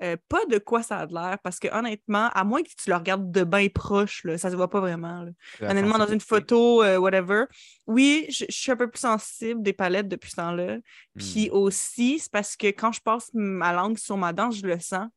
Euh, 0.01 0.17
pas 0.27 0.45
de 0.47 0.57
quoi 0.57 0.83
ça 0.83 0.97
a 0.97 1.05
de 1.07 1.13
l'air, 1.13 1.37
parce 1.41 1.57
que 1.57 1.69
honnêtement, 1.73 2.27
à 2.33 2.43
moins 2.43 2.61
que 2.61 2.67
tu 2.67 2.89
le 2.89 2.97
regardes 2.97 3.31
de 3.31 3.45
bien 3.45 3.69
proche, 3.69 4.25
là, 4.25 4.37
ça 4.37 4.51
se 4.51 4.55
voit 4.57 4.69
pas 4.69 4.81
vraiment. 4.81 5.23
là. 5.23 5.31
Honnêtement, 5.61 5.97
dans 5.97 6.07
une 6.11 6.19
photo, 6.19 6.83
euh, 6.83 6.97
whatever. 6.97 7.45
Oui, 7.87 8.25
je, 8.29 8.43
je 8.49 8.53
suis 8.55 8.71
un 8.73 8.75
peu 8.75 8.89
plus 8.89 8.99
sensible 8.99 9.61
des 9.63 9.71
palettes 9.71 10.09
depuis 10.09 10.31
ce 10.31 10.35
temps-là. 10.35 10.79
Puis 11.17 11.49
Hmm. 11.49 11.55
aussi, 11.55 12.19
c'est 12.19 12.29
parce 12.31 12.57
que 12.57 12.67
quand 12.67 12.91
je 12.91 12.99
passe 12.99 13.29
ma 13.33 13.71
langue 13.71 13.97
sur 13.97 14.17
ma 14.17 14.33
dent, 14.33 14.51
je 14.51 14.65
le 14.67 14.77
sens. 14.81 15.07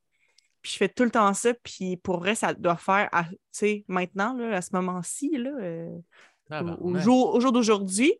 Puis 0.62 0.70
je 0.72 0.76
fais 0.76 0.88
tout 0.88 1.02
le 1.02 1.10
temps 1.10 1.34
ça. 1.34 1.54
Puis 1.54 1.96
pour 1.96 2.20
vrai, 2.20 2.36
ça 2.36 2.54
doit 2.54 2.76
faire, 2.76 3.08
tu 3.12 3.36
sais, 3.50 3.84
maintenant, 3.88 4.32
là, 4.34 4.56
à 4.58 4.62
ce 4.62 4.70
moment-ci, 4.74 5.30
là, 5.38 5.50
au, 5.50 5.96
au 5.96 6.04
Tabarnak. 6.48 7.02
jour, 7.02 7.34
au 7.34 7.40
jour 7.40 7.50
d'aujourd'hui, 7.50 8.12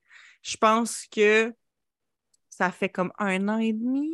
je 0.42 0.56
pense 0.56 1.04
que 1.10 1.54
ça 2.58 2.72
fait 2.72 2.88
comme 2.88 3.12
un 3.18 3.48
an 3.48 3.58
et 3.58 3.72
demi, 3.72 4.10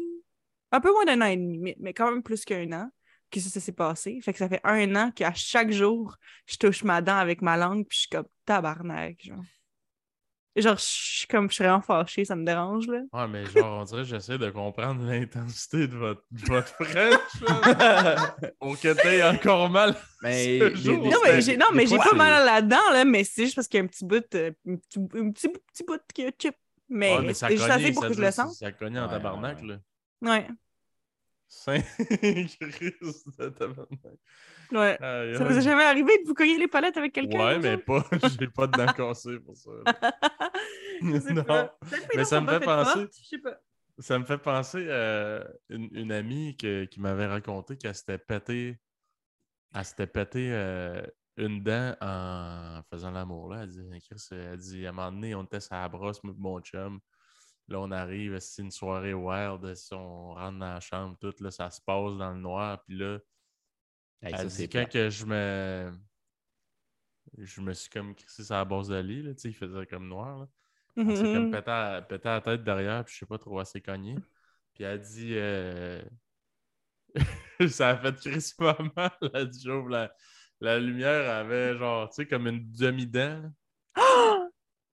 un 0.71 0.81
peu 0.81 0.93
moins 0.93 1.07
d'un 1.07 1.23
an 1.23 1.27
et 1.27 1.37
demi, 1.37 1.75
mais, 1.81 1.95
quand 1.95 2.11
même 2.11 2.23
plus 2.23 2.45
qu'un 2.45 2.71
an 2.73 2.91
que 3.31 3.41
ça, 3.41 3.49
ça 3.49 3.59
s'est 3.59 3.73
passé. 3.73 4.21
Fait 4.23 4.33
que 4.33 4.39
ça 4.39 4.49
fait 4.49 4.61
un 4.65 4.95
an 4.97 5.11
qu'à 5.11 5.33
chaque 5.35 5.71
jour, 5.73 6.17
je 6.47 6.57
touche 6.57 6.85
ma 6.85 7.01
dent 7.01 7.17
avec 7.17 7.41
ma 7.43 7.57
langue, 7.57 7.87
puis 7.89 7.97
je 7.97 8.01
suis 8.03 8.09
comme 8.11 8.27
tabarnak, 8.45 9.17
genre. 9.25 9.43
Genre, 10.57 10.77
je 10.77 10.85
suis 10.85 11.27
comme, 11.27 11.49
je 11.49 11.55
suis 11.55 11.65
vraiment 11.65 11.81
fâchée, 11.81 12.25
ça 12.25 12.37
me 12.37 12.45
dérange, 12.45 12.87
là. 12.87 13.01
Ouais, 13.13 13.27
mais 13.27 13.45
genre, 13.47 13.81
on 13.81 13.85
dirait 13.85 14.03
que 14.03 14.09
j'essaie 14.09 14.39
de 14.39 14.51
comprendre 14.51 15.03
l'intensité 15.05 15.89
de 15.89 15.97
votre, 15.97 16.23
de 16.31 16.45
votre 16.47 16.69
French. 16.69 17.21
Pour 18.61 18.79
que 18.79 18.93
t'aies 18.93 19.23
encore 19.25 19.69
mal. 19.71 19.97
Mais 20.23 20.61
Ce 20.61 20.65
des- 20.69 20.77
jour. 20.77 21.03
des- 21.03 21.09
Non, 21.11 21.17
mais 21.25 21.41
j'ai, 21.41 21.57
non, 21.57 21.67
des 21.71 21.77
mais 21.77 21.87
j'ai 21.87 21.97
fois, 21.97 22.05
pas 22.11 22.17
mal 22.17 22.33
à 22.35 22.45
la 22.45 22.63
dent, 22.63 22.91
là, 22.93 23.05
mais 23.05 23.25
c'est 23.25 23.45
juste 23.47 23.57
parce 23.57 23.67
qu'il 23.67 23.79
y 23.79 23.81
a 23.81 23.85
un 23.85 23.89
petit 23.89 24.05
bout, 24.05 24.33
euh, 24.37 24.53
un, 24.69 24.77
petit, 24.77 24.99
un 25.01 25.31
petit, 25.33 25.49
bout- 25.49 25.61
petit 25.73 25.83
bout 25.85 26.01
qui 26.15 26.25
a 26.27 26.31
chip. 26.41 26.55
Mais, 26.97 27.17
Ouais, 27.17 27.23
mais 27.27 27.35
ça 27.35 27.49
c'est 27.49 27.57
juste 27.57 27.69
assez 27.69 27.93
pour 27.93 28.03
ça 28.05 28.09
que 28.09 28.15
je 28.15 28.21
le 28.23 28.31
sente. 28.31 28.53
Ça 28.55 28.71
cognait 28.73 29.01
en 29.01 29.07
Ouais, 29.07 29.11
tabarnak, 29.11 29.61
ouais, 29.63 29.67
là. 29.67 29.79
Ouais, 30.23 30.49
Saint 31.49 31.81
Christ 31.81 33.39
de 33.39 33.49
tabarnak. 33.49 33.89
ouais. 34.73 35.03
Aïe, 35.03 35.37
Ça 35.37 35.45
vous 35.45 35.59
est 35.59 35.63
jamais 35.63 35.83
arrivé 35.85 36.17
de 36.23 36.27
vous 36.27 36.35
cogner 36.35 36.57
les 36.57 36.69
palettes 36.69 36.97
avec 36.97 37.13
quelqu'un? 37.13 37.39
Ouais, 37.39 37.59
mais 37.59 37.79
pas. 37.79 38.05
J'ai 38.41 38.47
pas 38.49 38.67
de 38.69 38.73
dents 38.79 38.93
cassées 38.93 39.39
pour 39.41 39.57
ça. 39.57 39.71
Non. 41.03 41.43
pas. 41.45 41.77
Mais 42.15 42.25
ça 42.25 42.41
me 42.41 42.49
fait 42.49 42.61
penser- 42.65 42.93
fortes, 43.01 43.13
Je 43.21 43.27
sais 43.29 43.39
pas. 43.39 43.61
Ça 43.99 44.19
me 44.19 44.25
fait 44.25 44.39
penser 44.39 44.89
à 44.91 45.45
une, 45.69 45.89
une 45.93 46.13
amie 46.13 46.57
que- 46.57 46.85
qui 46.85 47.01
m'avait 47.01 47.27
raconté 47.27 47.77
qu'elle 47.77 47.95
s'était 47.95 48.19
pété. 48.19 48.79
Elle 49.75 49.85
s'était 49.85 50.07
pété 50.07 50.49
euh, 50.53 51.03
une 51.37 51.63
dent 51.63 51.97
en 52.01 52.83
faisant 52.91 53.11
l'amour. 53.11 53.49
Là. 53.55 53.63
Elle 53.65 53.71
dit, 53.71 54.01
Chris, 54.09 54.23
elle 54.33 54.57
dit, 54.59 54.87
à 54.87 54.91
un 54.91 54.93
moment 54.93 55.13
donné, 55.13 55.35
on 55.35 55.45
était 55.45 55.61
sur 55.61 55.75
la 55.75 55.89
brosse, 55.89 56.23
moi 56.25 56.35
mon 56.39 56.61
chum. 56.61 57.01
Là, 57.69 57.81
on 57.81 57.91
arrive, 57.91 58.39
c'est 58.41 58.63
une 58.63 58.71
soirée 58.71 59.15
wild. 59.15 59.75
si 59.75 59.95
On 59.95 60.35
rentre 60.35 60.59
dans 60.59 60.75
la 60.75 60.81
chambre, 60.81 61.17
tout, 61.19 61.35
là, 61.41 61.51
ça 61.51 61.71
se 61.71 61.81
passe 61.81 62.17
dans 62.19 62.33
le 62.33 62.41
noir. 62.41 62.83
Puis 62.85 62.97
là, 62.99 63.19
Hey, 64.23 64.33
elle 64.33 64.37
ça, 64.37 64.45
dit 64.47 64.55
c'est 64.55 64.69
quand 64.69 64.89
que 64.89 65.11
je 65.11 65.27
me. 65.27 65.93
Je 67.39 67.61
me 67.61 67.73
suis 67.73 67.91
comme 67.91 68.15
crissé 68.15 68.45
sur 68.45 68.55
la 68.55 68.65
base 68.65 68.89
de 68.89 68.97
lit, 68.97 69.23
là, 69.23 69.35
tu 69.35 69.41
sais, 69.41 69.49
il 69.49 69.55
faisait 69.55 69.87
comme 69.87 70.09
noir. 70.09 70.39
Là. 70.41 70.49
S'est 71.15 71.29
comme 71.29 71.47
Mhm. 71.47 71.51
pété, 71.51 71.71
à- 71.71 72.03
pété 72.03 72.29
la 72.29 72.41
tête 72.41 72.63
derrière, 72.65 73.05
puis 73.05 73.15
je 73.15 73.19
sais 73.21 73.27
pas 73.27 73.39
trop, 73.39 73.59
elle 73.61 73.67
s'est 73.67 73.81
cognée. 73.81 74.17
Puis 74.75 74.85
elle 74.85 75.01
dit 75.01 75.35
euh, 75.37 76.03
Ça 77.69 77.91
a 77.91 77.97
fait 77.97 78.15
crissement 78.17 78.77
mal. 78.97 79.11
Elle 79.33 79.49
dit 79.49 79.63
J'ouvre 79.63 79.89
la, 79.89 80.15
la 80.65 80.79
lumière 80.79 81.31
avait 81.31 81.77
genre, 81.77 82.09
tu 82.09 82.17
sais, 82.17 82.27
comme 82.27 82.47
une 82.47 82.65
demi-dent. 82.73 83.43
Oh! 83.97 84.49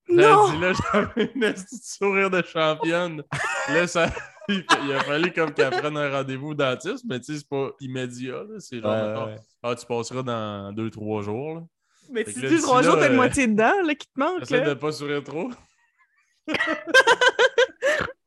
Là, 0.10 0.30
Non! 0.32 0.48
elle 0.48 0.56
dit 0.56 0.62
là, 0.62 0.74
j'avais 0.94 1.32
une 1.34 1.40
petite 1.54 1.84
sourire 1.84 2.30
de 2.30 2.42
championne. 2.44 3.24
là, 3.70 3.88
ça. 3.88 4.10
Il, 4.50 4.66
a 4.94 5.00
fallu 5.02 5.32
comme 5.32 5.54
qu'elle 5.54 5.70
prenne 5.70 5.96
un 5.96 6.10
rendez-vous 6.12 6.50
au 6.50 6.54
dentiste, 6.54 7.06
mais 7.08 7.20
tu 7.20 7.32
sais, 7.34 7.40
c'est 7.40 7.48
pas 7.48 7.70
immédiat. 7.80 8.44
là. 8.44 8.60
C'est 8.60 8.82
genre, 8.82 9.28
ouais. 9.28 9.36
ah, 9.64 9.76
tu 9.76 9.86
passeras 9.86 10.24
dans 10.24 10.74
deux, 10.74 10.90
trois 10.90 11.22
jours. 11.22 11.56
là. 11.56 11.62
Mais 12.12 12.26
si 12.26 12.42
tu 12.42 12.60
trois 12.60 12.82
jours, 12.82 12.96
t'as 12.98 13.08
une 13.08 13.14
euh, 13.14 13.16
moitié 13.16 13.48
de 13.48 13.54
dents 13.56 13.82
là, 13.86 13.96
qui 13.96 14.08
te 14.08 14.20
manque. 14.20 14.42
Essaye 14.42 14.64
de 14.66 14.74
pas 14.74 14.92
sourire 14.92 15.24
trop. 15.24 15.50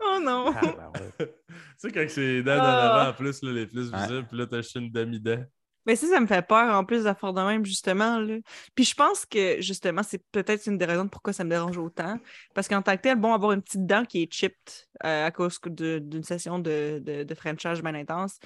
Oh 0.07 0.19
non! 0.21 0.53
Ah, 0.55 0.61
ben 0.61 0.93
ouais. 1.19 1.27
Tu 1.27 1.27
sais, 1.79 1.91
quand 1.93 2.05
c'est 2.09 2.21
les 2.21 2.43
dents 2.43 2.53
Ah. 2.53 2.59
d'en 2.59 2.95
avant 3.01 3.11
en 3.11 3.13
plus, 3.15 3.43
là, 3.43 3.53
les 3.53 3.67
plus 3.67 3.91
Ouais. 3.91 3.99
visibles, 3.99 4.27
puis 4.29 4.39
là, 4.39 4.47
t'as 4.47 4.59
juste 4.59 4.75
une 4.77 4.91
demi-dent. 4.91 5.45
Mais 5.87 5.97
ça, 5.97 6.07
ça 6.07 6.21
me 6.21 6.27
fait 6.27 6.47
peur 6.47 6.75
en 6.75 6.85
plus 6.85 7.05
d'affaires 7.05 7.33
de 7.33 7.43
même, 7.43 7.65
justement. 7.65 8.19
Là. 8.19 8.37
Puis 8.75 8.85
je 8.85 8.95
pense 8.95 9.27
que, 9.27 9.61
justement, 9.61 10.03
c'est 10.03 10.23
peut-être 10.33 10.67
une 10.67 10.79
des 10.79 10.85
raisons 10.85 11.09
pourquoi 11.09 11.33
ça 11.33 11.45
me 11.45 11.51
dérange 11.51 11.77
autant. 11.79 12.19
Parce 12.55 12.69
qu'en 12.69 12.83
tant 12.83 12.97
que 12.97 13.03
tel, 13.03 13.17
bon, 13.17 13.33
avoir 13.33 13.53
une 13.53 13.63
petite 13.63 13.87
dent 13.87 14.05
qui 14.05 14.23
est 14.23 14.33
chipped 14.33 14.57
euh, 15.05 15.27
à 15.27 15.31
cause 15.31 15.61
d'une 15.67 16.23
session 16.23 16.59
de, 16.59 17.03
de, 17.05 17.23
de 17.25 17.35
Frenchage 17.35 17.83
bien 17.83 17.95
intense, 17.95 18.39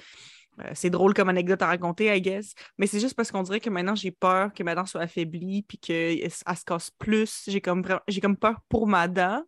euh, 0.61 0.71
c'est 0.73 0.89
drôle 0.89 1.13
comme 1.13 1.29
anecdote 1.29 1.61
à 1.61 1.67
raconter, 1.67 2.15
I 2.15 2.21
guess. 2.21 2.53
Mais 2.77 2.87
c'est 2.87 2.99
juste 2.99 3.15
parce 3.15 3.31
qu'on 3.31 3.43
dirait 3.43 3.59
que 3.59 3.69
maintenant, 3.69 3.95
j'ai 3.95 4.11
peur 4.11 4.53
que 4.53 4.63
ma 4.63 4.75
dent 4.75 4.85
soit 4.85 5.01
affaiblie 5.01 5.63
puis 5.63 5.77
qu'elle 5.77 6.31
se 6.31 6.65
casse 6.65 6.91
plus. 6.91 7.43
J'ai 7.47 7.61
comme, 7.61 7.83
j'ai 8.07 8.21
comme 8.21 8.37
peur 8.37 8.59
pour 8.69 8.87
ma 8.87 9.07
dent. 9.07 9.43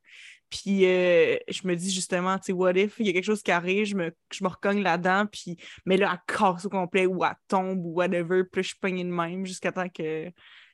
Puis 0.52 0.86
euh, 0.86 1.38
je 1.48 1.66
me 1.66 1.76
dis 1.76 1.90
justement, 1.90 2.38
tu 2.38 2.48
sais, 2.48 2.52
what 2.52 2.74
if, 2.74 3.00
il 3.00 3.08
y 3.08 3.10
a 3.10 3.14
quelque 3.14 3.24
chose 3.24 3.42
qui 3.42 3.52
arrive, 3.52 3.86
je 3.86 3.96
me, 3.96 4.12
je 4.32 4.44
me 4.44 4.50
recogne 4.50 4.82
la 4.84 4.98
dent, 4.98 5.26
puis 5.26 5.58
mais 5.86 5.96
là, 5.98 6.12
elle 6.14 6.36
casse 6.36 6.66
au 6.66 6.70
complet 6.70 7.06
ou 7.08 7.24
elle 7.26 7.32
tombe 7.48 7.84
ou 7.86 7.94
whatever, 7.94 8.44
puis 8.44 8.60
là, 8.60 8.62
je 8.62 8.68
suis 8.68 8.78
pognée 8.80 9.04
de 9.06 9.10
même 9.10 9.46
jusqu'à 9.46 9.72
temps 9.72 9.88
que 9.90 10.30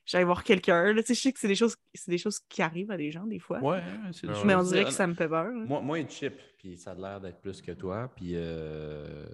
j'aille 0.06 0.24
voir 0.24 0.44
quelqu'un. 0.44 0.94
Tu 0.96 1.04
sais, 1.04 1.14
je 1.14 1.22
sais 1.22 1.32
que 1.32 1.40
c'est 1.40 1.48
des 1.48 1.56
choses, 1.56 1.76
c'est 1.94 2.10
des 2.10 2.18
choses 2.18 2.40
qui 2.50 2.62
arrivent 2.64 2.90
à 2.92 2.98
des 2.98 3.12
gens 3.12 3.26
des 3.28 3.40
fois. 3.40 3.60
Ouais, 3.60 3.84
c'est 4.14 4.26
Mais 4.46 4.56
on 4.56 4.64
dirait 4.64 4.86
que 4.86 4.90
ça 4.92 5.06
me 5.06 5.14
fait 5.14 5.28
peur. 5.30 5.46
là. 5.52 5.66
Moi, 5.66 5.80
moi, 5.82 6.00
il 6.00 6.10
chip, 6.10 6.34
puis 6.58 6.76
ça 6.78 6.92
a 6.92 6.96
l'air 6.96 7.22
d'être 7.22 7.40
plus 7.40 7.62
que 7.62 7.74
toi. 7.74 8.12
Puis 8.16 8.32
euh, 8.34 9.26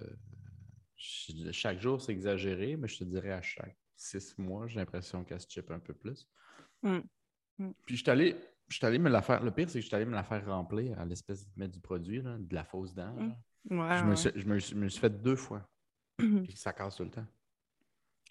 ch- 0.96 1.52
chaque 1.52 1.80
jour, 1.80 2.00
c'est 2.02 2.12
exagéré, 2.12 2.76
mais 2.76 2.88
je 2.88 2.98
te 2.98 3.04
dirais 3.04 3.32
à 3.32 3.42
chaque 3.42 3.76
six 3.96 4.34
mois, 4.36 4.66
j'ai 4.66 4.76
l'impression 4.80 5.24
qu'elle 5.24 5.40
se 5.40 5.46
chip 5.48 5.70
un 5.70 5.78
peu 5.78 5.94
plus. 5.94 6.28
Mm. 6.82 6.98
Mm. 7.58 7.70
Puis 7.86 7.96
je 7.96 8.02
suis 8.02 8.10
allé, 8.10 8.36
je 8.68 8.76
suis 8.76 8.86
allé 8.86 8.98
me 8.98 9.08
la 9.10 9.22
faire. 9.22 9.42
Le 9.42 9.50
pire, 9.50 9.68
c'est 9.68 9.78
que 9.78 9.82
je 9.82 9.86
suis 9.86 9.96
allé 9.96 10.04
me 10.06 10.12
la 10.14 10.22
faire 10.24 10.44
remplir 10.46 10.98
à 10.98 11.04
l'espèce 11.04 11.44
de 11.46 11.52
mettre 11.56 11.72
du 11.74 11.80
produit, 11.80 12.22
là, 12.22 12.36
de 12.38 12.54
la 12.54 12.64
fausse 12.64 12.94
dent. 12.94 13.14
là. 13.16 13.24
Ouais, 13.70 13.98
je, 13.98 14.04
me 14.04 14.10
ouais. 14.10 14.16
suis, 14.16 14.30
je, 14.34 14.46
me, 14.46 14.58
suis- 14.58 14.76
me 14.76 14.88
suis 14.88 15.00
fait 15.00 15.22
deux 15.22 15.36
fois. 15.36 15.68
Puis 16.18 16.52
ça 16.56 16.72
casse 16.72 16.96
tout 16.96 17.04
le 17.04 17.10
temps. 17.10 17.26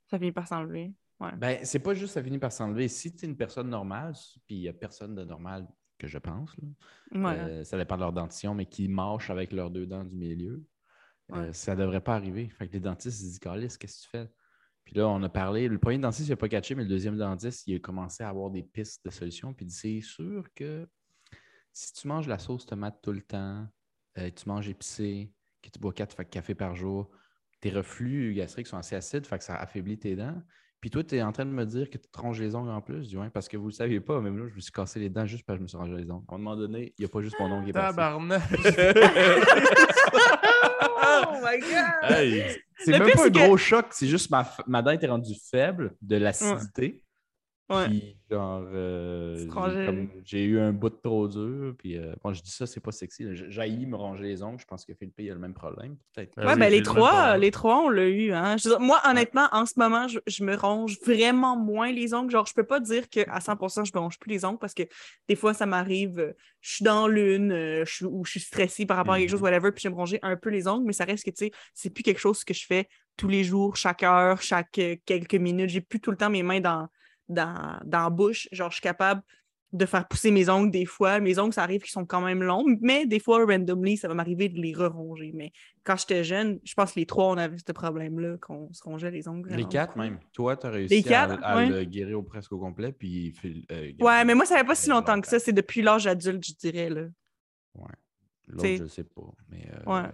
Ça 0.08 0.18
finit 0.20 0.32
par 0.32 0.48
s'enlever. 0.48 0.94
Ouais. 1.20 1.32
Ben, 1.38 1.60
c'est 1.64 1.80
pas 1.80 1.94
juste 1.94 2.14
ça 2.14 2.24
finit 2.24 2.38
par 2.40 2.52
s'enlever. 2.52 2.88
Si 2.88 3.16
tu 3.16 3.26
es 3.26 3.28
une 3.30 3.38
personne 3.38 3.70
normale, 3.70 4.14
puis 4.46 4.56
il 4.58 4.62
n'y 4.62 4.68
a 4.68 4.74
personne 4.74 5.16
de 5.16 5.24
normal 5.24 5.68
que 5.98 6.08
je 6.08 6.18
pense, 6.18 6.56
là, 6.58 7.34
euh, 7.34 7.64
ça 7.64 7.78
dépend 7.78 7.96
de 7.96 8.02
leur 8.02 8.12
dentition, 8.14 8.54
mais 8.54 8.66
qui 8.66 8.88
mâchent 8.88 9.30
avec 9.30 9.54
leurs 9.54 9.72
deux 9.72 9.86
dents 9.86 10.04
du 10.04 10.16
milieu, 10.16 10.64
euh, 11.32 11.54
ça 11.54 11.76
devrait 11.76 12.02
pas 12.02 12.16
arriver. 12.16 12.50
Fait 12.50 12.68
que 12.68 12.74
les 12.74 12.80
dentistes 12.80 13.22
ils 13.22 13.26
disent 13.26 13.40
qu'est-ce 13.40 13.78
que 13.80 13.88
tu 13.88 14.10
fais? 14.10 14.30
Puis 14.86 14.96
là, 14.96 15.08
on 15.08 15.22
a 15.24 15.30
parlé. 15.30 15.68
Le 15.68 15.78
premier 15.80 15.98
dentiste, 15.98 16.28
il 16.28 16.32
n'a 16.32 16.36
pas 16.38 16.50
catché, 16.50 16.76
mais 16.76 16.84
le 16.84 16.90
deuxième 16.90 17.18
dentiste, 17.18 17.66
il 17.68 17.76
a 17.76 17.80
commencé 17.80 18.24
à 18.24 18.30
avoir 18.30 18.50
des 18.50 18.64
pistes 18.64 19.04
de 19.06 19.10
solutions. 19.12 19.54
Puis 19.54 19.66
il 19.66 19.70
dit 19.70 19.76
C'est 19.76 20.02
sûr 20.02 20.44
que 20.56 20.88
si 21.72 21.94
tu 21.94 22.08
manges 22.08 22.28
la 22.28 22.38
sauce 22.38 22.66
tomate 22.66 23.00
tout 23.02 23.12
le 23.14 23.22
temps, 23.22 23.66
euh, 24.18 24.30
tu 24.36 24.48
manges 24.48 24.68
épicé, 24.70 25.32
que 25.62 25.70
tu 25.70 25.80
bois 25.80 25.94
quatre 25.94 26.16
fa- 26.16 26.26
cafés 26.26 26.54
par 26.56 26.76
jour, 26.76 27.10
tes 27.62 27.70
reflux 27.72 28.34
gastriques 28.34 28.68
sont 28.68 28.78
assez 28.78 28.96
acides, 28.96 29.26
fait 29.26 29.38
que 29.38 29.44
ça 29.44 29.56
affaiblit 29.56 29.98
tes 29.98 30.16
dents. 30.16 30.42
Puis 30.82 30.90
toi, 30.90 31.02
tu 31.02 31.16
es 31.16 31.22
en 31.24 31.32
train 31.32 31.46
de 31.46 31.52
me 31.52 31.66
dire 31.66 31.90
que 31.90 31.98
tu 31.98 32.10
te 32.12 32.20
ronges 32.20 32.42
les 32.42 32.54
ongles 32.56 32.70
en 32.70 32.82
plus. 32.82 33.08
Dis, 33.08 33.16
ouais, 33.18 33.30
parce 33.30 33.48
que 33.48 33.56
vous 33.56 33.68
ne 33.68 33.70
le 33.70 33.74
saviez 33.76 34.02
pas, 34.02 34.20
même 34.20 34.38
là, 34.38 34.50
je 34.50 34.54
me 34.56 34.60
suis 34.60 34.72
cassé 34.74 35.00
les 35.00 35.10
dents 35.10 35.26
juste 35.26 35.46
parce 35.46 35.56
que 35.56 35.60
je 35.60 35.64
me 35.64 35.68
suis 35.70 35.78
rangé 35.78 35.96
les 35.96 36.12
ongles. 36.12 36.26
À 36.28 36.36
un 36.36 36.38
moment 36.38 36.58
donné, 36.58 36.94
il 36.98 37.02
n'y 37.02 37.06
a 37.06 37.08
pas 37.08 37.22
juste 37.22 37.40
mon 37.40 37.50
ongle 37.50 37.64
qui 37.64 37.70
est 37.70 37.74
parti. 37.74 37.96
Tabarnak! 37.96 38.44
oh 41.30 41.38
my 41.44 41.60
god! 41.60 42.12
hey! 42.12 42.58
C'est 42.80 42.92
même 42.92 43.12
pas 43.12 43.26
un 43.26 43.30
que- 43.30 43.46
gros 43.46 43.58
choc, 43.58 43.88
c'est 43.92 44.08
juste 44.08 44.30
ma, 44.30 44.50
ma 44.68 44.82
dent 44.82 44.92
était 44.92 45.08
rendue 45.08 45.36
faible 45.50 45.96
de 46.02 46.18
l'acidité. 46.18 46.82
Ouais. 46.82 47.03
Puis, 47.88 48.16
genre, 48.30 48.64
euh, 48.74 49.38
j'ai 49.38 49.50
rangeais- 49.50 49.86
comme- 49.86 50.10
j'ai 50.26 50.44
eu 50.46 50.60
un 50.60 50.72
bout 50.72 50.90
de 50.90 50.96
trop 51.04 51.28
dur. 51.28 51.74
Puis, 51.78 51.98
euh, 51.98 52.14
bon, 52.24 52.34
je 52.34 52.42
dis 52.42 52.52
ça, 52.52 52.66
c'est 52.66 52.80
pas 52.80 52.92
sexy. 52.92 53.26
J'haïs 53.50 53.86
me 53.86 53.96
ranger 53.96 54.24
les 54.24 54.44
ongles. 54.44 54.60
Je 54.60 54.66
pense 54.66 54.86
que 54.86 54.94
Philippe, 54.94 55.16
il 55.20 55.30
a 55.32 55.34
le 55.34 55.40
même 55.40 55.54
problème. 55.54 55.98
Peut-être. 56.16 56.38
Ouais, 56.38 56.54
oui, 56.54 56.60
ben 56.60 56.70
les 56.70 56.80
le 56.80 56.84
trois, 56.84 57.38
les 57.38 57.52
trois, 57.52 57.84
on 57.84 57.90
l'a 57.90 58.08
eu. 58.08 58.32
Hein. 58.32 58.58
Je 58.58 58.70
veux 58.70 58.76
dire, 58.76 58.80
moi, 58.80 59.00
honnêtement, 59.10 59.48
en 59.52 59.66
ce 59.66 59.74
moment, 59.78 60.08
je, 60.08 60.20
je 60.28 60.44
me 60.44 60.56
ronge 60.56 60.98
vraiment 61.06 61.56
moins 61.58 61.92
les 61.92 62.14
ongles. 62.14 62.32
Genre, 62.32 62.46
je 62.46 62.54
peux 62.54 62.66
pas 62.66 62.80
dire 62.80 63.10
qu'à 63.10 63.40
100%, 63.40 63.84
je 63.86 63.92
me 63.94 64.00
ronge 64.00 64.20
plus 64.20 64.30
les 64.30 64.46
ongles 64.46 64.60
parce 64.60 64.74
que 64.74 64.84
des 65.28 65.36
fois, 65.36 65.54
ça 65.54 65.66
m'arrive, 65.66 66.20
euh, 66.20 66.34
je 66.62 66.76
suis 66.76 66.86
dans 66.86 67.08
l'une, 67.08 67.52
euh, 67.52 67.84
je 67.86 67.94
suis- 67.94 68.06
ou 68.06 68.24
je 68.26 68.32
suis 68.32 68.40
stressée 68.40 68.86
par 68.86 68.98
rapport 68.98 69.14
à 69.16 69.20
quelque 69.20 69.30
chose, 69.30 69.40
Mhm. 69.42 69.46
whatever, 69.46 69.72
puis 69.72 69.82
je 69.84 69.88
vais 69.90 69.94
me 69.94 69.98
ronger 69.98 70.20
un 70.22 70.36
peu 70.36 70.50
les 70.50 70.68
ongles, 70.68 70.86
mais 70.86 70.94
ça 70.94 71.06
reste 71.06 71.24
que, 71.26 71.32
tu 71.32 71.46
sais, 71.46 71.52
c'est 71.74 71.90
plus 71.90 72.04
quelque 72.04 72.20
chose 72.20 72.44
que 72.44 72.54
je 72.54 72.66
fais 72.66 72.88
tous 73.16 73.28
les 73.28 73.44
jours, 73.44 73.76
chaque 73.76 74.02
heure, 74.02 74.42
chaque 74.42 74.80
euh, 74.80 74.96
quelques 75.06 75.36
minutes. 75.36 75.70
J'ai 75.70 75.82
plus 75.82 76.00
tout 76.00 76.10
le 76.10 76.18
temps 76.18 76.32
mes 76.32 76.42
mains 76.42 76.60
dans, 76.62 76.88
dans, 77.30 77.80
dans 77.86 78.04
la 78.04 78.10
bouche. 78.10 78.48
Genre, 78.52 78.70
je 78.70 78.76
suis 78.76 78.82
capable 78.82 79.22
de 79.72 79.88
faire 79.88 80.08
pousser 80.08 80.30
mes 80.30 80.50
ongles 80.50 80.70
des 80.70 80.86
fois. 80.86 81.20
Mes 81.20 81.40
ongles, 81.40 81.52
ça 81.54 81.64
arrive 81.64 81.82
qu'ils 81.82 81.90
sont 81.92 82.06
quand 82.06 82.22
même 82.22 82.44
longs, 82.44 82.64
mais 82.82 83.08
des 83.08 83.20
fois, 83.20 83.44
randomly, 83.44 83.98
ça 83.98 84.08
va 84.08 84.14
m'arriver 84.14 84.48
de 84.48 84.62
les 84.62 84.72
re-ronger. 84.72 85.32
Mais 85.34 85.52
quand 85.84 85.96
j'étais 85.98 86.24
jeune, 86.24 86.60
je 86.64 86.76
pense 86.76 86.94
que 86.94 87.00
les 87.00 87.08
trois, 87.08 87.26
on 87.32 87.38
avait 87.38 87.58
ce 87.58 87.72
problème-là, 87.72 88.38
qu'on 88.38 88.72
se 88.72 88.84
rongeait 88.84 89.10
les 89.10 89.28
ongles. 89.28 89.50
Les 89.56 89.66
quatre, 89.66 89.98
même. 89.98 90.20
Toi, 90.32 90.58
tu 90.58 90.68
as 90.68 90.70
réussi 90.70 90.94
Les 90.98 91.02
quatre, 91.02 91.40
à, 91.44 91.48
à 91.48 91.56
ouais. 91.58 91.70
le 91.70 91.84
guérir 91.86 92.20
au 92.20 92.22
presque 92.24 92.52
au 92.52 92.60
complet. 92.60 92.92
Puis, 92.92 93.34
euh, 93.72 93.94
Ouais, 94.00 94.24
mais 94.26 94.36
moi, 94.36 94.46
ça 94.46 94.58
fait 94.58 94.64
pas 94.64 94.76
si 94.76 94.90
longtemps 94.90 95.20
que 95.20 95.28
ça. 95.28 95.40
C'est 95.40 95.54
depuis 95.54 95.82
l'âge 95.82 96.06
adulte, 96.06 96.46
je 96.46 96.54
dirais. 96.54 96.90
Là. 96.92 97.06
L'autre, 98.48 98.64
t'sais. 98.64 98.78
je 98.78 98.86
sais 98.86 99.04
pas. 99.06 99.32
Mais, 99.50 99.68
euh, 99.88 99.92
Ouais. 100.04 100.10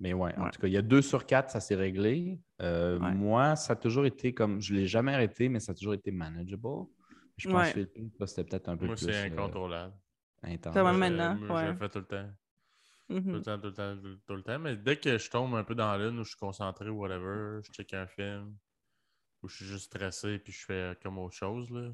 Mais 0.00 0.12
ouais, 0.14 0.34
en 0.36 0.44
Ouais. 0.44 0.50
tout 0.50 0.60
cas, 0.60 0.66
il 0.66 0.72
y 0.72 0.76
a 0.76 0.82
deux 0.82 1.02
sur 1.02 1.26
quatre, 1.26 1.50
ça 1.50 1.60
s'est 1.60 1.74
réglé. 1.76 2.40
Euh, 2.60 2.98
Ouais. 2.98 3.12
Moi, 3.14 3.54
ça 3.56 3.74
a 3.74 3.76
toujours 3.76 4.06
été 4.06 4.34
comme. 4.34 4.60
Je 4.60 4.74
ne 4.74 4.78
l'ai 4.80 4.86
jamais 4.86 5.14
arrêté, 5.14 5.48
mais 5.48 5.60
ça 5.60 5.72
a 5.72 5.74
toujours 5.74 5.94
été 5.94 6.10
manageable. 6.10 6.86
Je 7.36 7.48
pense 7.48 7.74
Ouais. 7.74 7.84
que 7.84 8.26
c'était 8.26 8.44
peut-être 8.44 8.68
un 8.68 8.76
peu 8.76 8.86
Moi, 8.86 8.96
plus 8.96 9.06
c'est 9.06 9.14
euh, 9.14 9.26
incontrôlable. 9.26 9.94
intense. 10.42 10.74
Ça 10.74 10.82
va 10.82 10.92
Moi, 10.92 11.06
je- 11.06 11.12
maintenant, 11.12 11.34
moi, 11.36 11.64
Je 11.66 11.70
le 11.70 11.76
fais 11.76 11.88
tout 11.88 11.98
le 12.00 12.04
temps. 12.06 12.30
Tout 13.08 13.14
Mhm. 13.16 13.32
le 13.32 13.42
temps, 13.42 13.58
tout 13.58 13.66
le 13.66 13.72
temps, 13.74 13.96
tout, 13.96 14.16
tout 14.26 14.34
le 14.36 14.42
temps. 14.42 14.58
Mais 14.58 14.76
dès 14.76 14.96
que 14.96 15.18
je 15.18 15.30
tombe 15.30 15.54
un 15.54 15.64
peu 15.64 15.74
dans 15.74 15.96
l'une 15.96 16.18
où 16.18 16.24
je 16.24 16.28
suis 16.30 16.38
concentré 16.38 16.88
ou 16.88 16.98
whatever, 17.00 17.60
je 17.64 17.72
check 17.72 17.92
un 17.94 18.06
film, 18.06 18.56
ou 19.42 19.48
je 19.48 19.56
suis 19.56 19.64
juste 19.64 19.86
stressé 19.86 20.38
puis 20.38 20.52
je 20.52 20.64
fais 20.64 20.96
comme 21.02 21.18
autre 21.18 21.34
chose, 21.34 21.70
là, 21.70 21.90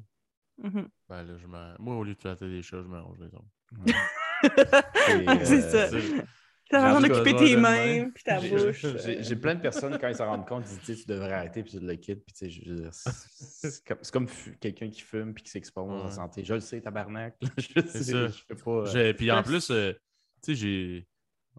Mhm. 0.59 0.87
ben 1.09 1.23
là, 1.23 1.37
je 1.37 1.47
moi, 1.47 1.95
au 1.95 2.03
lieu 2.03 2.13
de 2.13 2.19
flatter 2.19 2.47
des 2.49 2.61
choses, 2.61 2.83
je 2.85 2.89
me 2.89 2.99
range 2.99 3.17
les 3.19 3.33
ongles. 3.33 3.85
Ouais. 3.85 3.93
C'est 5.45 5.75
euh, 5.75 5.89
ça. 5.89 6.23
T'as 6.69 6.99
juste 6.99 7.07
d'occuper 7.09 7.33
besoin 7.33 7.47
tes 7.47 7.55
mains, 7.57 8.03
main. 8.03 8.09
puis 8.11 8.23
ta 8.23 8.39
J'ai- 8.39 8.49
bouche. 8.49 8.85
J'ai 9.19 9.35
plein 9.35 9.55
de 9.55 9.61
personnes, 9.61 9.97
quand 9.99 10.07
ils 10.07 10.15
s'en 10.15 10.25
rendent 10.27 10.47
compte, 10.47 10.65
ils 10.69 10.79
disent 10.85 11.05
tu 11.05 11.07
devrais 11.11 11.31
arrêter, 11.33 11.63
puis 11.63 11.71
tu 11.71 11.79
le 11.79 11.95
quittes. 11.95 12.23
Puis, 12.25 12.33
tu 12.33 12.39
sais, 12.39 12.49
je 12.49 12.69
veux 12.69 12.81
dire, 12.81 12.93
c'est 12.93 14.11
comme, 14.11 14.27
quelqu'un 14.59 14.89
qui 14.89 15.01
fume 15.01 15.33
puis 15.33 15.43
qui 15.43 15.49
s'expose 15.51 15.89
Ouais. 15.89 16.03
la 16.03 16.11
santé. 16.11 16.43
Je 16.43 16.53
le 16.53 16.59
sais, 16.59 16.81
tabarnak. 16.81 17.35
je 17.57 17.81
sais, 17.87 18.03
ça. 18.03 18.27
je 18.27 18.43
fais 18.47 18.55
pas. 18.55 18.95
euh, 18.95 19.13
Puis 19.13 19.31
en 19.31 19.43
plus, 19.43 19.69
euh, 19.71 19.93
tu 19.93 19.99
sais, 20.41 20.55
j'ai. 20.55 21.07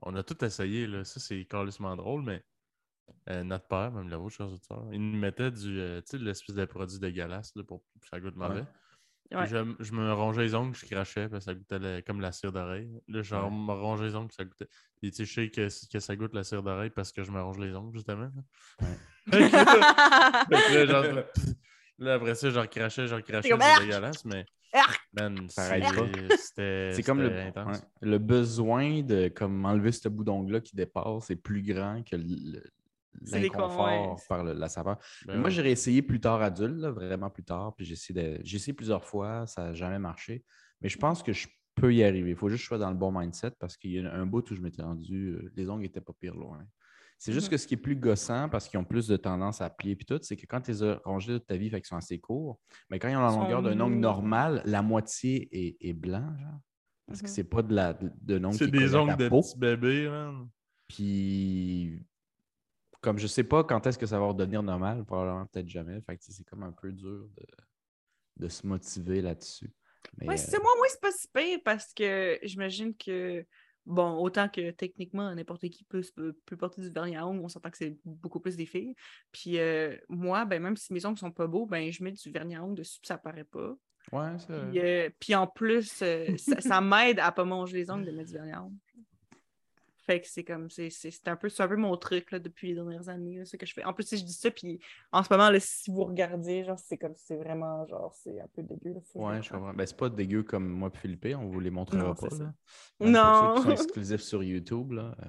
On 0.03 0.15
a 0.15 0.23
tout 0.23 0.45
essayé, 0.45 0.87
là. 0.87 1.05
Ça, 1.05 1.19
c'est 1.21 1.45
carrément 1.45 1.97
drôle, 1.97 2.23
mais 2.23 2.43
euh, 3.31 3.43
notre 3.43 3.67
père, 3.67 3.91
même 3.91 4.09
la 4.09 4.17
vôtre, 4.17 4.37
il 4.93 5.01
nous 5.11 5.19
mettait 5.19 5.51
du. 5.51 5.81
euh, 5.81 6.01
tu 6.03 6.19
sais, 6.19 6.23
l'espèce 6.23 6.55
de 6.55 6.65
produit 6.67 6.99
dégueulasse, 6.99 7.53
là, 7.57 7.65
pour 7.65 7.83
que 8.01 8.07
ça 8.09 8.21
goûte 8.21 8.37
mauvais. 8.37 8.65
Ouais. 9.31 9.47
je, 9.47 9.57
je 9.81 9.93
me 9.93 10.11
rongeais 10.13 10.43
les 10.43 10.55
ongles, 10.55 10.75
je 10.75 10.87
crachais, 10.87 11.29
parce 11.29 11.45
que 11.45 11.51
ça 11.51 11.55
goûtait 11.55 11.79
la- 11.79 12.01
comme 12.03 12.21
la 12.21 12.33
cire 12.33 12.51
d'oreille. 12.51 12.91
Là, 13.09 13.23
je 13.23 13.35
Ouais. 13.35 13.51
me 13.51 13.73
rongeais 13.73 14.07
les 14.07 14.15
ongles, 14.15 14.33
ça 14.33 14.45
goûtait. 14.45 14.69
Puis 15.03 15.11
tu 15.11 15.17
sais, 15.19 15.25
je 15.27 15.33
sais 15.35 15.51
que, 15.51 15.89
que 15.93 16.01
ça 16.01 16.17
goûte 16.17 16.35
la 16.35 16.45
cire 16.45 16.63
d'oreille 16.63 16.91
parce 16.91 17.13
que 17.13 17.23
je 17.23 17.31
me 17.31 17.41
ronge 17.43 17.59
les 17.59 17.75
ongles, 17.75 17.95
justement. 17.95 18.31
là. 18.81 18.89
Genre, 20.87 21.25
après 22.07 22.35
ça, 22.35 22.51
je 22.51 22.59
recrachais, 22.59 23.07
je 23.07 23.15
recrachais, 23.15 23.49
c'est 23.51 23.81
dégueulasse, 23.81 24.25
mais. 24.25 24.45
Man, 25.15 25.47
c'est- 25.49 27.03
comme 27.03 27.21
le, 27.23 27.41
intense. 27.41 27.83
le 28.03 28.19
besoin 28.19 29.03
de 29.03 29.29
comme 29.29 29.65
enlever 29.65 29.93
ce 29.93 30.09
bout 30.11 30.25
d'ongle-là 30.25 30.61
qui 30.61 30.77
dépasse 30.77 31.31
est 31.31 31.37
plus 31.37 31.63
grand 31.63 32.03
que 32.05 32.17
le- 32.17 32.63
l'inconfort 33.27 33.87
ouais. 34.17 34.23
par 34.29 34.45
le- 34.45 34.53
la 34.55 34.69
saveur. 34.69 34.99
Ben 35.27 35.37
moi, 35.37 35.45
ouais. 35.45 35.51
j'ai 35.51 35.63
réessayé 35.63 36.03
plus 36.03 36.21
tard 36.21 36.41
adulte, 36.43 36.79
là, 36.79 36.91
vraiment 36.91 37.31
plus 37.31 37.45
tard, 37.45 37.75
puis 37.77 37.85
j'ai 37.87 37.93
essayé, 37.95 38.21
de- 38.39 38.41
j'ai 38.45 38.57
essayé 38.57 38.73
plusieurs 38.73 39.05
fois, 39.05 39.47
ça 39.47 39.65
n'a 39.67 39.75
jamais 39.75 39.99
marché. 39.99 40.45
Mais 40.81 40.89
je 40.89 40.99
pense 40.99 41.23
que 41.23 41.33
je 41.33 41.49
peux 41.75 41.95
y 41.95 42.03
arriver. 42.03 42.31
Il 42.31 42.37
faut 42.37 42.49
juste 42.49 42.59
que 42.61 42.65
je 42.65 42.69
sois 42.69 42.79
dans 42.79 42.91
le 42.91 42.97
bon 42.97 43.13
mindset 43.13 43.53
parce 43.59 43.77
qu'il 43.77 43.93
y 43.93 43.99
a 44.05 44.13
un 44.13 44.27
bout 44.27 44.49
où 44.51 44.55
je 44.55 44.61
m'étais 44.61 44.83
rendu, 44.83 45.29
euh, 45.31 45.53
les 45.55 45.69
ongles 45.71 45.83
n'étaient 45.83 46.01
pas 46.01 46.13
pire 46.19 46.35
loin. 46.35 46.65
C'est 47.21 47.33
juste 47.33 47.47
Mhm. 47.47 47.51
que 47.51 47.57
ce 47.57 47.67
qui 47.67 47.75
est 47.75 47.79
plus 47.79 47.97
gossant, 47.97 48.49
parce 48.49 48.69
qu'ils 48.69 48.79
ont 48.79 48.85
plus 48.85 49.09
de 49.09 49.17
tendance 49.17 49.61
à 49.61 49.69
plier 49.71 49.97
puis 49.97 50.07
tout, 50.07 50.19
c'est 50.23 50.37
que 50.37 50.47
quand 50.47 50.61
tu 50.61 50.71
les 50.71 50.83
as 50.85 51.01
rangés 51.05 51.33
toute 51.35 51.47
ta 51.47 51.57
vie, 51.57 51.69
fait 51.69 51.81
qu'ils 51.81 51.87
sont 51.89 51.97
assez 51.97 52.19
courts, 52.21 52.61
mais 52.91 52.99
quand 53.01 53.09
ils 53.09 53.17
ont 53.17 53.23
la 53.23 53.33
longueur 53.33 53.61
d'un 53.63 53.81
ongle 53.81 53.97
normal, 53.97 54.63
la 54.65 54.83
moitié 54.83 55.49
est, 55.51 55.77
est 55.81 55.93
blanc, 55.95 56.33
genre. 56.39 56.61
Parce 57.09 57.21
que 57.23 57.27
Mhm. 57.27 57.33
c'est 57.33 57.45
pas 57.45 57.63
de 57.63 57.75
la 57.75 57.93
de, 57.95 58.11
de 58.21 58.45
ongle 58.45 58.57
C'est 58.57 58.71
des 58.71 58.95
ongles 58.95 59.17
de 59.17 59.29
peau. 59.29 59.41
petits 59.41 59.59
bébés, 59.59 60.09
man. 60.09 60.49
Puis, 60.89 61.99
comme 63.01 63.19
je 63.19 63.27
sais 63.27 63.45
pas 63.45 63.65
quand 63.65 63.87
est-ce 63.87 63.99
que 63.99 64.07
ça 64.07 64.19
va 64.19 64.27
redevenir 64.27 64.63
normal, 64.63 65.05
probablement 65.05 65.47
peut-être 65.47 65.69
jamais. 65.69 66.01
Fait 66.03 66.17
que 66.17 66.25
c'est 66.25 66.45
comme 66.45 66.63
un 66.63 66.73
peu 66.73 66.93
dur 66.93 67.29
de, 67.37 67.47
de 68.39 68.49
se 68.49 68.67
motiver 68.67 69.21
là-dessus. 69.21 69.71
Mais, 70.19 70.29
Ouais, 70.29 70.35
euh, 70.35 70.37
c'est 70.37 70.61
moi, 70.63 70.71
moi, 70.77 70.87
c'est 70.89 71.01
pas 71.01 71.13
si 71.13 71.29
pire 71.29 71.59
parce 71.65 71.93
que 71.93 72.39
j'imagine 72.43 72.95
que, 72.97 73.45
bon, 73.87 74.17
autant 74.17 74.49
que 74.49 74.71
techniquement, 74.71 75.35
n'importe 75.35 75.69
qui 75.69 75.85
peut, 75.85 76.03
peut, 76.15 76.57
porter 76.57 76.83
du 76.83 76.91
vernis 76.91 77.17
à 77.17 77.27
ongles, 77.27 77.41
on 77.45 77.49
s'entend 77.49 77.71
que 77.71 77.79
c'est 77.79 77.97
beaucoup 78.05 78.41
plus 78.41 78.57
des 78.57 78.67
filles. 78.67 78.95
Puis 79.33 79.59
euh, 79.59 79.97
moi, 80.09 80.45
ben, 80.45 80.63
même 80.63 80.77
si 80.77 80.93
mes 80.93 81.05
ongles 81.05 81.19
sont 81.19 81.33
pas 81.33 81.47
beaux, 81.47 81.67
ben, 81.67 81.93
je 81.93 82.03
mets 82.03 82.13
du 82.13 82.31
vernis 82.31 82.57
à 82.57 82.65
ongles 82.65 82.77
dessus, 82.77 82.99
puis 83.01 83.09
ça 83.09 83.19
paraît 83.19 83.45
pas. 83.45 83.75
ouais, 84.13 84.39
c'est. 84.39 84.71
Puis, 84.71 84.81
euh, 84.81 85.11
puis 85.21 85.35
en 85.35 85.47
plus, 85.47 85.85
ça, 85.85 86.07
ça 86.61 86.81
m'aide 86.81 87.21
à 87.21 87.33
pas 87.33 87.45
manger 87.45 87.77
les 87.77 87.91
ongles 87.91 88.07
de 88.07 88.13
mettre 88.13 88.29
du 88.29 88.35
vernis 88.35 88.53
à 88.53 88.65
ongles. 88.65 88.77
Fait 90.09 90.23
que 90.23 90.27
c'est 90.27 90.43
comme, 90.43 90.71
c'est 90.71 90.89
un, 91.27 91.37
peu- 91.37 91.51
un 91.59 91.69
peu 91.69 91.77
mon 91.77 91.95
truc 91.99 92.31
là, 92.31 92.39
depuis 92.39 92.69
les 92.69 92.75
dernières 92.77 93.11
années, 93.11 93.37
là, 93.37 93.45
ce 93.45 93.59
que 93.59 93.67
je 93.67 93.75
fais. 93.75 93.85
En 93.85 93.93
plus, 93.93 94.05
si 94.09 94.17
je 94.17 94.25
dis 94.25 94.33
ça, 94.33 94.51
puis 94.51 94.81
en 95.13 95.23
ce 95.23 95.31
moment, 95.31 95.51
là, 95.51 95.61
si 95.61 95.91
vous 95.91 96.03
regardiez, 96.05 96.65
genre, 96.65 96.79
c'est 96.79 96.97
comme, 96.97 97.13
c'est 97.15 97.37
vraiment, 97.37 97.87
genre, 97.87 98.15
c'est 98.15 98.41
un 98.41 98.47
peu 98.55 98.63
dégueu. 98.63 98.95
là, 98.95 99.01
Ouais, 99.17 99.43
je 99.43 99.51
comprends. 99.51 99.75
Ben, 99.75 99.85
c'est 99.85 99.99
pas 99.99 100.09
dégueu 100.09 100.45
comme 100.45 100.67
moi 100.67 100.91
et 100.95 100.97
Philippe, 100.97 101.27
on 101.39 101.49
vous 101.49 101.61
les 101.61 101.69
montrera 101.69 102.03
Non, 102.05 102.15
pas. 102.15 102.29
Là. 102.39 102.55
Même 103.01 103.13
Non. 103.13 103.21
Pour 103.21 103.57
ceux 103.57 103.61
qui 103.61 103.63
sont 103.67 103.83
exclusifs 103.83 104.23
sur 104.23 104.43
YouTube, 104.43 104.93
là, 104.93 105.15
euh, 105.23 105.29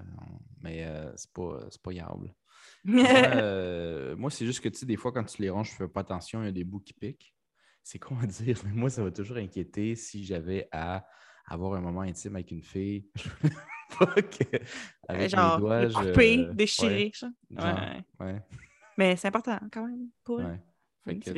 mais 0.62 0.86
euh, 0.86 1.12
c'est 1.18 1.34
pas, 1.34 1.60
pas 1.84 1.92
yable. 1.92 2.34
Moi, 2.86 3.04
euh, 3.06 4.16
moi, 4.16 4.32
c'est 4.32 4.46
juste 4.46 4.62
que, 4.62 4.70
tu 4.70 4.80
sais, 4.80 4.86
des 4.86 4.96
fois, 4.96 5.12
quand 5.12 5.26
tu 5.26 5.42
les 5.42 5.50
ranges, 5.50 5.72
je 5.72 5.76
fais 5.76 5.90
pas 5.90 6.00
attention, 6.00 6.42
il 6.42 6.46
y 6.46 6.48
a 6.48 6.54
des 6.54 6.64
bouts 6.64 6.80
qui 6.80 6.94
piquent. 6.94 7.36
C'est 7.84 8.00
con 8.00 8.16
à 8.24 8.26
dire, 8.28 8.58
mais 8.64 8.72
moi, 8.72 8.90
ça 8.90 9.04
va 9.04 9.12
toujours 9.12 9.36
inquiéter 9.36 9.96
si 9.96 10.24
j'avais 10.24 10.70
à 10.72 11.06
avoir 11.48 11.74
un 11.74 11.82
moment 11.82 12.02
intime 12.02 12.36
avec 12.38 12.52
une 12.52 12.64
fille. 12.64 13.10
Que, 13.98 14.58
avec 15.08 15.30
genre, 15.30 15.60
mes 15.60 15.66
doigts, 15.66 15.90
je- 15.90 15.98
ouais, 16.86 17.12
genre, 17.58 17.70
Ouais. 18.20 18.26
ouais, 18.34 18.42
Mais 18.98 19.16
c'est 19.16 19.28
important 19.28 19.60
quand 19.72 19.86
même 19.88 20.10
pour. 20.24 20.40
Fait 21.06 21.14
Oui, 21.14 21.20
tout 21.20 21.32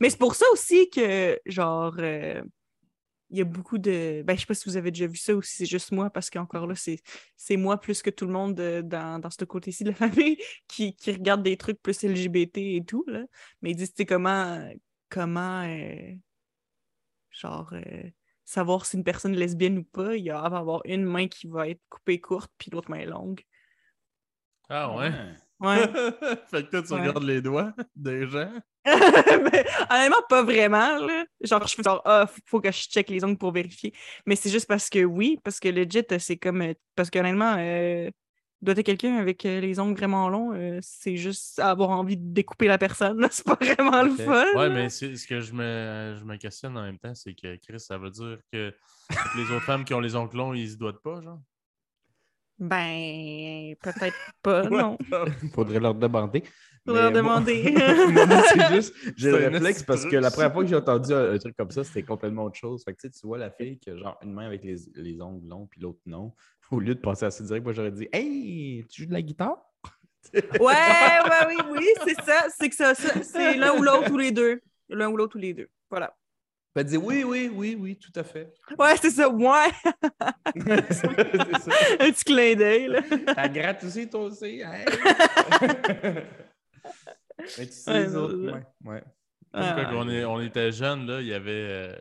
Mais 0.00 0.10
c'est 0.10 0.18
pour 0.18 0.34
ça 0.34 0.46
aussi 0.52 0.88
que, 0.90 1.38
genre, 1.46 1.94
euh, 1.98 2.42
il 3.30 3.38
y 3.38 3.40
a 3.40 3.44
beaucoup 3.44 3.76
de. 3.76 4.22
Ben, 4.24 4.34
je 4.34 4.40
sais 4.40 4.46
pas 4.46 4.54
si 4.54 4.68
vous 4.68 4.76
avez 4.76 4.90
déjà 4.90 5.06
vu 5.06 5.16
ça 5.16 5.34
ou 5.34 5.42
si 5.42 5.56
c'est 5.56 5.66
juste 5.66 5.92
moi, 5.92 6.08
parce 6.08 6.30
qu'encore 6.30 6.66
là, 6.66 6.74
c'est 6.74 6.98
c'est 7.36 7.56
moi 7.58 7.78
plus 7.78 8.00
que 8.00 8.10
tout 8.10 8.26
le 8.26 8.32
monde 8.32 8.58
euh, 8.60 8.80
dans, 8.80 9.18
dans 9.18 9.28
ce 9.30 9.44
côté-ci 9.44 9.84
de 9.84 9.90
la 9.90 9.96
famille 9.96 10.38
qui, 10.68 10.94
qui 10.96 11.12
regarde 11.12 11.42
des 11.42 11.56
trucs 11.56 11.82
plus 11.82 12.02
LGBT 12.04 12.56
et 12.76 12.84
tout. 12.86 13.04
Là. 13.06 13.24
Mais 13.60 13.72
ils 13.72 13.76
disent, 13.76 13.92
tu 13.92 13.96
sais, 14.02 14.06
comment. 14.06 14.66
Comment. 15.10 15.62
euh, 15.66 16.14
genre. 17.30 17.72
Savoir 18.50 18.86
si 18.86 18.96
une 18.96 19.04
personne 19.04 19.34
est 19.34 19.38
lesbienne 19.38 19.78
ou 19.78 19.84
pas, 19.84 20.16
il 20.16 20.30
va 20.30 20.36
y 20.52 20.56
avoir 20.56 20.80
une 20.86 21.04
main 21.04 21.28
qui 21.28 21.46
va 21.48 21.68
être 21.68 21.80
coupée 21.90 22.20
courte, 22.20 22.50
puis 22.58 22.70
l'autre 22.70 22.90
main 22.90 23.04
longue. 23.04 23.42
Ah 24.68 24.94
ouais? 24.96 25.10
Ouais. 25.60 25.88
fait 26.50 26.64
que 26.64 26.70
toi, 26.70 26.82
tu 26.82 26.92
Ouais. 26.92 27.00
regardes 27.00 27.22
les 27.24 27.40
doigts 27.42 27.74
des 27.96 28.26
gens? 28.28 28.52
Mais, 28.86 28.92
honnêtement, 29.90 30.22
pas 30.28 30.42
vraiment. 30.42 30.98
Là. 30.98 31.24
Genre, 31.40 31.66
je 31.66 31.74
fais 31.74 31.82
genre, 31.82 32.00
ah, 32.04 32.26
faut- 32.26 32.40
faut 32.46 32.60
que 32.60 32.70
je 32.70 32.78
check 32.88 33.08
les 33.10 33.24
ongles 33.24 33.38
pour 33.38 33.52
vérifier. 33.52 33.92
Mais 34.26 34.36
c'est 34.36 34.50
juste 34.50 34.66
parce 34.68 34.88
que 34.88 35.04
oui, 35.04 35.38
parce 35.42 35.60
que 35.60 35.68
legit, 35.68 36.04
c'est 36.18 36.36
comme. 36.38 36.62
euh, 36.62 36.74
Parce 36.94 37.10
qu'honnêtement, 37.10 37.56
euh, 37.58 38.10
doit 38.60 38.74
être 38.76 38.86
quelqu'un 38.86 39.16
avec 39.16 39.46
euh, 39.46 39.60
les 39.60 39.78
ongles 39.78 39.96
vraiment 39.96 40.28
longs, 40.28 40.52
euh, 40.52 40.78
c'est 40.82 41.16
juste 41.16 41.58
avoir 41.58 41.90
envie 41.90 42.16
de 42.16 42.32
découper 42.32 42.66
la 42.66 42.78
personne. 42.78 43.20
là. 43.20 43.28
C'est 43.30 43.46
pas 43.46 43.54
vraiment 43.60 44.02
le 44.02 44.10
fun. 44.10 44.44
Ouais, 44.56 44.68
là. 44.68 44.74
mais 44.74 44.88
ce 44.88 45.26
que 45.26 45.40
je 45.40 45.52
me, 45.52 46.16
je 46.18 46.24
me 46.24 46.36
questionne 46.36 46.76
en 46.76 46.82
même 46.82 46.98
temps, 46.98 47.14
c'est 47.14 47.34
que 47.34 47.56
Chris, 47.56 47.80
ça 47.80 47.98
veut 47.98 48.10
dire 48.10 48.38
que 48.52 48.74
toutes 49.10 49.34
les 49.36 49.54
autres 49.54 49.64
femmes 49.64 49.84
qui 49.84 49.94
ont 49.94 50.00
les 50.00 50.16
ongles 50.16 50.36
longs, 50.36 50.54
ils 50.54 50.70
se 50.70 50.76
doivent 50.76 51.00
pas, 51.02 51.20
genre? 51.20 51.40
Ben, 52.58 53.76
peut-être 53.80 54.16
pas, 54.42 54.62
non. 54.70 54.98
Faudrait 55.54 55.78
leur 55.78 55.94
demander. 55.94 56.42
Faudrait 56.84 57.10
Mais 57.12 57.12
leur 57.12 57.22
moi- 57.22 57.40
demander. 57.40 57.74
c'est 58.52 58.74
juste, 58.74 58.94
j'ai 59.16 59.30
le 59.30 59.36
réflexe 59.48 59.84
parce 59.84 60.04
que 60.04 60.16
la 60.16 60.32
première 60.32 60.52
fois 60.52 60.64
que 60.64 60.68
j'ai 60.68 60.74
entendu 60.74 61.12
un, 61.12 61.34
un 61.34 61.38
truc 61.38 61.56
comme 61.56 61.70
ça, 61.70 61.84
c'était 61.84 62.02
complètement 62.02 62.46
autre 62.46 62.56
chose. 62.56 62.82
Fait 62.82 62.92
que, 62.94 63.00
tu 63.00 63.08
sais, 63.08 63.20
tu 63.20 63.26
vois 63.28 63.38
la 63.38 63.50
fille 63.52 63.78
qui 63.78 63.90
a 63.90 63.96
genre 63.96 64.18
une 64.24 64.32
main 64.32 64.46
avec 64.46 64.64
les, 64.64 64.74
les 64.96 65.20
ongles 65.20 65.46
longs 65.46 65.66
puis 65.66 65.80
l'autre 65.80 66.00
non. 66.06 66.34
Au 66.70 66.80
lieu 66.80 66.94
de 66.94 67.00
passer 67.00 67.24
à 67.26 67.30
ça 67.30 67.42
direct, 67.44 67.64
moi 67.64 67.72
j'aurais 67.72 67.90
dit 67.92 68.08
Hey, 68.12 68.84
tu 68.90 69.02
joues 69.02 69.08
de 69.08 69.14
la 69.14 69.22
guitare? 69.22 69.56
Ouais, 70.34 70.40
ouais, 70.60 71.46
oui, 71.48 71.56
oui, 71.78 71.86
c'est 72.04 72.20
ça. 72.22 72.46
C'est 72.56 72.68
que 72.68 72.74
ça, 72.74 72.94
ça- 72.94 73.22
c'est 73.22 73.56
l'un 73.56 73.72
ou 73.78 73.82
l'autre 73.82 74.10
ou 74.12 74.18
les 74.18 74.30
deux. 74.32 74.60
L'un 74.90 75.08
ou 75.08 75.16
l'autre 75.16 75.36
ou 75.36 75.38
les 75.38 75.54
deux. 75.54 75.68
Voilà. 75.90 76.14
Elle 76.74 76.84
dit 76.84 76.96
oui, 76.96 77.24
oui, 77.24 77.50
oui, 77.52 77.76
oui, 77.80 77.96
tout 77.98 78.12
à 78.14 78.22
fait. 78.22 78.52
Ouais, 78.78 78.94
c'est 79.00 79.10
ça. 79.10 79.28
Ouais. 79.28 79.68
c'est 80.54 80.92
ça. 80.94 81.08
Un 81.98 82.10
petit 82.12 82.24
clin 82.24 82.54
d'œil, 82.54 82.86
là. 82.88 83.00
Elle 83.36 83.52
gratte 83.52 83.82
aussi, 83.84 84.08
toi 84.08 84.20
aussi. 84.24 84.62
Hein? 84.62 84.84
Mais 87.58 87.66
tu 87.66 87.72
sais, 87.72 87.90
Ouais, 87.90 88.00
les 88.04 88.16
autres, 88.16 88.52
ouais. 88.52 88.62
ouais. 88.84 89.02
Ah, 89.52 89.76
Quand 89.90 89.96
on, 90.04 90.08
est- 90.08 90.24
on 90.24 90.40
était 90.40 90.70
jeunes, 90.72 91.06
là, 91.06 91.20
il 91.20 91.26
y 91.28 91.34
avait 91.34 91.50
euh, 91.52 91.96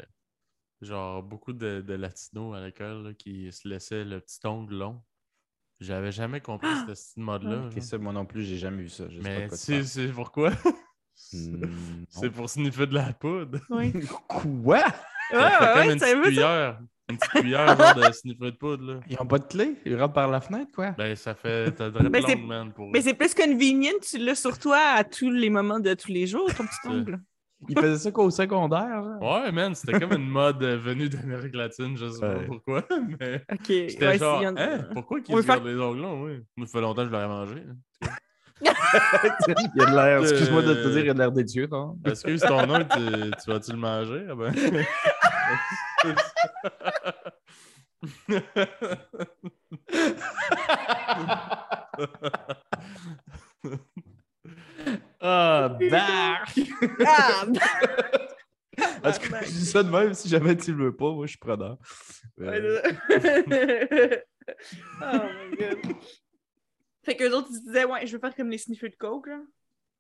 genre 0.82 1.24
beaucoup 1.24 1.54
de, 1.54 1.82
de 1.82 1.94
latinos 1.94 2.56
à 2.56 2.66
l'école 2.66 3.04
là, 3.04 3.14
qui 3.14 3.52
se 3.52 3.68
laissaient 3.68 4.04
le 4.04 4.20
petit 4.20 4.40
ongle 4.46 4.76
long. 4.78 5.02
J'avais 5.80 6.12
jamais 6.12 6.42
compris 6.42 6.70
ce 6.88 6.96
style 6.96 7.24
mode-là. 7.24 7.70
Genre. 7.70 7.84
ça, 7.84 7.98
moi 8.00 8.12
non 8.12 8.26
plus, 8.26 8.44
j'ai 8.44 8.58
jamais 8.58 8.82
vu 8.84 8.90
ça. 8.90 9.08
Je 9.10 9.22
sais 9.22 9.30
Mais 9.30 9.48
quoi 9.48 9.58
tu 9.58 9.84
c'est 9.84 10.08
pourquoi? 10.08 10.52
Hmm, 11.34 11.66
c'est 12.10 12.30
pour 12.32 12.50
sniffer 12.50 12.88
de 12.88 12.96
la 12.96 13.14
poudre. 13.14 13.60
Oui. 13.70 13.92
Quoi? 14.28 14.80
Fait 15.30 15.36
ouais, 15.38 15.74
comme 15.74 15.92
une 15.92 16.00
petite 16.00 16.22
cuillère. 16.24 16.80
Une 17.10 17.18
petite 17.18 17.32
cuillère 17.32 17.96
de 17.96 18.12
sniffer 18.12 18.46
de 18.52 18.58
poudre. 18.58 18.94
Là. 18.94 19.00
Ils 19.10 19.18
ont 19.20 19.26
pas 19.26 19.40
de 19.40 19.46
clé? 19.46 19.76
Ils 19.86 19.96
rentrent 20.00 20.14
par 20.14 20.30
la 20.30 20.42
fenêtre, 20.42 20.72
quoi? 20.74 20.92
Ben, 20.92 21.16
ça 21.16 21.36
fait. 21.36 21.72
T'as 21.72 21.90
de 21.92 22.08
Ben, 22.10 22.24
c'est- 22.26 22.36
longue, 22.36 22.46
man, 22.48 22.74
pour. 22.74 22.88
Mais 22.92 23.02
c'est 23.02 23.14
plus 23.14 23.34
convenient, 23.34 23.92
tu 24.02 24.18
l'as 24.18 24.36
sur 24.36 24.58
toi 24.58 24.78
à 24.96 25.04
tous 25.04 25.30
les 25.30 25.50
moments 25.50 25.80
de 25.80 25.94
tous 25.94 26.12
les 26.12 26.28
jours, 26.28 26.54
ton 26.56 26.66
petit 26.66 26.88
ongle. 26.88 27.20
Ils 27.70 27.78
faisaient 27.80 27.98
ça 27.98 28.12
qu'au 28.12 28.30
secondaire, 28.30 29.04
genre? 29.04 29.22
Ouais, 29.44 29.52
man, 29.52 29.74
c'était 29.74 30.00
comme 30.00 30.14
une 30.14 30.30
mode 30.30 30.62
euh, 30.64 30.78
venue 30.78 31.10
d'Amérique 31.10 31.56
latine, 31.56 31.98
je 31.98 32.08
sais 32.10 32.20
pas 32.20 32.36
Ouais. 32.36 32.46
pourquoi. 32.46 32.84
Mais 33.20 33.44
ouais, 34.08 34.18
genre, 34.18 34.42
en 34.42 34.56
hein, 34.58 34.88
pourquoi 34.94 35.22
qu'ils 35.22 35.36
se 35.36 35.42
faire- 35.42 35.56
gardent 35.56 35.68
les 35.68 35.80
ongles 35.80 36.02
longs, 36.02 36.24
oui? 36.26 36.44
Moi, 36.56 36.68
ça 36.68 36.74
fait 36.74 36.82
longtemps 36.82 37.02
que 37.02 37.08
je 37.08 37.12
l'aurais 37.14 37.28
mangé. 37.28 37.64
hein. 37.68 38.08
il 38.62 39.72
y 39.76 39.82
a 39.84 39.86
de 39.86 39.96
l'air, 39.96 40.20
excuse-moi 40.22 40.62
de 40.64 40.74
te 40.74 40.88
dire, 40.90 41.00
il 41.02 41.06
y 41.08 41.10
a 41.10 41.14
de 41.14 41.20
l'air 41.20 41.32
dédieux, 41.32 41.68
non? 41.72 41.98
Excuse 42.06 42.42
ton 42.42 42.58
ongle, 42.70 42.88
tu, 42.90 43.32
tu 43.44 43.52
vas-tu 43.52 43.72
le 43.72 43.78
manger? 43.78 44.26
Ah 44.30 44.36
ben. 44.36 44.54
Ah, 55.20 55.78
bark! 55.90 56.60
Ah! 57.06 57.46
Parce 59.02 59.18
que 59.18 59.26
je 59.28 59.46
dis 59.52 59.66
ça 59.66 59.82
de 59.82 59.90
même, 59.90 60.14
si 60.14 60.30
jamais 60.30 60.56
tu 60.56 60.72
le 60.74 60.86
veux 60.86 60.96
pas, 60.96 61.12
moi, 61.12 61.26
je 61.26 61.32
suis 61.32 61.40
preneur. 61.40 61.78
Ouais, 62.38 62.62
Euh, 62.62 62.82
oh 65.02 65.06
my 65.52 65.58
god. 65.58 65.96
Fait 67.04 67.16
qu'eux 67.16 67.32
autres, 67.34 67.48
ils 67.52 67.56
se 67.58 67.62
disaient, 67.64 67.86
ouais, 67.86 68.06
je 68.06 68.14
veux 68.14 68.20
faire 68.20 68.36
comme 68.36 68.50
les 68.52 68.58
sniffers 68.58 68.90
de 68.92 68.96
coke, 68.96 69.28
là. 69.28 69.40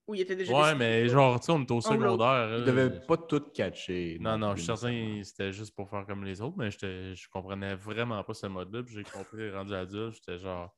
Ou 0.07 0.15
ils 0.15 0.21
étaient 0.21 0.35
déjà 0.37 0.53
Ouais, 0.53 0.71
des 0.73 0.77
mais 0.79 1.09
genre, 1.09 1.39
tu 1.39 1.47
sais, 1.47 1.51
on 1.51 1.61
était 1.63 1.73
au 1.73 1.81
secondaire. 1.81 2.47
ils 2.49 2.59
là. 2.59 2.65
devaient 2.65 2.99
pas 3.05 3.17
tout 3.17 3.41
catcher. 3.53 4.17
Non, 4.21 4.37
non, 4.37 4.51
je 4.55 4.61
suis 4.61 4.65
certain 4.67 5.21
c'était 5.23 5.51
juste 5.51 5.75
pour 5.75 5.89
faire 5.89 6.05
comme 6.05 6.23
les 6.23 6.39
autres, 6.41 6.55
mais 6.57 6.69
je 6.71 7.29
comprenais 7.29 7.75
vraiment 7.75 8.23
pas 8.23 8.33
ce 8.33 8.47
mode-là. 8.47 8.83
Puis 8.83 8.95
j'ai 8.95 9.03
compris, 9.03 9.49
rendu 9.51 9.73
adulte, 9.73 10.13
j'étais 10.15 10.37
genre, 10.37 10.73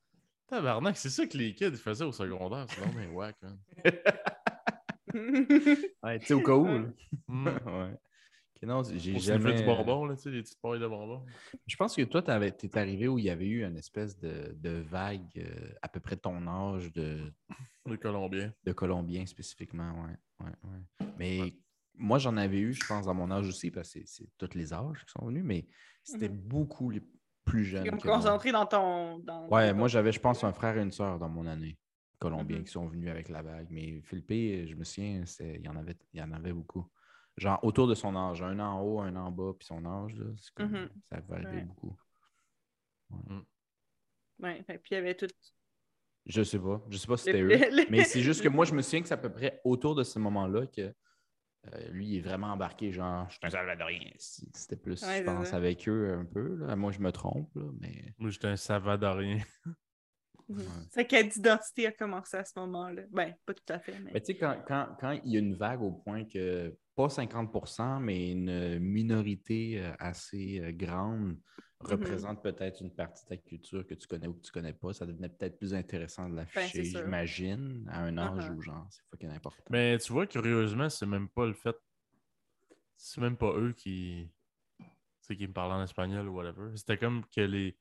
tabarnak, 0.49 0.97
c'est 0.97 1.09
ça 1.09 1.25
que 1.27 1.37
les 1.37 1.53
kids 1.53 1.75
faisaient 1.77 2.05
au 2.05 2.11
secondaire. 2.11 2.65
C'est 2.69 2.81
vraiment 2.81 2.99
mais 2.99 3.07
whack, 3.07 3.35
man. 3.41 3.57
coke. 3.83 3.95
Ouais, 6.03 6.19
tu 6.19 6.25
sais, 6.27 6.33
au 6.33 6.41
cas 6.43 6.53
où. 6.55 6.65
là. 6.65 6.85
Hmm. 7.27 7.47
ouais. 7.65 7.97
Non, 8.61 8.83
j'ai 8.83 9.17
jamais. 9.19 9.53
du 9.55 9.63
bonbon, 9.63 10.05
là, 10.05 10.15
tu 10.17 10.23
sais, 10.23 10.31
des 10.31 10.41
petites 10.41 10.59
pailles 10.61 10.79
de 10.81 10.87
bonbons. 10.87 11.25
Je 11.65 11.75
pense 11.77 11.95
que 11.95 12.01
toi, 12.03 12.21
t'avais- 12.21 12.51
t'es 12.51 12.77
arrivé 12.77 13.07
où 13.07 13.17
il 13.17 13.23
y 13.25 13.29
avait 13.29 13.47
eu 13.47 13.63
une 13.65 13.77
espèce 13.77 14.19
de, 14.19 14.53
de 14.53 14.81
vague 14.81 15.29
euh, 15.37 15.71
à 15.81 15.87
peu 15.87 16.01
près 16.01 16.17
de 16.17 16.21
ton 16.21 16.45
âge 16.45 16.91
de, 16.91 17.31
Les 17.85 17.97
Colombiens. 17.97 18.53
de 18.65 18.71
Colombiens 18.73 19.25
spécifiquement, 19.25 20.03
ouais. 20.03 20.45
ouais, 20.45 20.51
ouais. 20.65 21.07
Mais 21.17 21.55
moi, 21.95 22.17
j'en 22.19 22.35
avais 22.35 22.59
eu, 22.59 22.73
je 22.73 22.85
pense, 22.85 23.07
à 23.07 23.13
mon 23.13 23.31
âge 23.31 23.47
aussi, 23.47 23.71
parce 23.71 23.93
que 23.93 23.99
c'est- 24.01 24.05
c'est 24.07 24.29
tous 24.37 24.55
les 24.57 24.73
âges 24.73 25.05
qui 25.05 25.11
sont 25.17 25.25
venus, 25.25 25.43
mais 25.45 25.65
c'était 26.03 26.27
Mhm. 26.29 26.37
beaucoup 26.41 26.89
les 26.89 27.01
plus 27.49 27.65
jeunes. 27.65 27.89
comme 27.89 27.99
concentré 28.01 28.51
dans 28.51 28.65
ton. 28.65 29.19
Dans 29.19 29.47
Ouais, 29.49 29.73
moi 29.73 29.87
j'avais, 29.87 30.11
je 30.11 30.19
pense, 30.19 30.43
un 30.43 30.53
frère 30.53 30.77
et 30.77 30.81
une 30.81 30.91
sœur 30.91 31.19
dans 31.19 31.29
mon 31.29 31.45
année, 31.47 31.77
colombiens, 32.19 32.57
Mhm. 32.59 32.63
qui 32.65 32.71
sont 32.71 32.87
venus 32.87 33.09
avec 33.09 33.29
la 33.29 33.41
vague. 33.41 33.67
Mais 33.69 34.01
Philippe, 34.01 34.69
je 34.69 34.75
me 34.75 34.83
souviens, 34.83 35.23
il 35.39 35.61
y 35.65 35.67
en 35.69 35.75
avait, 35.75 35.97
il 36.13 36.19
y 36.19 36.23
en 36.23 36.31
avait 36.31 36.53
beaucoup. 36.53 36.87
Genre 37.37 37.59
autour 37.63 37.87
de 37.87 37.95
son 37.95 38.15
âge, 38.15 38.41
un 38.41 38.59
en 38.59 38.81
haut, 38.81 38.99
un 38.99 39.15
en 39.15 39.31
bas, 39.31 39.53
puis 39.57 39.65
son 39.65 39.85
âge, 39.85 40.15
là, 40.15 40.25
Mhm. 40.65 40.89
ça 41.11 41.19
va 41.27 41.35
arriver 41.35 41.51
Ouais. 41.57 41.63
beaucoup. 41.63 41.97
Ouais, 44.39 44.63
fait- 44.63 44.77
puis 44.77 44.89
il 44.91 44.95
y 44.95 44.97
avait 44.97 45.15
tout. 45.15 45.27
Je 46.25 46.43
sais 46.43 46.59
pas, 46.59 46.81
je 46.89 46.97
sais 46.97 47.07
pas 47.07 47.17
si 47.17 47.25
c'était 47.25 47.41
eux. 47.41 47.87
Mais 47.89 48.03
c'est 48.03 48.21
juste 48.21 48.41
que 48.41 48.49
moi, 48.49 48.65
je 48.65 48.73
me 48.75 48.81
souviens 48.81 49.01
que 49.01 49.07
c'est 49.07 49.13
à 49.13 49.17
peu 49.17 49.31
près 49.31 49.59
autour 49.63 49.95
de 49.95 50.03
ce 50.03 50.19
moment-là 50.19 50.67
que 50.67 50.93
euh, 51.73 51.89
lui, 51.89 52.07
il 52.07 52.17
est 52.17 52.21
vraiment 52.21 52.47
embarqué, 52.47 52.91
genre, 52.91 53.27
je 53.29 53.35
suis 53.35 53.39
un 53.43 53.49
Salvadorien. 53.49 54.11
C'était 54.17 54.75
plus, 54.77 55.01
Ouais, 55.03 55.19
je 55.19 55.23
pense, 55.23 55.47
ça. 55.49 55.57
avec 55.57 55.87
eux 55.89 56.13
un 56.19 56.25
peu. 56.25 56.55
Là. 56.55 56.75
Moi, 56.75 56.91
je 56.91 56.99
me 56.99 57.11
trompe, 57.11 57.53
là, 57.55 57.69
mais. 57.79 58.13
Moi, 58.17 58.29
j'étais 58.29 58.47
un 58.47 58.55
savadorien. 58.57 59.39
Mhm. 60.51 60.63
Sa 60.89 61.03
quête 61.03 61.31
d'identité 61.31 61.85
a 61.85 61.91
commencé 61.91 62.35
à 62.35 62.43
ce 62.43 62.57
moment-là. 62.57 63.03
Ben, 63.11 63.35
pas 63.45 63.53
tout 63.53 63.71
à 63.71 63.77
fait, 63.77 63.93
mais. 63.99 64.09
Mais 64.15 64.19
tu 64.19 64.33
sais, 64.33 64.35
quand, 64.35 64.55
quand- 64.67 64.97
quand 64.99 65.11
il 65.23 65.31
y 65.31 65.35
a 65.35 65.39
une 65.41 65.53
vague 65.53 65.79
au 65.83 65.91
point 65.91 66.25
que, 66.25 66.75
pas 66.95 67.07
50% 67.07 67.99
mais 67.99 68.31
une 68.31 68.79
minorité 68.79 69.79
euh, 69.79 69.91
assez 69.99 70.59
euh, 70.59 70.71
grande 70.71 71.37
représente 71.81 72.43
peut-être 72.43 72.81
une 72.81 72.93
partie 72.93 73.23
de 73.23 73.29
ta 73.29 73.37
culture 73.37 73.85
que 73.87 73.93
tu 73.93 74.07
connais 74.07 74.27
ou 74.27 74.33
que 74.33 74.41
tu 74.41 74.51
connais 74.51 74.73
pas, 74.73 74.93
ça 74.93 75.05
devenait 75.05 75.29
peut-être 75.29 75.57
plus 75.57 75.73
intéressant 75.73 76.29
de 76.29 76.35
l'afficher, 76.35 76.79
Ben, 76.81 76.85
sûr. 76.91 76.99
j'imagine, 77.01 77.85
à 77.89 78.03
un 78.03 78.17
âge 78.17 78.49
Uh-huh. 78.49 78.55
où, 78.55 78.61
genre, 78.61 78.87
c'est 78.91 79.03
fucking 79.09 79.29
important. 79.29 79.63
Mais 79.69 79.97
tu 79.97 80.11
vois, 80.11 80.27
curieusement, 80.27 80.89
c'est 80.89 81.05
même 81.05 81.29
pas 81.29 81.45
le 81.45 81.53
fait. 81.53 81.75
C'est 82.97 83.21
même 83.21 83.37
pas 83.37 83.53
eux 83.55 83.73
qui. 83.73 84.29
Tu 84.79 84.85
sais, 85.21 85.35
qui 85.37 85.47
me 85.47 85.53
parlaient 85.53 85.75
en 85.75 85.83
espagnol 85.83 86.27
ou 86.27 86.33
whatever. 86.35 86.75
C'était 86.75 86.97
comme 86.97 87.23
que 87.33 87.41
les, 87.41 87.77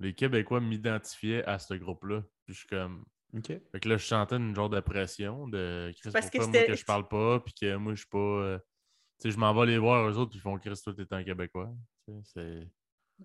les 0.00 0.14
Québécois 0.14 0.60
m'identifiaient 0.60 1.44
à 1.44 1.58
ce 1.58 1.74
groupe-là. 1.74 2.22
Puis 2.44 2.54
je 2.54 2.58
suis 2.60 2.68
comme. 2.68 3.04
OK. 3.36 3.46
Fait 3.48 3.80
que 3.80 3.88
là, 3.88 3.96
je 3.96 4.06
sentais 4.06 4.36
une 4.36 4.54
genre 4.54 4.70
de 4.70 4.78
pression 4.78 5.48
de 5.48 5.92
Chris, 5.98 6.10
Parce 6.12 6.26
que 6.30 6.38
pourquoi 6.38 6.46
moi 6.52 6.60
c'était- 6.60 6.66
que 6.72 6.78
je 6.78 6.84
parle 6.84 7.08
pas, 7.08 7.40
puis 7.40 7.52
que 7.52 7.74
moi 7.76 7.94
je 7.94 8.00
suis 8.00 8.08
pas. 8.08 8.18
euh, 8.18 8.58
Tu 9.20 9.28
sais, 9.28 9.30
je 9.32 9.38
m'en 9.38 9.52
vais 9.54 9.66
les 9.66 9.78
voir 9.78 10.08
eux 10.08 10.16
autres, 10.18 10.30
puis 10.30 10.38
ils 10.38 10.42
font 10.42 10.56
Chris, 10.58 10.80
toi 10.84 10.94
t'es 10.94 11.12
un 11.12 11.24
Québécois. 11.24 11.72
Tu 12.06 12.12
sais, 12.12 12.20
c'est- 12.24 12.70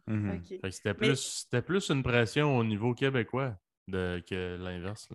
Mhm. 0.07 0.41
C'était 0.71 0.93
plus, 0.93 1.47
plus 1.65 1.89
une 1.89 2.03
pression 2.03 2.57
au 2.57 2.63
niveau 2.63 2.93
québécois 2.93 3.55
de, 3.87 4.23
que 4.27 4.57
l'inverse. 4.57 5.09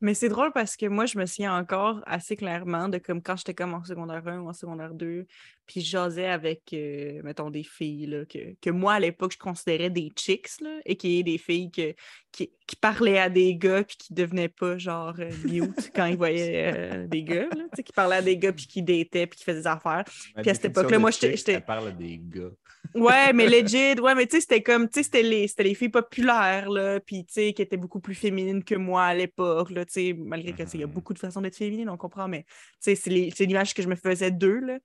Mais 0.00 0.14
c'est 0.14 0.30
drôle 0.30 0.52
parce 0.52 0.76
que 0.76 0.86
moi, 0.86 1.04
je 1.04 1.18
me 1.18 1.26
souviens 1.26 1.56
encore 1.56 2.00
assez 2.06 2.34
clairement 2.34 2.88
de 2.88 2.98
comme 2.98 3.22
quand 3.22 3.36
j'étais 3.36 3.54
comme 3.54 3.74
en 3.74 3.84
secondaire 3.84 4.26
1 4.26 4.40
ou 4.40 4.48
en 4.48 4.54
secondaire 4.54 4.94
2, 4.94 5.26
puis 5.70 5.82
je 5.82 5.90
jasais 5.90 6.26
avec, 6.26 6.62
euh, 6.72 7.20
mettons, 7.22 7.48
des 7.48 7.62
filles 7.62 8.06
là, 8.06 8.24
que, 8.24 8.56
que 8.60 8.70
moi, 8.70 8.94
à 8.94 8.98
l'époque, 9.00 9.32
je 9.34 9.38
considérais 9.38 9.88
des 9.88 10.10
chicks, 10.16 10.60
là, 10.60 10.80
et 10.84 10.96
qui 10.96 11.20
est 11.20 11.22
des 11.22 11.38
filles 11.38 11.70
que, 11.70 11.94
qui, 12.32 12.50
qui 12.66 12.74
parlaient 12.74 13.18
à 13.20 13.28
des 13.28 13.54
gars 13.54 13.84
puis 13.84 13.96
qui 13.96 14.12
devenaient 14.12 14.48
pas 14.48 14.78
genre 14.78 15.14
euh, 15.20 15.30
mute 15.48 15.92
quand 15.94 16.06
ils 16.06 16.16
voyaient 16.16 16.72
euh, 16.74 17.06
des 17.06 17.22
gars, 17.22 17.46
là, 17.56 17.64
qui 17.84 17.92
parlaient 17.92 18.16
à 18.16 18.22
des 18.22 18.36
gars 18.36 18.52
puis 18.52 18.66
qui 18.66 18.82
dataient 18.82 19.28
puis 19.28 19.38
qui 19.38 19.44
faisaient 19.44 19.60
des 19.60 19.66
affaires. 19.68 20.04
Ma 20.34 20.42
Puis 20.42 20.50
à 20.50 20.54
cette 20.54 20.64
époque-là, 20.64 20.98
moi, 20.98 21.12
j'étais- 21.12 21.60
parle 21.60 21.96
des 21.96 22.18
gars. 22.20 22.50
Ouais, 22.94 23.32
mais 23.32 23.46
legit, 23.62 24.00
ouais, 24.00 24.14
mais 24.16 24.26
tu 24.26 24.36
sais, 24.36 24.40
c'était 24.40 24.62
comme, 24.62 24.88
tu 24.88 24.94
sais, 24.94 25.02
c'était 25.04 25.22
les, 25.22 25.46
les 25.58 25.74
filles 25.74 25.90
populaires, 25.90 26.68
là, 26.68 26.98
puis 26.98 27.24
tu 27.24 27.34
sais, 27.34 27.52
qui 27.52 27.62
étaient 27.62 27.76
beaucoup 27.76 28.00
plus 28.00 28.16
féminines 28.16 28.64
que 28.64 28.74
moi 28.74 29.04
à 29.04 29.14
l'époque, 29.14 29.70
là, 29.70 29.84
tu 29.84 29.92
sais, 29.92 30.12
malgré 30.18 30.52
que, 30.52 30.64
il 30.74 30.80
y 30.80 30.82
a 30.82 30.86
Mhm. 30.88 30.92
beaucoup 30.92 31.14
de 31.14 31.20
façons 31.20 31.40
d'être 31.40 31.54
féminine, 31.56 31.88
on 31.88 31.96
comprend, 31.96 32.26
mais 32.26 32.42
tu 32.82 32.96
sais, 32.96 32.96
c'est 32.96 33.44
l'image 33.46 33.74
que 33.74 33.82
je 33.82 33.88
me 33.88 33.94
faisais 33.94 34.32
d'eux, 34.32 34.58
là, 34.58 34.78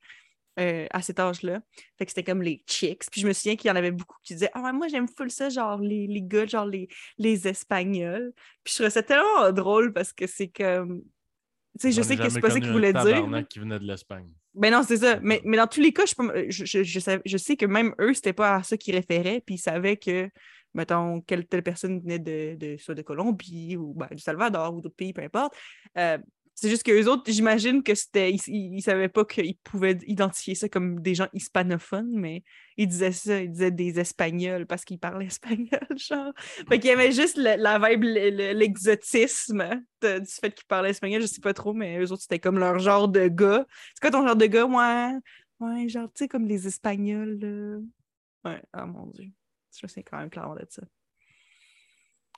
euh, 0.58 0.86
à 0.90 1.02
cet 1.02 1.20
âge-là. 1.20 1.60
Fait 1.98 2.06
que 2.06 2.10
c'était 2.10 2.24
comme 2.24 2.42
les 2.42 2.62
chicks, 2.66 3.04
puis 3.10 3.20
je 3.20 3.26
me 3.26 3.32
souviens 3.32 3.56
qu'il 3.56 3.68
y 3.68 3.72
en 3.72 3.76
avait 3.76 3.90
beaucoup 3.90 4.16
qui 4.22 4.34
disaient, 4.34 4.50
ah 4.54 4.72
moi, 4.72 4.88
j'aime 4.88 5.08
full 5.08 5.30
ça, 5.30 5.48
genre, 5.48 5.78
les, 5.80 6.06
les 6.06 6.22
gars, 6.22 6.46
genre, 6.46 6.66
les, 6.66 6.88
les 7.18 7.46
Espagnols. 7.46 8.32
Puis 8.64 8.72
je 8.72 8.74
trouvais 8.76 8.90
ça 8.90 9.02
tellement 9.02 9.52
drôle 9.52 9.92
parce 9.92 10.12
que 10.12 10.26
c'est 10.26 10.48
comme, 10.48 11.02
tu 11.78 11.90
sais, 11.90 11.92
je 11.92 12.02
sais 12.02 12.16
que 12.16 12.28
c'est 12.28 12.40
pas 12.40 12.50
ça 12.50 12.60
qu'ils 12.60 12.72
voulaient 12.72 12.92
dire. 12.92 13.46
qui 13.48 13.58
venait 13.58 13.78
de 13.78 13.84
l'Espagne. 13.84 14.30
Ben 14.54 14.72
non, 14.72 14.82
c'est 14.82 14.96
ça. 14.96 15.20
Mais, 15.20 15.42
mais 15.44 15.58
dans 15.58 15.66
tous 15.66 15.80
les 15.80 15.92
cas, 15.92 16.04
je, 16.06 16.14
je, 16.48 16.64
je, 16.64 16.82
je 16.82 16.98
sais, 16.98 17.20
je 17.26 17.36
sais 17.36 17.56
que 17.56 17.66
même 17.66 17.94
eux, 18.00 18.14
c'était 18.14 18.32
pas 18.32 18.56
à 18.56 18.62
ça 18.62 18.78
qu'ils 18.78 18.94
référaient, 18.94 19.42
puis 19.44 19.56
ils 19.56 19.58
savaient 19.58 19.98
que, 19.98 20.30
mettons, 20.72 21.20
quelle 21.20 21.46
telle 21.46 21.62
personne 21.62 22.00
venait 22.00 22.18
de, 22.18 22.54
de 22.56 22.76
soit 22.78 22.94
de 22.94 23.02
Colombie 23.02 23.76
ou 23.76 23.92
ben, 23.92 24.08
du 24.10 24.18
Salvador 24.18 24.74
ou 24.74 24.80
d'autres 24.80 24.96
pays, 24.96 25.12
peu 25.12 25.20
importe. 25.22 25.54
Euh, 25.98 26.16
c'est 26.56 26.70
juste 26.70 26.82
que 26.84 26.90
les 26.90 27.06
autres, 27.06 27.30
j'imagine 27.30 27.82
que 27.82 27.94
c'était. 27.94 28.32
Ils, 28.32 28.40
ils 28.48 28.82
savaient 28.82 29.08
pas 29.10 29.24
qu'ils 29.24 29.56
pouvaient 29.58 29.98
identifier 30.06 30.54
ça 30.54 30.68
comme 30.68 31.00
des 31.02 31.14
gens 31.14 31.28
hispanophones, 31.34 32.10
mais 32.14 32.42
ils 32.78 32.88
disaient 32.88 33.12
ça, 33.12 33.40
ils 33.42 33.50
disaient 33.52 33.70
des 33.70 34.00
Espagnols 34.00 34.66
parce 34.66 34.84
qu'ils 34.84 34.98
parlaient 34.98 35.26
espagnol, 35.28 35.86
genre. 35.96 36.32
Fait 36.68 36.80
qu'il 36.80 36.88
y 36.90 36.92
avait 36.92 37.12
juste 37.12 37.36
la 37.36 37.78
vibe, 37.78 38.02
le- 38.04 38.30
le- 38.30 38.52
l'exotisme 38.58 39.68
du 40.02 40.26
fait 40.40 40.50
qu'ils 40.52 40.66
parlaient 40.66 40.90
espagnol, 40.90 41.20
je 41.22 41.26
sais 41.26 41.40
pas 41.40 41.54
trop, 41.54 41.74
mais 41.74 41.98
eux 41.98 42.10
autres, 42.10 42.22
c'était 42.22 42.38
comme 42.40 42.58
leur 42.58 42.78
genre 42.78 43.08
de 43.08 43.28
gars. 43.28 43.66
C'est 43.94 44.00
quoi 44.00 44.10
ton 44.10 44.26
genre 44.26 44.36
de 44.36 44.46
gars? 44.46 44.64
Ouais, 44.66 45.12
ouais 45.60 45.88
genre, 45.88 46.08
tu 46.12 46.24
sais, 46.24 46.28
comme 46.28 46.46
les 46.46 46.66
Espagnols. 46.66 47.38
là. 47.38 47.78
Ouais, 48.50 48.62
oh 48.76 48.86
mon 48.86 49.06
Dieu. 49.08 49.30
Je 49.80 49.86
sais 49.86 50.02
quand 50.02 50.18
même 50.18 50.30
clairement 50.30 50.54
de 50.54 50.66
ça. 50.70 50.82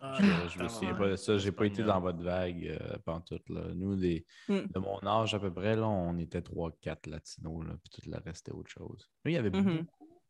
Ah, 0.01 0.17
Je, 0.21 0.49
je 0.59 0.63
me 0.63 0.69
souviens 0.69 0.95
pas 0.95 1.09
de 1.11 1.17
ça. 1.17 1.39
J'ai 1.39 1.53
pas 1.53 1.67
été 1.67 1.83
dans 1.83 2.01
votre 2.01 2.23
vague 2.23 2.67
euh, 2.67 2.99
pantoute. 3.05 3.49
Là. 3.49 3.73
Nous, 3.75 3.97
des, 3.97 4.25
Mm. 4.49 4.67
de 4.73 4.79
mon 4.79 5.05
âge 5.05 5.35
à 5.35 5.39
peu 5.41 5.53
près, 5.53 5.75
là, 5.77 5.89
on 5.89 6.17
était 6.19 6.41
3-4 6.41 7.07
latinos, 7.09 7.67
là, 7.67 7.75
puis 7.83 7.91
tout 7.91 8.09
le 8.11 8.19
reste 8.19 8.49
était 8.49 8.57
autre 8.57 8.71
chose. 8.71 9.11
Nous, 9.25 9.31
il 9.33 9.35
y 9.35 9.37
avait 9.39 9.51
Mhm. 9.51 9.79
beaucoup 9.79 10.21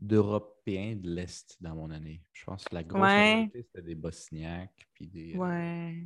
d'Européens 0.00 0.96
de 0.96 1.08
l'Est 1.08 1.56
dans 1.62 1.74
mon 1.74 1.90
année. 1.90 2.22
Je 2.32 2.44
pense 2.44 2.64
que 2.64 2.74
la 2.74 2.82
grosse 2.84 3.02
Ouais. 3.02 3.34
majorité, 3.34 3.62
c'était 3.62 3.82
des 3.82 3.94
Bosniaques, 3.94 4.88
puis 4.92 5.06
des, 5.06 5.34
euh, 5.34 5.38
Ouais. 5.38 6.04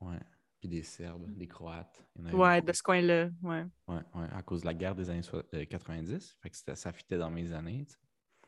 ouais, 0.00 0.20
puis 0.60 0.68
des 0.68 0.82
Serbes, 0.82 1.28
des 1.36 1.48
Croates. 1.48 2.04
Il 2.14 2.20
y 2.20 2.24
en 2.24 2.26
avait 2.28 2.36
Ouais, 2.36 2.60
beaucoup. 2.60 2.66
de 2.68 2.76
ce 2.76 2.82
coin-là. 2.82 3.30
Ouais. 3.42 3.64
Ouais, 3.88 4.02
ouais, 4.14 4.26
à 4.32 4.42
cause 4.42 4.60
de 4.60 4.66
la 4.66 4.74
guerre 4.74 4.94
des 4.94 5.10
années 5.10 5.22
so- 5.22 5.42
euh, 5.54 5.64
90. 5.64 6.36
Fait 6.42 6.50
que 6.50 6.56
ça 6.76 6.92
fitait 6.92 7.18
dans 7.18 7.30
mes 7.30 7.52
années. 7.52 7.86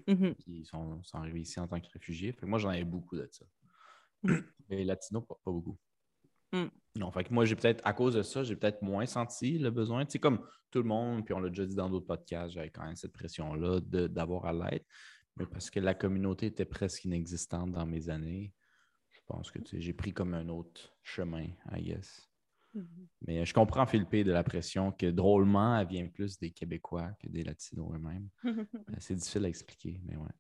Mhm. 0.07 0.35
Puis 0.35 0.53
ils 0.61 0.65
sont, 0.67 1.03
sont 1.03 1.19
arrivés 1.19 1.41
ici 1.41 1.59
en 1.61 1.67
tant 1.67 1.81
que 1.81 1.89
réfugiés. 1.93 2.33
Fait 2.33 2.43
que 2.43 2.47
moi, 2.47 2.59
j'en 2.59 2.71
avais 2.71 2.85
beaucoup 2.85 3.17
de 3.17 3.29
ça. 3.31 3.45
Mm. 4.23 4.37
Mais 4.69 4.77
les 4.77 4.85
latinos, 4.85 5.25
pas, 5.27 5.37
pas 5.45 5.51
beaucoup. 5.51 5.79
Mm. 6.53 6.67
Non, 6.97 7.11
fait 7.11 7.25
que 7.25 7.33
moi, 7.33 7.45
j'ai 7.45 7.57
peut-être, 7.57 7.83
à 7.85 7.93
cause 7.93 8.15
de 8.15 8.23
ça, 8.23 8.43
j'ai 8.43 8.57
peut-être 8.57 8.83
moins 8.83 9.07
senti 9.07 9.59
le 9.59 9.71
besoin. 9.71 10.05
Tu 10.05 10.13
sais, 10.13 10.19
comme 10.19 10.47
tout 10.71 10.79
le 10.79 10.89
monde, 10.89 11.25
puis 11.25 11.35
on 11.35 11.41
l'a 11.41 11.49
déjà 11.49 11.67
dit 11.67 11.75
dans 11.75 11.91
d'autres 11.91 12.07
podcasts, 12.07 12.55
j'avais 12.55 12.71
quand 12.71 12.85
même 12.85 12.97
cette 12.97 13.13
pression-là 13.13 13.81
d'avoir 13.81 14.47
à 14.47 14.53
l'être. 14.53 14.87
Mais 15.37 15.47
parce 15.47 15.71
que 15.71 15.81
la 15.81 15.95
communauté 15.95 16.47
était 16.47 16.65
presque 16.65 17.05
inexistante 17.05 17.73
dans 17.73 17.87
mes 17.87 18.09
années, 18.09 18.55
je 19.11 19.21
pense 19.27 19.51
que 19.51 19.59
tu 19.59 19.77
sais, 19.77 19.81
j'ai 19.81 19.93
pris 19.93 20.13
comme 20.13 20.35
un 20.35 20.49
autre 20.49 20.97
chemin, 21.03 21.49
I 21.73 21.83
guess. 21.83 22.31
Mhm. 22.77 23.09
Mais 23.27 23.39
euh, 23.41 23.45
je 23.45 23.55
comprends, 23.55 23.87
Philippe, 23.87 24.15
de 24.27 24.33
la 24.33 24.45
pression 24.45 24.93
que 24.93 25.07
drôlement, 25.07 25.79
elle 25.79 25.87
vient 25.87 26.07
plus 26.07 26.39
des 26.39 26.51
Québécois 26.51 27.11
que 27.21 27.29
des 27.29 27.43
Latinos 27.43 27.91
eux-mêmes. 27.95 28.29
Euh, 28.91 28.95
C'est 29.01 29.15
difficile 29.15 29.45
à 29.47 29.49
expliquer, 29.49 30.01
mais 30.05 30.17
ouais. 30.17 30.33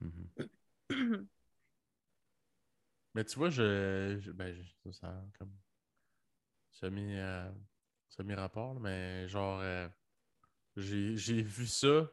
Mhm. 0.00 1.28
Mais 3.14 3.24
tu 3.24 3.38
vois, 3.38 3.50
je. 3.50 4.18
je- 4.20 4.32
ben, 4.32 4.52
je- 4.54 4.90
ça, 4.90 4.92
ça 4.92 5.08
a 5.08 5.24
comme. 5.38 5.52
Semi, 6.72 7.14
euh, 7.18 7.50
semi-rapport, 8.08 8.80
mais 8.80 9.28
genre. 9.28 9.60
euh, 9.60 9.88
j'ai 10.76 11.16
j'ai 11.16 11.42
vu 11.42 11.66
ça, 11.66 12.10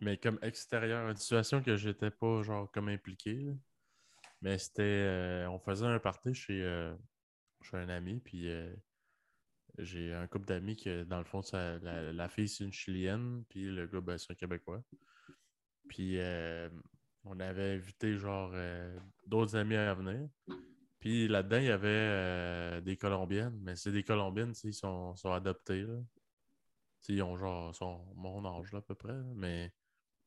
mais 0.00 0.16
comme 0.16 0.38
extérieur, 0.42 1.08
une 1.08 1.16
situation 1.16 1.62
que 1.62 1.76
j'étais 1.76 2.10
pas, 2.10 2.42
genre, 2.42 2.70
comme 2.72 2.88
impliqué. 2.88 3.34
là. 3.34 3.52
Mais 4.42 4.58
c'était. 4.58 4.82
euh, 4.82 5.48
on 5.50 5.58
faisait 5.60 5.86
un 5.86 6.00
party 6.00 6.34
chez, 6.34 6.62
chez 7.64 7.76
un 7.76 7.88
ami, 7.88 8.20
puis. 8.20 8.48
euh, 8.48 8.74
j'ai 9.78 10.12
un 10.12 10.26
couple 10.26 10.44
d'amis 10.46 10.76
que, 10.76 11.04
dans 11.04 11.18
le 11.18 11.24
fond, 11.24 11.40
la, 11.52 12.12
la 12.12 12.28
fille, 12.28 12.46
c'est 12.46 12.62
une 12.64 12.72
Chilienne, 12.72 13.42
puis 13.48 13.64
le 13.64 13.86
gars, 13.86 14.02
ben, 14.02 14.18
c'est 14.18 14.30
un 14.32 14.34
Québécois. 14.34 14.82
Puis 15.88 16.18
euh, 16.18 16.68
on 17.24 17.40
avait 17.40 17.76
invité, 17.76 18.18
genre, 18.18 18.50
euh, 18.52 18.94
d'autres 19.26 19.56
amis 19.56 19.76
à 19.76 19.94
venir. 19.94 20.28
Puis 21.00 21.26
là-dedans, 21.26 21.56
il 21.56 21.64
y 21.64 21.70
avait 21.70 22.82
des 22.82 22.98
Colombiennes, 22.98 23.58
mais 23.62 23.74
c'est 23.74 23.92
des 23.92 24.04
Colombiennes, 24.04 24.52
ils 24.62 24.74
sont, 24.74 25.16
sont 25.16 25.32
adoptés, 25.32 25.82
là. 25.82 25.98
Ils 27.08 27.22
ont, 27.22 27.36
genre, 27.36 27.74
sont 27.74 28.04
mon 28.14 28.44
âge, 28.44 28.72
là, 28.72 28.80
à 28.80 28.82
peu 28.82 28.94
près, 28.94 29.18
mais 29.34 29.72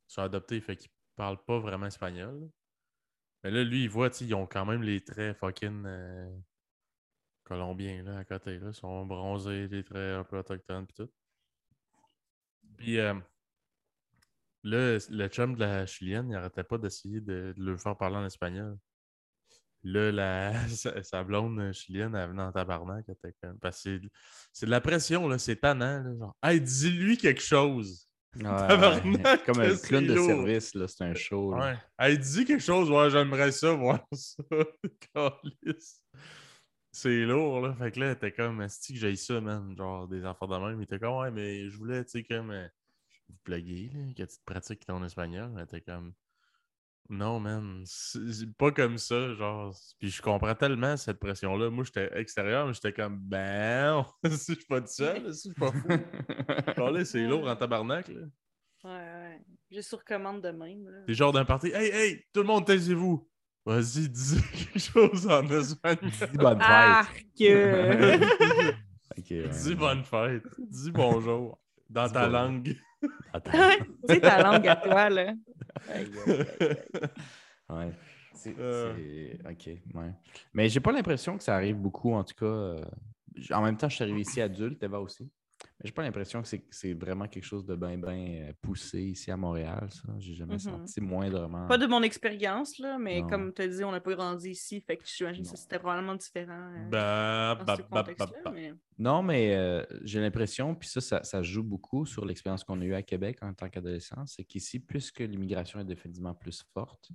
ils 0.09 0.11
sont 0.11 0.23
adoptés, 0.23 0.59
fait 0.59 0.75
qu'ils 0.75 0.91
parlent 1.15 1.45
pas 1.45 1.59
vraiment 1.59 1.85
espagnol. 1.85 2.49
Mais 3.43 3.51
là, 3.51 3.63
lui, 3.63 3.83
il 3.83 3.89
voit, 3.89 4.09
ils 4.21 4.33
ont 4.33 4.47
quand 4.47 4.65
même 4.65 4.81
les 4.81 5.03
traits 5.03 5.37
fucking 5.37 5.85
colombiens, 7.45 8.03
là, 8.03 8.17
à 8.19 8.25
côté, 8.25 8.57
là. 8.59 8.67
Ils 8.69 8.73
sont 8.73 9.05
bronzés, 9.05 9.67
les 9.67 9.83
traits 9.83 10.17
un 10.19 10.23
peu 10.23 10.37
autochtones, 10.39 10.85
puis 10.87 10.95
tout. 11.05 11.11
Puis, 12.77 12.99
euh, 12.99 13.13
là, 14.63 14.97
le 15.09 15.27
chum 15.27 15.55
de 15.55 15.59
la 15.61 15.85
chilienne, 15.85 16.29
il 16.29 16.35
arrêtait 16.35 16.63
pas 16.63 16.77
d'essayer 16.77 17.21
de, 17.21 17.53
de 17.55 17.63
le 17.63 17.77
faire 17.77 17.95
parler 17.97 18.17
en 18.17 18.25
espagnol. 18.25 18.77
Là, 19.83 20.11
la, 20.11 20.53
sa, 21.03 21.23
blonde 21.23 21.71
chilienne, 21.71 22.15
elle 22.15 22.29
venait 22.29 22.41
en 22.41 22.51
tabarnak. 22.51 23.05
elle 23.07 23.13
était 23.13 23.35
comme- 23.41 23.59
Parce 23.59 23.83
que 23.83 23.99
c'est- 24.51 24.65
de 24.65 24.71
la 24.71 24.81
pression, 24.81 25.27
là, 25.27 25.37
c'est 25.37 25.57
tannant. 25.57 26.01
Là, 26.03 26.15
genre, 26.17 26.35
hey, 26.43 26.59
dis-lui 26.59 27.17
quelque 27.17 27.41
chose. 27.41 28.09
Ouais, 28.35 28.41
Tabarnak, 28.43 29.45
Comme 29.45 29.61
un 29.61 29.77
clown 29.77 30.07
de 30.07 30.15
service, 30.17 30.73
là, 30.75 30.87
c'est 30.89 31.05
un 31.05 31.13
show. 31.13 31.53
là. 31.55 31.57
Ouais. 31.71 31.77
Hey, 31.97 32.17
dis 32.19 32.43
quelque 32.43 32.61
chose, 32.61 32.91
ouais, 32.91 33.09
j'aimerais 33.09 33.53
ça, 33.53 33.71
voir 33.71 34.05
ça. 34.11 34.43
C'est 36.95 37.25
lourd, 37.25 37.59
là. 37.59 37.75
Fait 37.75 37.91
que 37.91 37.99
là, 37.99 38.15
t'es 38.15 38.31
comme, 38.31 38.61
est 38.61 38.87
que 38.87 38.97
j'ai 38.97 39.17
ça, 39.17 39.41
man? 39.41 39.75
Genre, 39.75 40.07
des 40.07 40.25
enfants 40.25 40.47
de 40.47 40.55
même. 40.55 40.79
Il 40.79 40.83
était 40.83 40.97
comme, 40.97 41.17
ouais, 41.17 41.29
mais 41.29 41.69
je 41.69 41.77
voulais, 41.77 42.05
tu 42.05 42.11
sais, 42.11 42.23
comme, 42.23 42.51
euh, 42.51 42.69
vous 43.27 43.35
plugger, 43.43 43.89
là, 43.93 44.13
que 44.13 44.23
tu 44.23 44.37
te 44.37 44.45
pratiques 44.45 44.85
ton 44.85 45.03
espagnol. 45.03 45.51
Mais 45.53 45.65
t'es 45.65 45.81
comme, 45.81 46.13
non, 47.09 47.41
man, 47.41 47.83
c'est 47.85 48.49
pas 48.57 48.71
comme 48.71 48.97
ça, 48.97 49.33
genre. 49.33 49.75
Puis 49.99 50.09
je 50.09 50.21
comprends 50.21 50.55
tellement 50.55 50.95
cette 50.95 51.19
pression-là. 51.19 51.69
Moi, 51.69 51.83
j'étais 51.83 52.17
extérieur, 52.17 52.65
mais 52.65 52.73
j'étais 52.73 52.93
comme, 52.93 53.19
ben, 53.19 54.05
si 54.31 54.53
je 54.53 54.59
suis 54.59 54.65
pas 54.65 54.79
tout 54.79 54.87
seul, 54.87 55.33
si 55.33 55.49
je 55.49 55.53
suis 55.53 55.59
pas 55.59 55.73
fou. 55.73 55.89
Genre, 56.77 56.91
là, 56.91 57.03
c'est 57.03 57.27
lourd 57.27 57.45
en 57.49 57.57
tabarnak, 57.57 58.07
là. 58.07 58.21
Ouais, 58.85 58.91
ouais. 58.91 59.41
Je 59.69 59.81
sur 59.81 60.05
commande 60.05 60.41
de 60.41 60.51
même. 60.51 60.87
Là. 60.87 61.01
Des 61.07 61.13
genres 61.13 61.33
d'un 61.33 61.43
party. 61.43 61.71
Hey, 61.73 61.89
hey, 61.89 62.25
tout 62.31 62.39
le 62.39 62.47
monde, 62.47 62.65
taisez-vous. 62.65 63.27
Vas-y, 63.65 64.09
dis 64.09 64.41
quelque 64.53 64.79
chose 64.79 65.27
en 65.27 65.45
espagnol. 65.49 66.11
Dis 66.11 66.37
bonne 66.37 66.59
fête. 66.59 66.69
Arc! 66.69 67.25
Ok, 69.17 69.27
ouais. 69.31 69.47
Dis 69.49 69.75
bonne 69.75 70.03
fête. 70.03 70.43
Dis 70.59 70.91
bonjour. 70.91 71.57
Dans 71.89 72.05
Dis 72.07 72.11
ta 72.13 72.27
langue. 72.27 72.75
Attends. 73.33 73.51
tu 73.51 74.13
sais, 74.13 74.19
ta 74.19 74.43
langue 74.43 74.67
à 74.67 74.75
toi, 74.75 75.09
là. 75.09 75.33
Aïe, 75.89 76.05
aïe, 76.27 76.33
aïe, 76.33 76.47
aïe. 76.59 77.09
Ouais. 77.69 77.91
C'est, 78.33 78.55
Euh. 78.59 78.93
c'est- 78.95 79.49
Ok, 79.49 79.79
ouais. 79.95 80.11
Mais 80.53 80.67
j'ai 80.67 80.81
pas 80.81 80.91
l'impression 80.91 81.37
que 81.37 81.43
ça 81.43 81.55
arrive 81.55 81.77
beaucoup, 81.77 82.13
en 82.13 82.23
tout 82.25 82.35
cas. 82.35 82.45
euh, 82.45 82.81
En 83.51 83.61
même 83.61 83.77
temps, 83.77 83.87
je 83.89 83.95
suis 83.95 84.03
arrivé 84.03 84.21
ici 84.21 84.41
adulte, 84.41 84.83
Eva 84.83 84.99
aussi. 84.99 85.29
Mais 85.79 85.87
j'ai 85.87 85.91
pas 85.91 86.03
l'impression 86.03 86.41
que 86.41 86.47
c'est, 86.69 86.93
vraiment 86.93 87.27
quelque 87.27 87.43
chose 87.43 87.65
de 87.65 87.75
bien, 87.75 87.97
bien 87.97 88.53
poussé 88.61 89.01
ici 89.03 89.29
à 89.29 89.35
Montréal, 89.35 89.89
ça. 89.91 90.07
J'ai 90.19 90.33
jamais 90.33 90.53
Mhm. 90.53 90.59
senti 90.59 91.01
moindrement. 91.01 91.67
Pas 91.67 91.77
de 91.77 91.85
mon 91.85 92.01
expérience, 92.01 92.77
là, 92.79 92.97
mais 92.97 93.19
Non. 93.21 93.27
comme 93.27 93.53
tu 93.53 93.61
as 93.61 93.67
dit, 93.67 93.83
on 93.83 93.91
n'a 93.91 93.99
pas 93.99 94.13
grandi 94.15 94.51
ici, 94.51 94.79
fait 94.79 94.95
que 94.95 95.03
j'imagine 95.05 95.43
que 95.43 95.57
c'était 95.57 95.77
probablement 95.79 96.15
différent 96.15 96.71
euh, 96.77 96.89
Bah, 96.89 97.55
dans 97.59 97.65
bah, 97.65 97.75
ce 97.75 97.81
bah, 97.81 97.87
bah, 97.91 98.03
contexte-là. 98.03 98.41
bah. 98.45 98.51
mais- 98.53 98.73
Non, 98.97 99.21
mais 99.21 99.53
euh, 99.53 99.83
j'ai 100.03 100.21
l'impression, 100.21 100.73
puis 100.75 100.87
ça, 100.87 101.01
ça, 101.01 101.23
ça 101.23 101.43
joue 101.43 101.63
beaucoup 101.63 102.05
sur 102.05 102.25
l'expérience 102.25 102.63
qu'on 102.63 102.79
a 102.79 102.85
eue 102.85 102.93
à 102.93 103.03
Québec 103.03 103.39
en 103.41 103.53
tant 103.53 103.67
qu'adolescent, 103.67 104.25
c'est 104.27 104.45
qu'ici, 104.45 104.79
puisque 104.79 105.19
l'immigration 105.19 105.81
est 105.81 105.85
définitivement 105.85 106.33
plus 106.35 106.63
forte, 106.73 107.09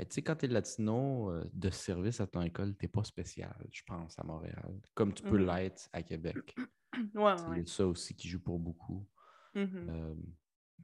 euh, 0.00 0.04
tu 0.04 0.14
sais, 0.14 0.22
quand 0.22 0.36
tu 0.36 0.46
es 0.46 0.48
latino 0.48 1.30
euh, 1.30 1.44
de 1.52 1.68
service 1.68 2.20
à 2.22 2.26
ton 2.26 2.40
école, 2.40 2.74
tu 2.78 2.88
pas 2.88 3.04
spécial, 3.04 3.54
je 3.70 3.82
pense, 3.86 4.18
à 4.18 4.24
Montréal, 4.24 4.80
comme 4.94 5.12
tu 5.12 5.22
peux 5.22 5.38
Mhm. 5.38 5.46
l'être 5.46 5.88
à 5.92 6.02
Québec. 6.02 6.54
Ouais, 7.14 7.34
C'est 7.36 7.46
ouais. 7.48 7.66
ça 7.66 7.86
aussi 7.86 8.14
qui 8.14 8.28
joue 8.28 8.40
pour 8.40 8.58
beaucoup. 8.58 9.06
Mhm. 9.54 9.86
Euh, 9.90 10.14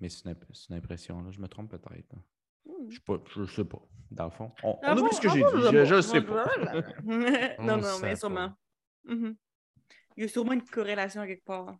mais 0.00 0.08
c'est 0.08 0.24
une, 0.24 0.32
imp- 0.32 0.44
c'est 0.52 0.68
une 0.70 0.76
impression, 0.76 1.22
là. 1.22 1.30
je 1.30 1.40
me 1.40 1.48
trompe 1.48 1.70
peut-être. 1.70 2.14
hein. 2.14 2.22
Mhm. 2.66 2.90
Je 2.90 2.94
sais 2.96 3.02
pas, 3.04 3.18
je 3.36 3.44
sais 3.46 3.64
pas, 3.64 3.82
dans 4.10 4.24
le 4.24 4.30
fond. 4.30 4.52
On, 4.62 4.78
Ah 4.82 4.94
on 4.94 4.98
oublie 4.98 5.14
ce 5.14 5.20
que 5.20 5.28
Ah 5.28 5.32
j'ai 5.34 5.42
dit, 5.82 5.86
je, 5.88 6.00
sais 6.00 6.22
pas. 6.22 6.44
non, 7.62 7.76
non, 7.78 7.98
mais 8.02 8.16
sûrement. 8.16 8.52
Mhm. 9.04 9.36
Il 10.16 10.22
y 10.22 10.26
a 10.26 10.28
sûrement 10.28 10.52
une 10.52 10.64
corrélation 10.64 11.24
quelque 11.26 11.44
part. 11.44 11.76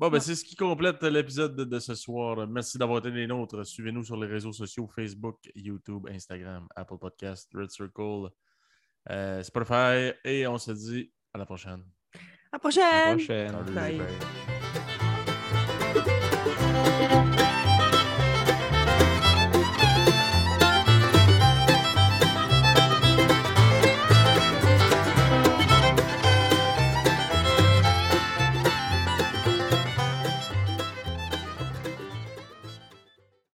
Bon, 0.00 0.08
ben, 0.10 0.20
c'est 0.20 0.34
ce 0.34 0.44
qui 0.44 0.56
complète 0.56 1.02
l'épisode 1.02 1.54
de, 1.56 1.64
de 1.64 1.78
ce 1.78 1.94
soir. 1.94 2.46
Merci 2.46 2.78
d'avoir 2.78 2.98
été 3.00 3.10
les 3.10 3.26
nôtres. 3.26 3.64
Suivez-nous 3.66 4.04
sur 4.04 4.16
les 4.16 4.26
réseaux 4.26 4.52
sociaux 4.52 4.86
Facebook, 4.88 5.38
YouTube, 5.54 6.06
Instagram, 6.08 6.66
Apple 6.74 6.98
Podcast, 6.98 7.50
Red 7.54 7.70
Circle, 7.70 8.30
euh, 9.10 9.42
Spotify. 9.42 10.12
Et 10.24 10.46
on 10.46 10.56
se 10.58 10.72
dit 10.72 11.12
à 11.32 11.38
la 11.38 11.46
prochaine. 11.46 11.84
À 12.54 12.56
la 12.56 12.70
À 12.82 13.08
la 13.10 13.16
prochaine! 13.16 13.16
prochaine. 13.16 13.52
Salut. 13.52 13.74
Bye. 13.74 13.98
Bye. 15.98 17.50